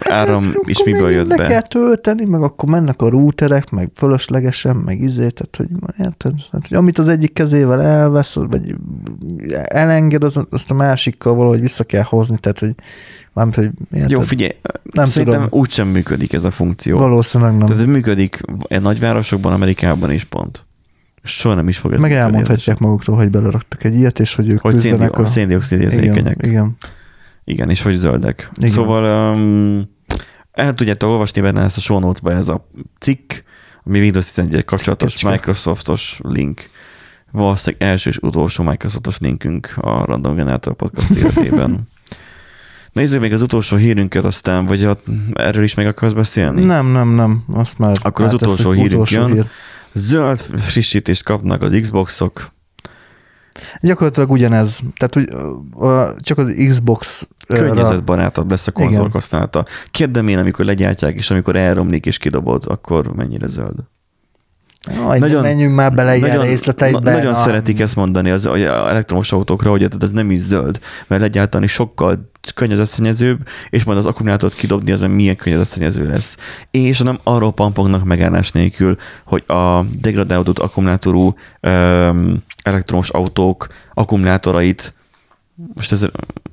[0.08, 1.46] áram és Hát, Akkor miből jött le be.
[1.46, 6.32] kell tölteni, meg akkor mennek a rúterek, meg fölöslegesen, meg izé, tehát hogy érted?
[6.50, 8.74] Tehát, hogy amit az egyik kezével elvesz, vagy
[9.64, 12.74] elenged, az, azt a másikkal valahogy vissza kell hozni, tehát hogy
[13.32, 14.10] mármint, hogy érted?
[14.10, 14.52] Jó, figyelj,
[14.82, 15.60] Nem szerintem tudom.
[15.60, 16.96] úgysem működik ez a funkció.
[16.96, 17.66] Valószínűleg nem.
[17.66, 20.66] Tehát ez működik egy nagyvárosokban, Amerikában is pont.
[21.22, 24.60] Soha nem is fog ez meg elmondhatják magukról, hogy beleraktak egy ilyet, és hogy ők
[24.60, 26.36] Hogy, széndi, küzdenek hogy széndiokszid érzékenyek.
[26.36, 26.76] Igen, igen.
[27.44, 28.50] Igen, és hogy zöldek.
[28.58, 28.70] Igen.
[28.70, 29.88] Szóval um,
[30.52, 32.68] el tudjátok olvasni benne ezt a show notes ez a
[32.98, 33.32] cikk,
[33.82, 35.30] Mi Windows 11 kapcsolatos Kicska.
[35.30, 36.70] Microsoftos link.
[37.30, 41.80] Valószínűleg első és utolsó Microsoftos linkünk a Random Generator podcast életében.
[42.92, 44.96] Nézzük még az utolsó hírünket aztán, vagy a,
[45.32, 46.64] erről is meg akarsz beszélni?
[46.64, 47.44] Nem, nem, nem.
[47.52, 49.32] Azt már Akkor az utolsó hírünk Utolsó jön.
[49.32, 49.46] hír.
[49.92, 52.52] Zöld frissítést kapnak az Xboxok.
[53.80, 54.80] Gyakorlatilag ugyanez.
[54.96, 55.28] Tehát úgy,
[56.20, 59.64] csak az Xbox Környezetbarátabb lesz a konzol használata.
[59.90, 63.76] Kérdem én, amikor legyártják, és amikor elromlik és kidobod, akkor mennyire zöld?
[64.88, 66.98] Aj, nagyon, Nagyon- menjünk már bele ilyen részleteibe.
[67.02, 70.38] na- nagyon Na, szeretik ezt mondani az hogy a elektromos autókra, hogy ez nem is
[70.40, 73.38] zöld, mert legyártani sokkal környezetszennyezőbb,
[73.70, 76.36] és majd az akkumulátort kidobni, az milyen környezetszennyező lesz.
[76.70, 84.94] És nem arról pampognak megállás nélkül, hogy a degradálódott akkumulátorú öm, elektromos autók akkumulátorait
[85.74, 86.06] most ez,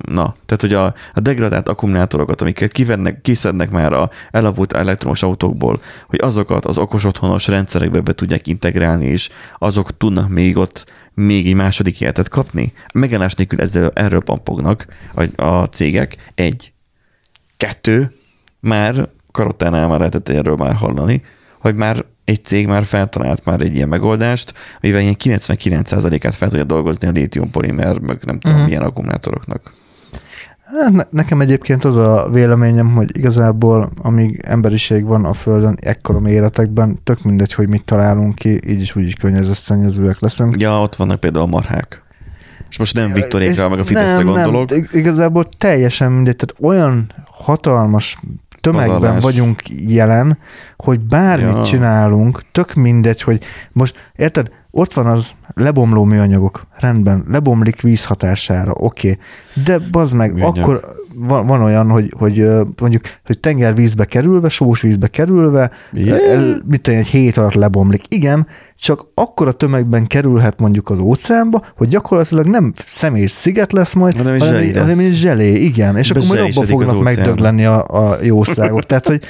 [0.08, 5.80] na, tehát hogy a, a degradált akkumulátorokat, amiket kivennek, kiszednek már a elavult elektromos autókból,
[6.06, 9.28] hogy azokat az okos otthonos rendszerekbe be tudják integrálni, és
[9.58, 12.72] azok tudnak még ott még egy második életet kapni.
[12.94, 16.32] Megállás nélkül ezzel, erről pampognak a, a cégek.
[16.34, 16.72] Egy.
[17.56, 18.12] Kettő,
[18.60, 21.22] már Karottánál már lehetett erről már hallani,
[21.58, 26.64] hogy már egy cég már feltalált már egy ilyen megoldást, mivel ilyen 99%-át fel tudja
[26.64, 28.66] dolgozni a lítium-polimer, meg nem tudom, Mhm.
[28.66, 29.72] milyen akkumulátoroknak.
[30.80, 36.20] Hát ne- Nekem egyébként az a véleményem, hogy igazából amíg emberiség van a Földön, ekkora
[36.20, 40.60] méretekben, tök mindegy, hogy mit találunk ki, így is úgyis környezetszennyezőek leszünk.
[40.60, 42.02] Ja, ott vannak például a marhák.
[42.68, 44.68] És most nem Viktorékra, meg a Fideszre nem, gondolok.
[44.70, 48.18] Nem, ig- igazából teljesen mindegy, tehát olyan hatalmas
[48.70, 49.22] tömegben Pazarlás.
[49.22, 50.38] vagyunk jelen,
[50.76, 51.62] hogy bármit Ja.
[51.64, 58.72] csinálunk, tök mindegy, hogy most, érted, ott van az lebomló műanyagok, rendben, lebomlik víz hatására,
[58.74, 59.18] oké, okay.
[59.64, 60.58] de bazd meg, Műanyag.
[60.58, 60.80] akkor
[61.18, 62.44] van, van olyan, hogy, hogy
[62.80, 66.30] mondjuk, hogy tengervízbe kerülve, sós vízbe kerülve, Yeah.
[66.30, 68.02] el, mit tudom, egy hét alatt lebomlik.
[68.08, 68.46] Igen,
[68.78, 74.38] csak akkora tömegben kerülhet mondjuk az óceánba, hogy gyakorlatilag nem személyes sziget lesz majd, Hanem
[74.38, 78.84] hanem, hanem egy zselé, igen, és akkor majd abba fognak megdöglenni a, a jószágok.
[78.84, 79.20] Tehát, hogy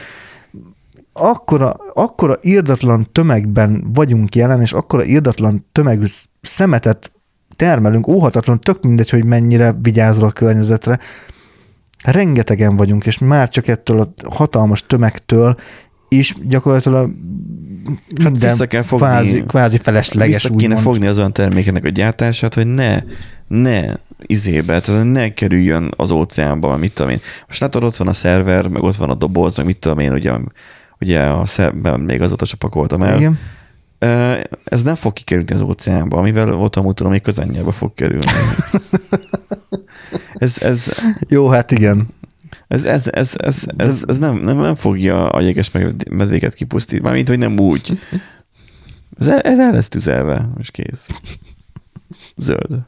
[1.19, 6.05] akkora, akkora írdatlan tömegben vagyunk jelen, és akkora írdatlan tömegű
[6.43, 7.13] szemetet
[7.57, 10.99] termelünk, óhatatlan, tök mindegy, hogy mennyire vigyázol a környezetre.
[12.05, 15.55] Rengetegen vagyunk, és már csak ettől a hatalmas tömegtől
[16.09, 17.11] is gyakorlatilag
[18.15, 20.83] minden Hát vissza kell fogni- kvázi, kvázi felesleges, Vissza kéne úgymond.
[20.83, 22.99] fogni az olyan termékenek a gyártását, hogy ne,
[23.49, 23.85] ne
[24.27, 27.21] izébe, tehát ne kerüljön az óceánba, mit tudom én.
[27.49, 30.13] Most látod, ott van a szerver, meg ott van a doboz, meg mit tudom én,
[30.13, 30.33] ugye,
[31.01, 33.17] ugye a szerben még azóta se pakoltam el.
[33.17, 33.39] Igen.
[34.65, 38.25] Ez nem fog kikerülni az óceánba, amivel ott amúgy tudom, hogy közönnyelbe fog kerülni.
[40.35, 40.93] ez, ez,
[41.29, 42.09] Jó, hát igen.
[42.69, 47.03] ez, ez, ez, ez, ez, ez nem, nem, nem fogja a jeges med- medvéket kipusztítani,
[47.03, 47.99] mármint, hogy nem úgy.
[49.19, 51.09] Ez, ez el lesz tüzelve, és kész.
[52.37, 52.79] Zöld.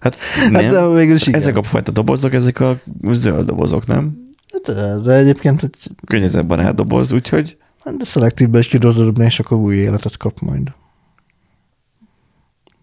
[0.00, 0.16] Hát
[0.50, 0.62] nem.
[0.62, 1.40] Hát de végül is igen.
[1.40, 2.80] ezek a fajta dobozok, ezek a
[3.10, 4.26] zöld dobozok, nem?
[4.64, 5.70] De, de egyébként hogy
[6.06, 7.56] Környezetbarát doboz, úgyhogy
[7.96, 10.72] de szelektívbe is ki dobni, és akkor új életet kap majd.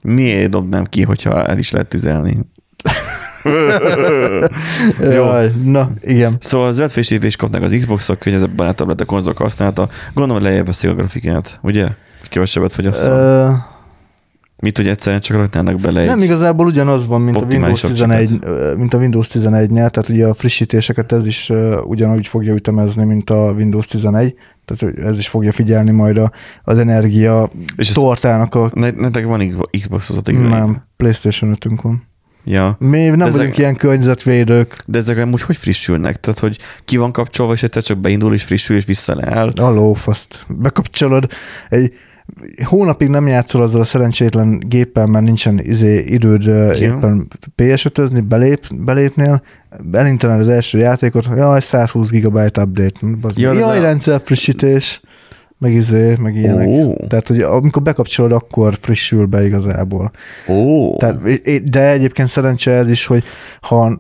[0.03, 2.39] miért dobnám ki, hogyha el is lehet tüzelni?
[4.99, 5.09] Jó.
[5.09, 6.37] Jaj, na, igen.
[6.39, 9.89] Szóval zöld frissítést kapnak az Xbox-ok, környezetbarátabb lett a konzolok használata.
[10.13, 11.87] Gondolom, lejjebb veszik a grafikát, ugye?
[12.29, 13.11] Kevesebbet fogyasszon.
[13.11, 13.49] Ö,
[14.59, 16.07] Mit, hogy egyszerűen csak raknának bele egy...
[16.07, 20.09] nem igazából ugyanaz van, mint a Windows optimálisabb 11, ö, mint a Windows 11-nél, tehát
[20.09, 21.51] ugye a frissítéseket ez is
[21.83, 26.31] ugyanúgy fogja ütemezni, mint a Windows 11, tehát ez is fogja figyelni majd a,
[26.63, 30.49] az energia És tortának a Ne, nektek van Xbox-otok?
[30.49, 32.07] nem, PlayStation 5-ünk van.
[32.43, 32.75] Ja.
[32.79, 34.75] Mi nem ezek- vagyunk ilyen környezetvédők.
[34.87, 36.19] De ezek amúgy hogy frissülnek?
[36.19, 39.49] Tehát, hogy ki van kapcsolva, és egyszer csak beindul, és frissül, és visszaleáll.
[39.55, 40.45] A lófaszt.
[40.47, 41.27] Bekapcsolod,
[41.69, 41.93] egy
[42.63, 46.73] hónapig nem játszol azzal a szerencsétlen géppel, mert nincsen izé, időd Ja.
[46.73, 49.41] éppen PS5-özni, belép, belépnél,
[49.91, 53.57] elinteled az első játékot, jaj, 120 gigabyte update, bazd Ja, meg.
[53.57, 55.01] de ez jaj, a- rendszer frissítés,
[55.65, 56.67] meg izé, meg ilyenek.
[56.67, 56.95] Ó.
[57.07, 60.11] Tehát, hogy amikor bekapcsolod, akkor frissül be igazából.
[60.47, 60.97] Ó.
[60.97, 61.19] Tehát,
[61.63, 63.23] de egyébként szerencse ez is, hogy
[63.61, 63.99] ha,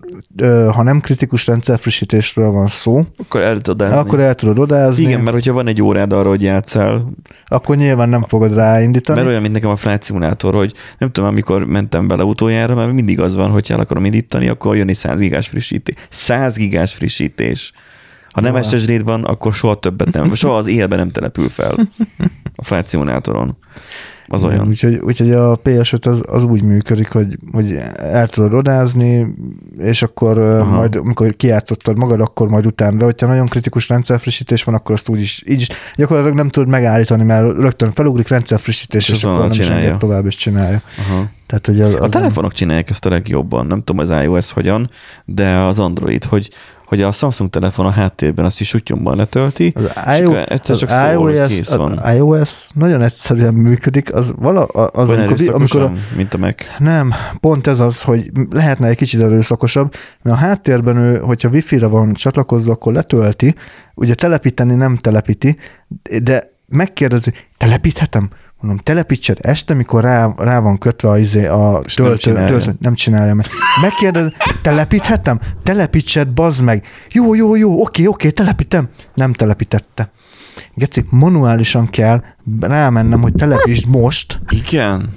[0.73, 5.35] ha nem kritikus rendszerfrissítésről van szó, akkor el tudod akkor el tudod odázni, Igen, mert
[5.35, 7.05] hogyha van egy órád arra, hogy játszál,
[7.45, 9.17] akkor nyilván nem fogod ráindítani.
[9.17, 12.91] mert olyan, mint nekem a flight szimulátor, hogy nem tudom, amikor mentem bele utoljára, mert
[12.91, 15.95] mindig az van, hogy el akarom indítani, akkor jön egy 100 gigás frissítés.
[16.09, 17.71] 100 gigás frissítés.
[18.35, 18.63] Ha nem.
[18.63, 21.89] SSD-d van, akkor soha többet nem, soha az életben nem települ fel
[22.55, 23.57] a szimulátoron.
[24.27, 24.67] Az Igen, olyan.
[24.67, 29.35] Úgyhogy, úgyhogy a PS5 az, az úgy működik, hogy, hogy el tudod rodázni,
[29.77, 30.75] és akkor Aha.
[30.75, 35.21] Majd, amikor kijátszottad magad, akkor majd utána, hogyha nagyon kritikus rendszerfrissítés van, akkor azt úgy
[35.21, 39.49] is, így is gyakorlatilag nem tudod megállítani, mert rögtön felugrik rendszerfrissítés, És és, akkor nem
[39.51, 39.83] is csinálja.
[39.83, 40.81] enged tovább, és csinálja.
[41.07, 41.25] Aha.
[41.45, 44.89] Tehát, hogy az, A az telefonok csinálják ezt a legjobban, nem tudom az iOS hogyan,
[45.25, 46.49] de az Android, hogy,
[46.85, 49.83] hogy a Samsung telefon a háttérben azt is sutyomban letölti, Az,
[50.13, 51.97] és IO, egyszer az csak szól, hogy iOS, kész van.
[51.97, 56.55] az iOS nagyon egyszerűen működik, az vala, az, Olyan amikor, amikor a, mint a Mac.
[56.77, 61.87] Nem, pont ez az, hogy lehetne egy kicsit erőszakosabb, mert a háttérben ő, hogyha wifi-re
[61.87, 63.55] van csatlakozva, akkor letölti,
[63.95, 65.57] ugye telepíteni nem telepíti,
[66.23, 68.29] de megkérdezi, telepíthetem?
[68.59, 72.47] Mondom, telepítsed este, mikor rá, rá van kötve a, izé, a És nem töltő, csinálja.
[72.47, 73.45] töltő, nem csinálja meg.
[73.81, 74.27] Megkérdez,
[74.61, 75.39] telepíthetem?
[75.63, 76.85] Telepítsed, bazd meg.
[77.11, 78.89] Jó, jó, jó, oké, oké, telepítem.
[79.13, 80.11] Nem telepítette.
[80.73, 82.23] Geci, manuálisan kell
[82.59, 85.09] rámennem, hogy telepítsd most, Igen.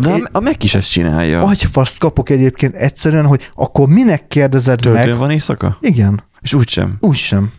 [0.00, 1.38] De a, a Mac is ezt csinálja.
[1.40, 5.16] agyfaszt kapok egyébként egyszerűen, hogy akkor minek kérdezed Töltőn meg?
[5.18, 5.76] van éjszaka?
[5.80, 6.96] Igen, És úgysem.
[7.00, 7.52] úgy sem.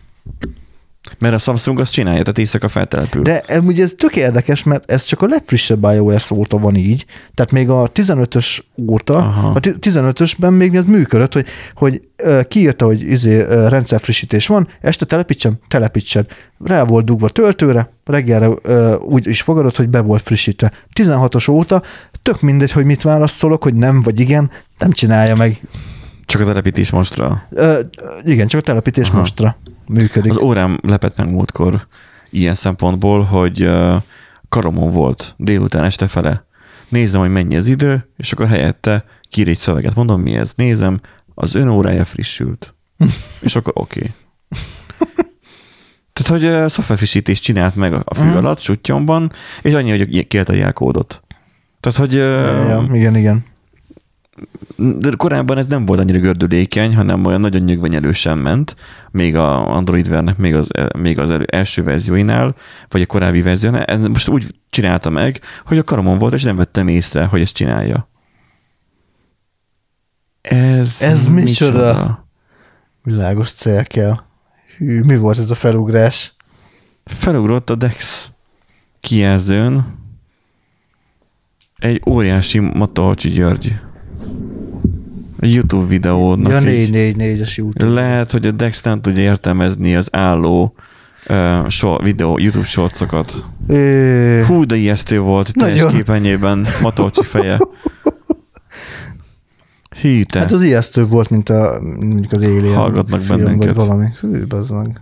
[1.18, 3.22] Mert a Samsung azt csinálja, tehát éjszaka feltelepül.
[3.22, 7.52] De ugye ez tök érdekes, mert ez csak a legfrissebb iOS óta van így, tehát
[7.52, 8.58] még a 15-ös
[8.90, 9.50] óta, Aha.
[9.54, 12.00] a ti- 15-ösben még ez működött, hogy, hogy
[12.48, 16.26] kiírta, hogy izé, rendszerfrissítés van, este telepítsem, telepítsed.
[16.64, 18.48] Rá volt dugva töltőre, reggelre
[18.98, 20.72] úgy is fogadott, hogy be volt frissítve.
[20.94, 21.82] 16-os óta
[22.22, 25.60] tök mindegy, hogy mit válaszolok, hogy nem vagy igen, nem csinálja meg.
[26.24, 27.42] Csak a telepítés mostra.
[27.50, 27.80] Ö,
[28.24, 29.18] igen, csak a telepítés Aha.
[29.18, 29.56] mostra
[29.90, 30.30] működik.
[30.30, 31.86] Az órám lepett meg múltkor
[32.30, 33.70] ilyen szempontból, hogy
[34.48, 36.46] karomon volt délután este fele.
[36.88, 39.94] Nézem, hogy mennyi az idő, és akkor helyette kír egy szöveget.
[39.94, 40.52] Mondom, mi ez?
[40.56, 41.00] Nézem,
[41.34, 42.74] az ön órája frissült.
[43.40, 43.98] és akkor oké.
[43.98, 44.12] Okay.
[46.12, 48.36] Tehát, hogy ö, szoftverfrissítést csinált meg a fű Mhm.
[48.36, 49.32] alatt, sutyomban,
[49.62, 51.22] és annyi, hogy kielt a jelkódot.
[51.80, 53.44] Tehát, hogy ö, Ja, igen, igen.
[54.76, 58.76] De korábban ez nem volt annyira gördülékeny, hanem olyan nagyon nyögvenyelősen ment,
[59.10, 62.54] még a Android vernek, még az, még az elő, első verzióinál,
[62.88, 63.84] vagy a korábbi verziónál.
[63.84, 67.54] Ez most úgy csinálta meg, hogy a karomon volt, és nem vettem észre, hogy ezt
[67.54, 68.08] csinálja.
[70.40, 72.26] Ez, Ez micsoda?
[73.02, 74.16] Világos cél kell.
[74.76, 76.34] Hű, mi volt ez a felugrás?
[77.04, 78.30] Felugrott a Dex
[79.00, 79.96] kijelzőn
[81.78, 83.80] egy óriási Matolcsi György.
[85.40, 87.84] YouTube videónak Ja, így- 444-es YouTube.
[87.84, 90.74] Lehet, hogy a Dex nem tudja értelmezni az álló
[91.28, 93.44] uh, so, videó, YouTube shortsokat.
[93.66, 95.94] Ö, Hú, de ijesztő volt, teljes Nagyon.
[95.96, 97.58] képernyőben Matolcsi feje.
[100.00, 100.38] Hí, te.
[100.38, 103.74] hát az ijesztő volt, mint a, mondjuk az Alien Hallgatnak film, bennünket.
[103.74, 104.06] vagy valami.
[104.20, 105.00] Hű, bazdmeg.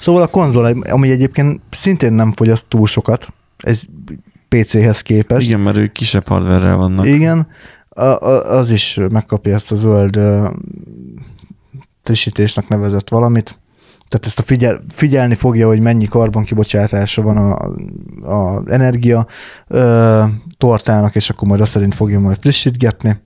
[0.00, 3.82] Szóval a konzol, ami egyébként szintén nem fogyaszt túl sokat, ez
[4.48, 5.46] PC-hez képest.
[5.46, 7.06] Igen, mert ők kisebb hardware vannak.
[7.06, 7.46] Igen,
[7.88, 10.50] a, a, az is megkapja ezt a zöld ö,
[12.02, 13.58] frissítésnek nevezett valamit.
[14.08, 17.54] Tehát ezt a figyel, figyelni fogja, hogy mennyi karbonkibocsátása van a,
[18.34, 19.26] a energia
[19.66, 20.24] ö,
[20.58, 23.20] tortának, és akkor majd azt szerint fogja majd frissítgetni.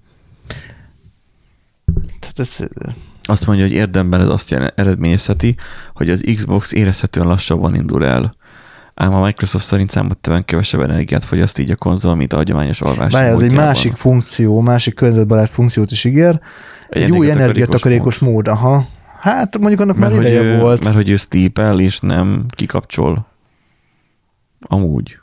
[2.20, 2.56] Tehát ez,
[3.22, 5.56] Azt mondja, hogy érdemben ez azt eredményezheti,
[5.94, 8.34] hogy az Xbox érezhetően lassabban indul el.
[8.94, 13.12] Ám a Microsoft szerint számottevően kevesebb energiát fogyaszt így a konzol, mint a hagyományos alvás.
[13.12, 16.40] Várj, ez egy másik funkció, másik környezetbarát funkciót is ígér.
[16.88, 18.32] Egy, egy új energiatakarékos mód.
[18.32, 18.48] mód.
[18.48, 18.86] Aha.
[19.20, 20.84] Hát mondjuk annak Mert már ideje ő, volt.
[20.84, 23.26] mert hogy ő steepel és nem kikapcsol.
[24.60, 25.18] Amúgy.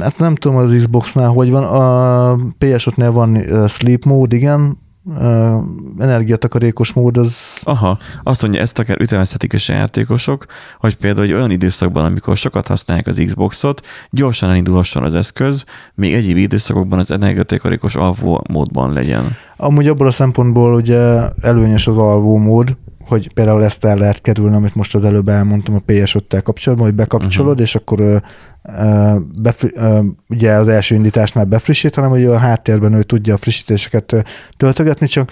[0.00, 1.64] Hát nem tudom az Xboxnál, hogy van.
[1.64, 4.78] A PS5-nél van sleep mód, igen.
[5.10, 5.64] Uh,
[5.98, 7.60] energiatakarékos mód az...
[7.62, 10.44] Aha, azt mondja, ezt akár ütemezhetik is a játékosok,
[10.78, 15.64] hogy például hogy olyan időszakban, amikor sokat használják az Xboxot, gyorsan elindulhasson az eszköz,
[15.94, 19.36] még egyéb időszakokban az energiatakarékos alvó módban legyen.
[19.56, 22.76] Amúgy abból a szempontból ugye előnyös az alvó mód,
[23.08, 26.96] hogy például ezt el lehet kerülni, amit most az előbb elmondtam a PS5-tel kapcsolatban, hogy
[26.96, 27.66] bekapcsolod, uh-huh.
[27.66, 28.16] és akkor ö,
[28.62, 33.36] ö, befri, ö, ugye az első indításnál befrissít, hanem hogy a háttérben ő tudja a
[33.36, 34.24] frissítéseket
[34.56, 35.30] töltögetni, csak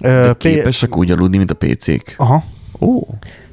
[0.00, 2.14] De P- képesek úgy aludni, mint a PC-k.
[2.16, 2.44] Aha.
[2.80, 3.00] Ó,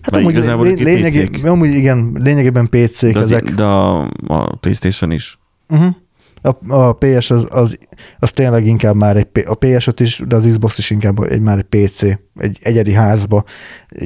[0.01, 3.43] Hát amúgy igazából lé- lényegi, amúgy igen, lényegében PC-k de, az, ezek.
[3.43, 5.39] de a, a PlayStation is.
[5.69, 5.95] Uh-huh.
[6.41, 7.77] A, a PS az, az,
[8.19, 11.57] az tényleg inkább már egy, a PS5 is, de az Xbox is inkább egy, már
[11.57, 12.01] egy PC,
[12.35, 13.43] egy egyedi házba,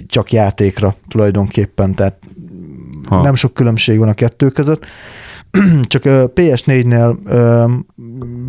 [0.08, 2.20] csak játékra tulajdonképpen, tehát
[3.08, 3.22] Ha.
[3.22, 4.86] nem sok különbség van a kettő között.
[5.88, 7.66] Csak ö, PS4-nél ö,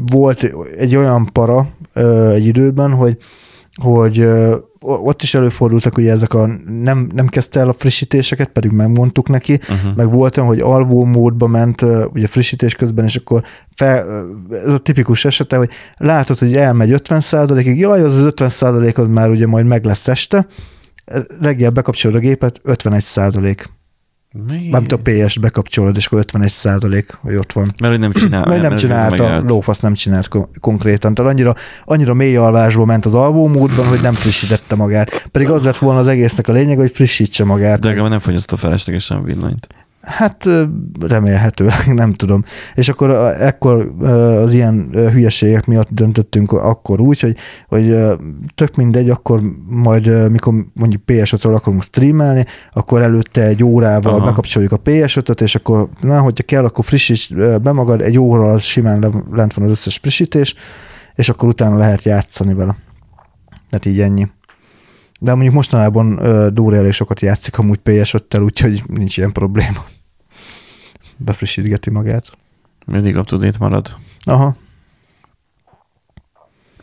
[0.06, 0.42] volt
[0.76, 1.68] egy olyan para
[2.30, 3.16] egy időben, hogy
[3.82, 8.70] hogy ö, ott is előfordultak ugye ezek a, nem, nem kezdte el a frissítéseket, pedig
[8.70, 9.96] megmondtuk neki, Uh-huh.
[9.96, 11.82] meg volt olyan, hogy alvó módba ment
[12.12, 13.42] ugye frissítés közben, és akkor
[13.74, 18.94] fel, ez a tipikus esete, hogy látod, hogy elmegy 50 ig jaj, az az 50
[18.94, 20.46] az már ugye majd meg lesz este,
[21.40, 23.70] reggel bekapcsolod a gépet, 51 százalék.
[24.48, 24.68] Mi?
[24.70, 27.72] Mármint a PS-t bekapcsolod, és akkor 51 százalék, hogy ott van.
[27.80, 28.46] Mert hogy nem csinál.
[28.46, 31.14] Mert nem csinálta, lófasz nem csinált ko- konkrétan.
[31.14, 31.54] Tehát annyira,
[31.84, 35.28] annyira mély alvásba ment az alvó módban, hogy nem frissítette magát.
[35.32, 37.80] Pedig az lett volna az egésznek a lényeg, hogy frissítse magát.
[37.80, 39.66] De legalább nem fogyasztott feleslegesen villanyt.
[40.06, 40.48] Hát
[41.00, 42.44] remélhetőleg, nem tudom.
[42.74, 43.94] És akkor ekkor
[44.42, 47.36] az ilyen hülyeségek miatt döntöttünk akkor úgy, hogy,
[47.68, 47.96] hogy
[48.54, 54.24] tök mindegy, akkor majd, mikor mondjuk PS5-ről akarunk streamelni, akkor előtte egy órával Aha.
[54.24, 58.98] Bekapcsoljuk a PS5-öt, és akkor, na, hogyha kell, akkor frissíts be magad, egy órával simán
[58.98, 60.54] le- lent van az összes frissítés,
[61.14, 62.76] és akkor utána lehet játszani vele.
[63.70, 64.28] Hát így ennyi.
[65.20, 66.20] De mondjuk mostanában
[66.54, 69.84] Dóri elég sokat játszik amúgy PS5-tel, úgyhogy nincs ilyen probléma.
[71.16, 72.30] Befrissítgeti magát.
[72.86, 73.96] Mindig up to date marad.
[74.24, 74.56] Aha.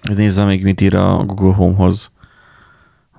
[0.02, 2.12] Nézzem még, mit ír a Google Home-hoz.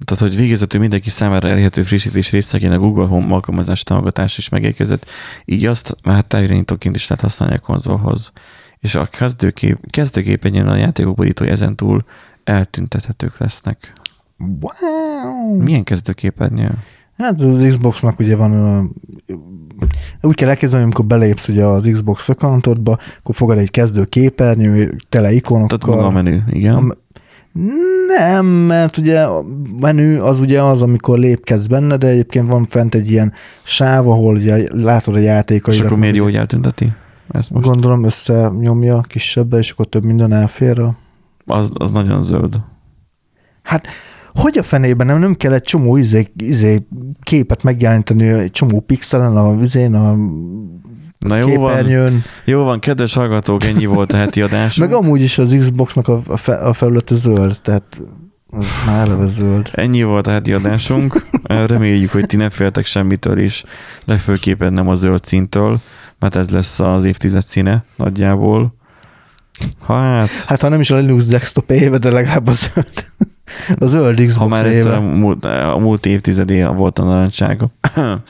[0.04, 5.06] Tehát, hogy végezetül mindenki számára elérhető frissítés részeként a Google Home alkalmazás támogatás is megérkezett.
[5.44, 8.32] Így azt már távirányítóként is lehet használni a konzolhoz.
[8.78, 12.04] És a kezdőkép, kezdőképernyőn a játékok borítói ezentúl
[12.44, 13.92] eltüntethetők lesznek.
[14.38, 15.62] Wow.
[15.62, 16.78] Milyen kezdőképernyő?
[17.18, 18.92] Hát az Xboxnak ugye van,
[20.22, 25.32] úgy kell elkezdeni, amikor belépsz ugye az Xbox accountodba, akkor fogad egy kezdő képernyő, tele
[25.32, 25.78] ikonokkal.
[25.78, 26.74] Tehát maga a menü, igen.
[26.74, 26.96] A-
[28.18, 29.44] Nem, mert ugye a
[29.80, 33.32] menü az ugye az, amikor lépkedsz benne, de egyébként van fent egy ilyen
[33.62, 35.74] sáv, ahol ugye látod a játékaidat.
[35.84, 36.92] és akkor miért jó, hogy eltünteti?
[37.30, 37.66] Ezt most?
[37.66, 40.78] Gondolom összenyomja kisebbe, és akkor több minden elfér.
[40.80, 40.96] a-
[41.46, 42.60] Az, az nagyon zöld.
[43.62, 43.86] Hát
[44.34, 46.86] hogy a fenében nem, nem kell egy csomó izé, izé
[47.22, 50.14] képet megjeleníteni, egy csomó pixelen a vizén, a
[51.18, 52.22] Na jó van, képernyőn.
[52.44, 54.76] jó van, kedves hallgatók, ennyi volt a heti adás.
[54.76, 58.00] Meg amúgy is az Xboxnak a, a, fe, a felülete zöld, tehát
[58.50, 59.70] az már eleve zöld.
[59.72, 61.28] Ennyi volt a heti adásunk.
[61.42, 63.64] Reméljük, hogy ti nem féltek semmitől is,
[64.04, 65.80] legfőképpen nem a zöld színtől,
[66.18, 68.74] mert ez lesz az évtized színe nagyjából.
[69.86, 73.04] Hát, Hát ha nem is a Linux desktop éve, de legalább a zöld.
[73.76, 77.70] A zöld Xbox ha már egyszer a múlt, a múlt évtizedé volt a narancsága.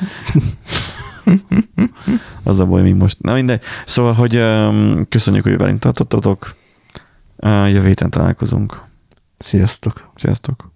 [2.42, 3.20] az a baj, még most.
[3.20, 3.62] Na mindegy.
[3.86, 6.54] Szóval, hogy um, köszönjük, hogy velünk tartottatok.
[7.36, 8.82] Uh, jövő héten találkozunk.
[9.38, 10.10] Sziasztok!
[10.14, 10.73] Sziasztok!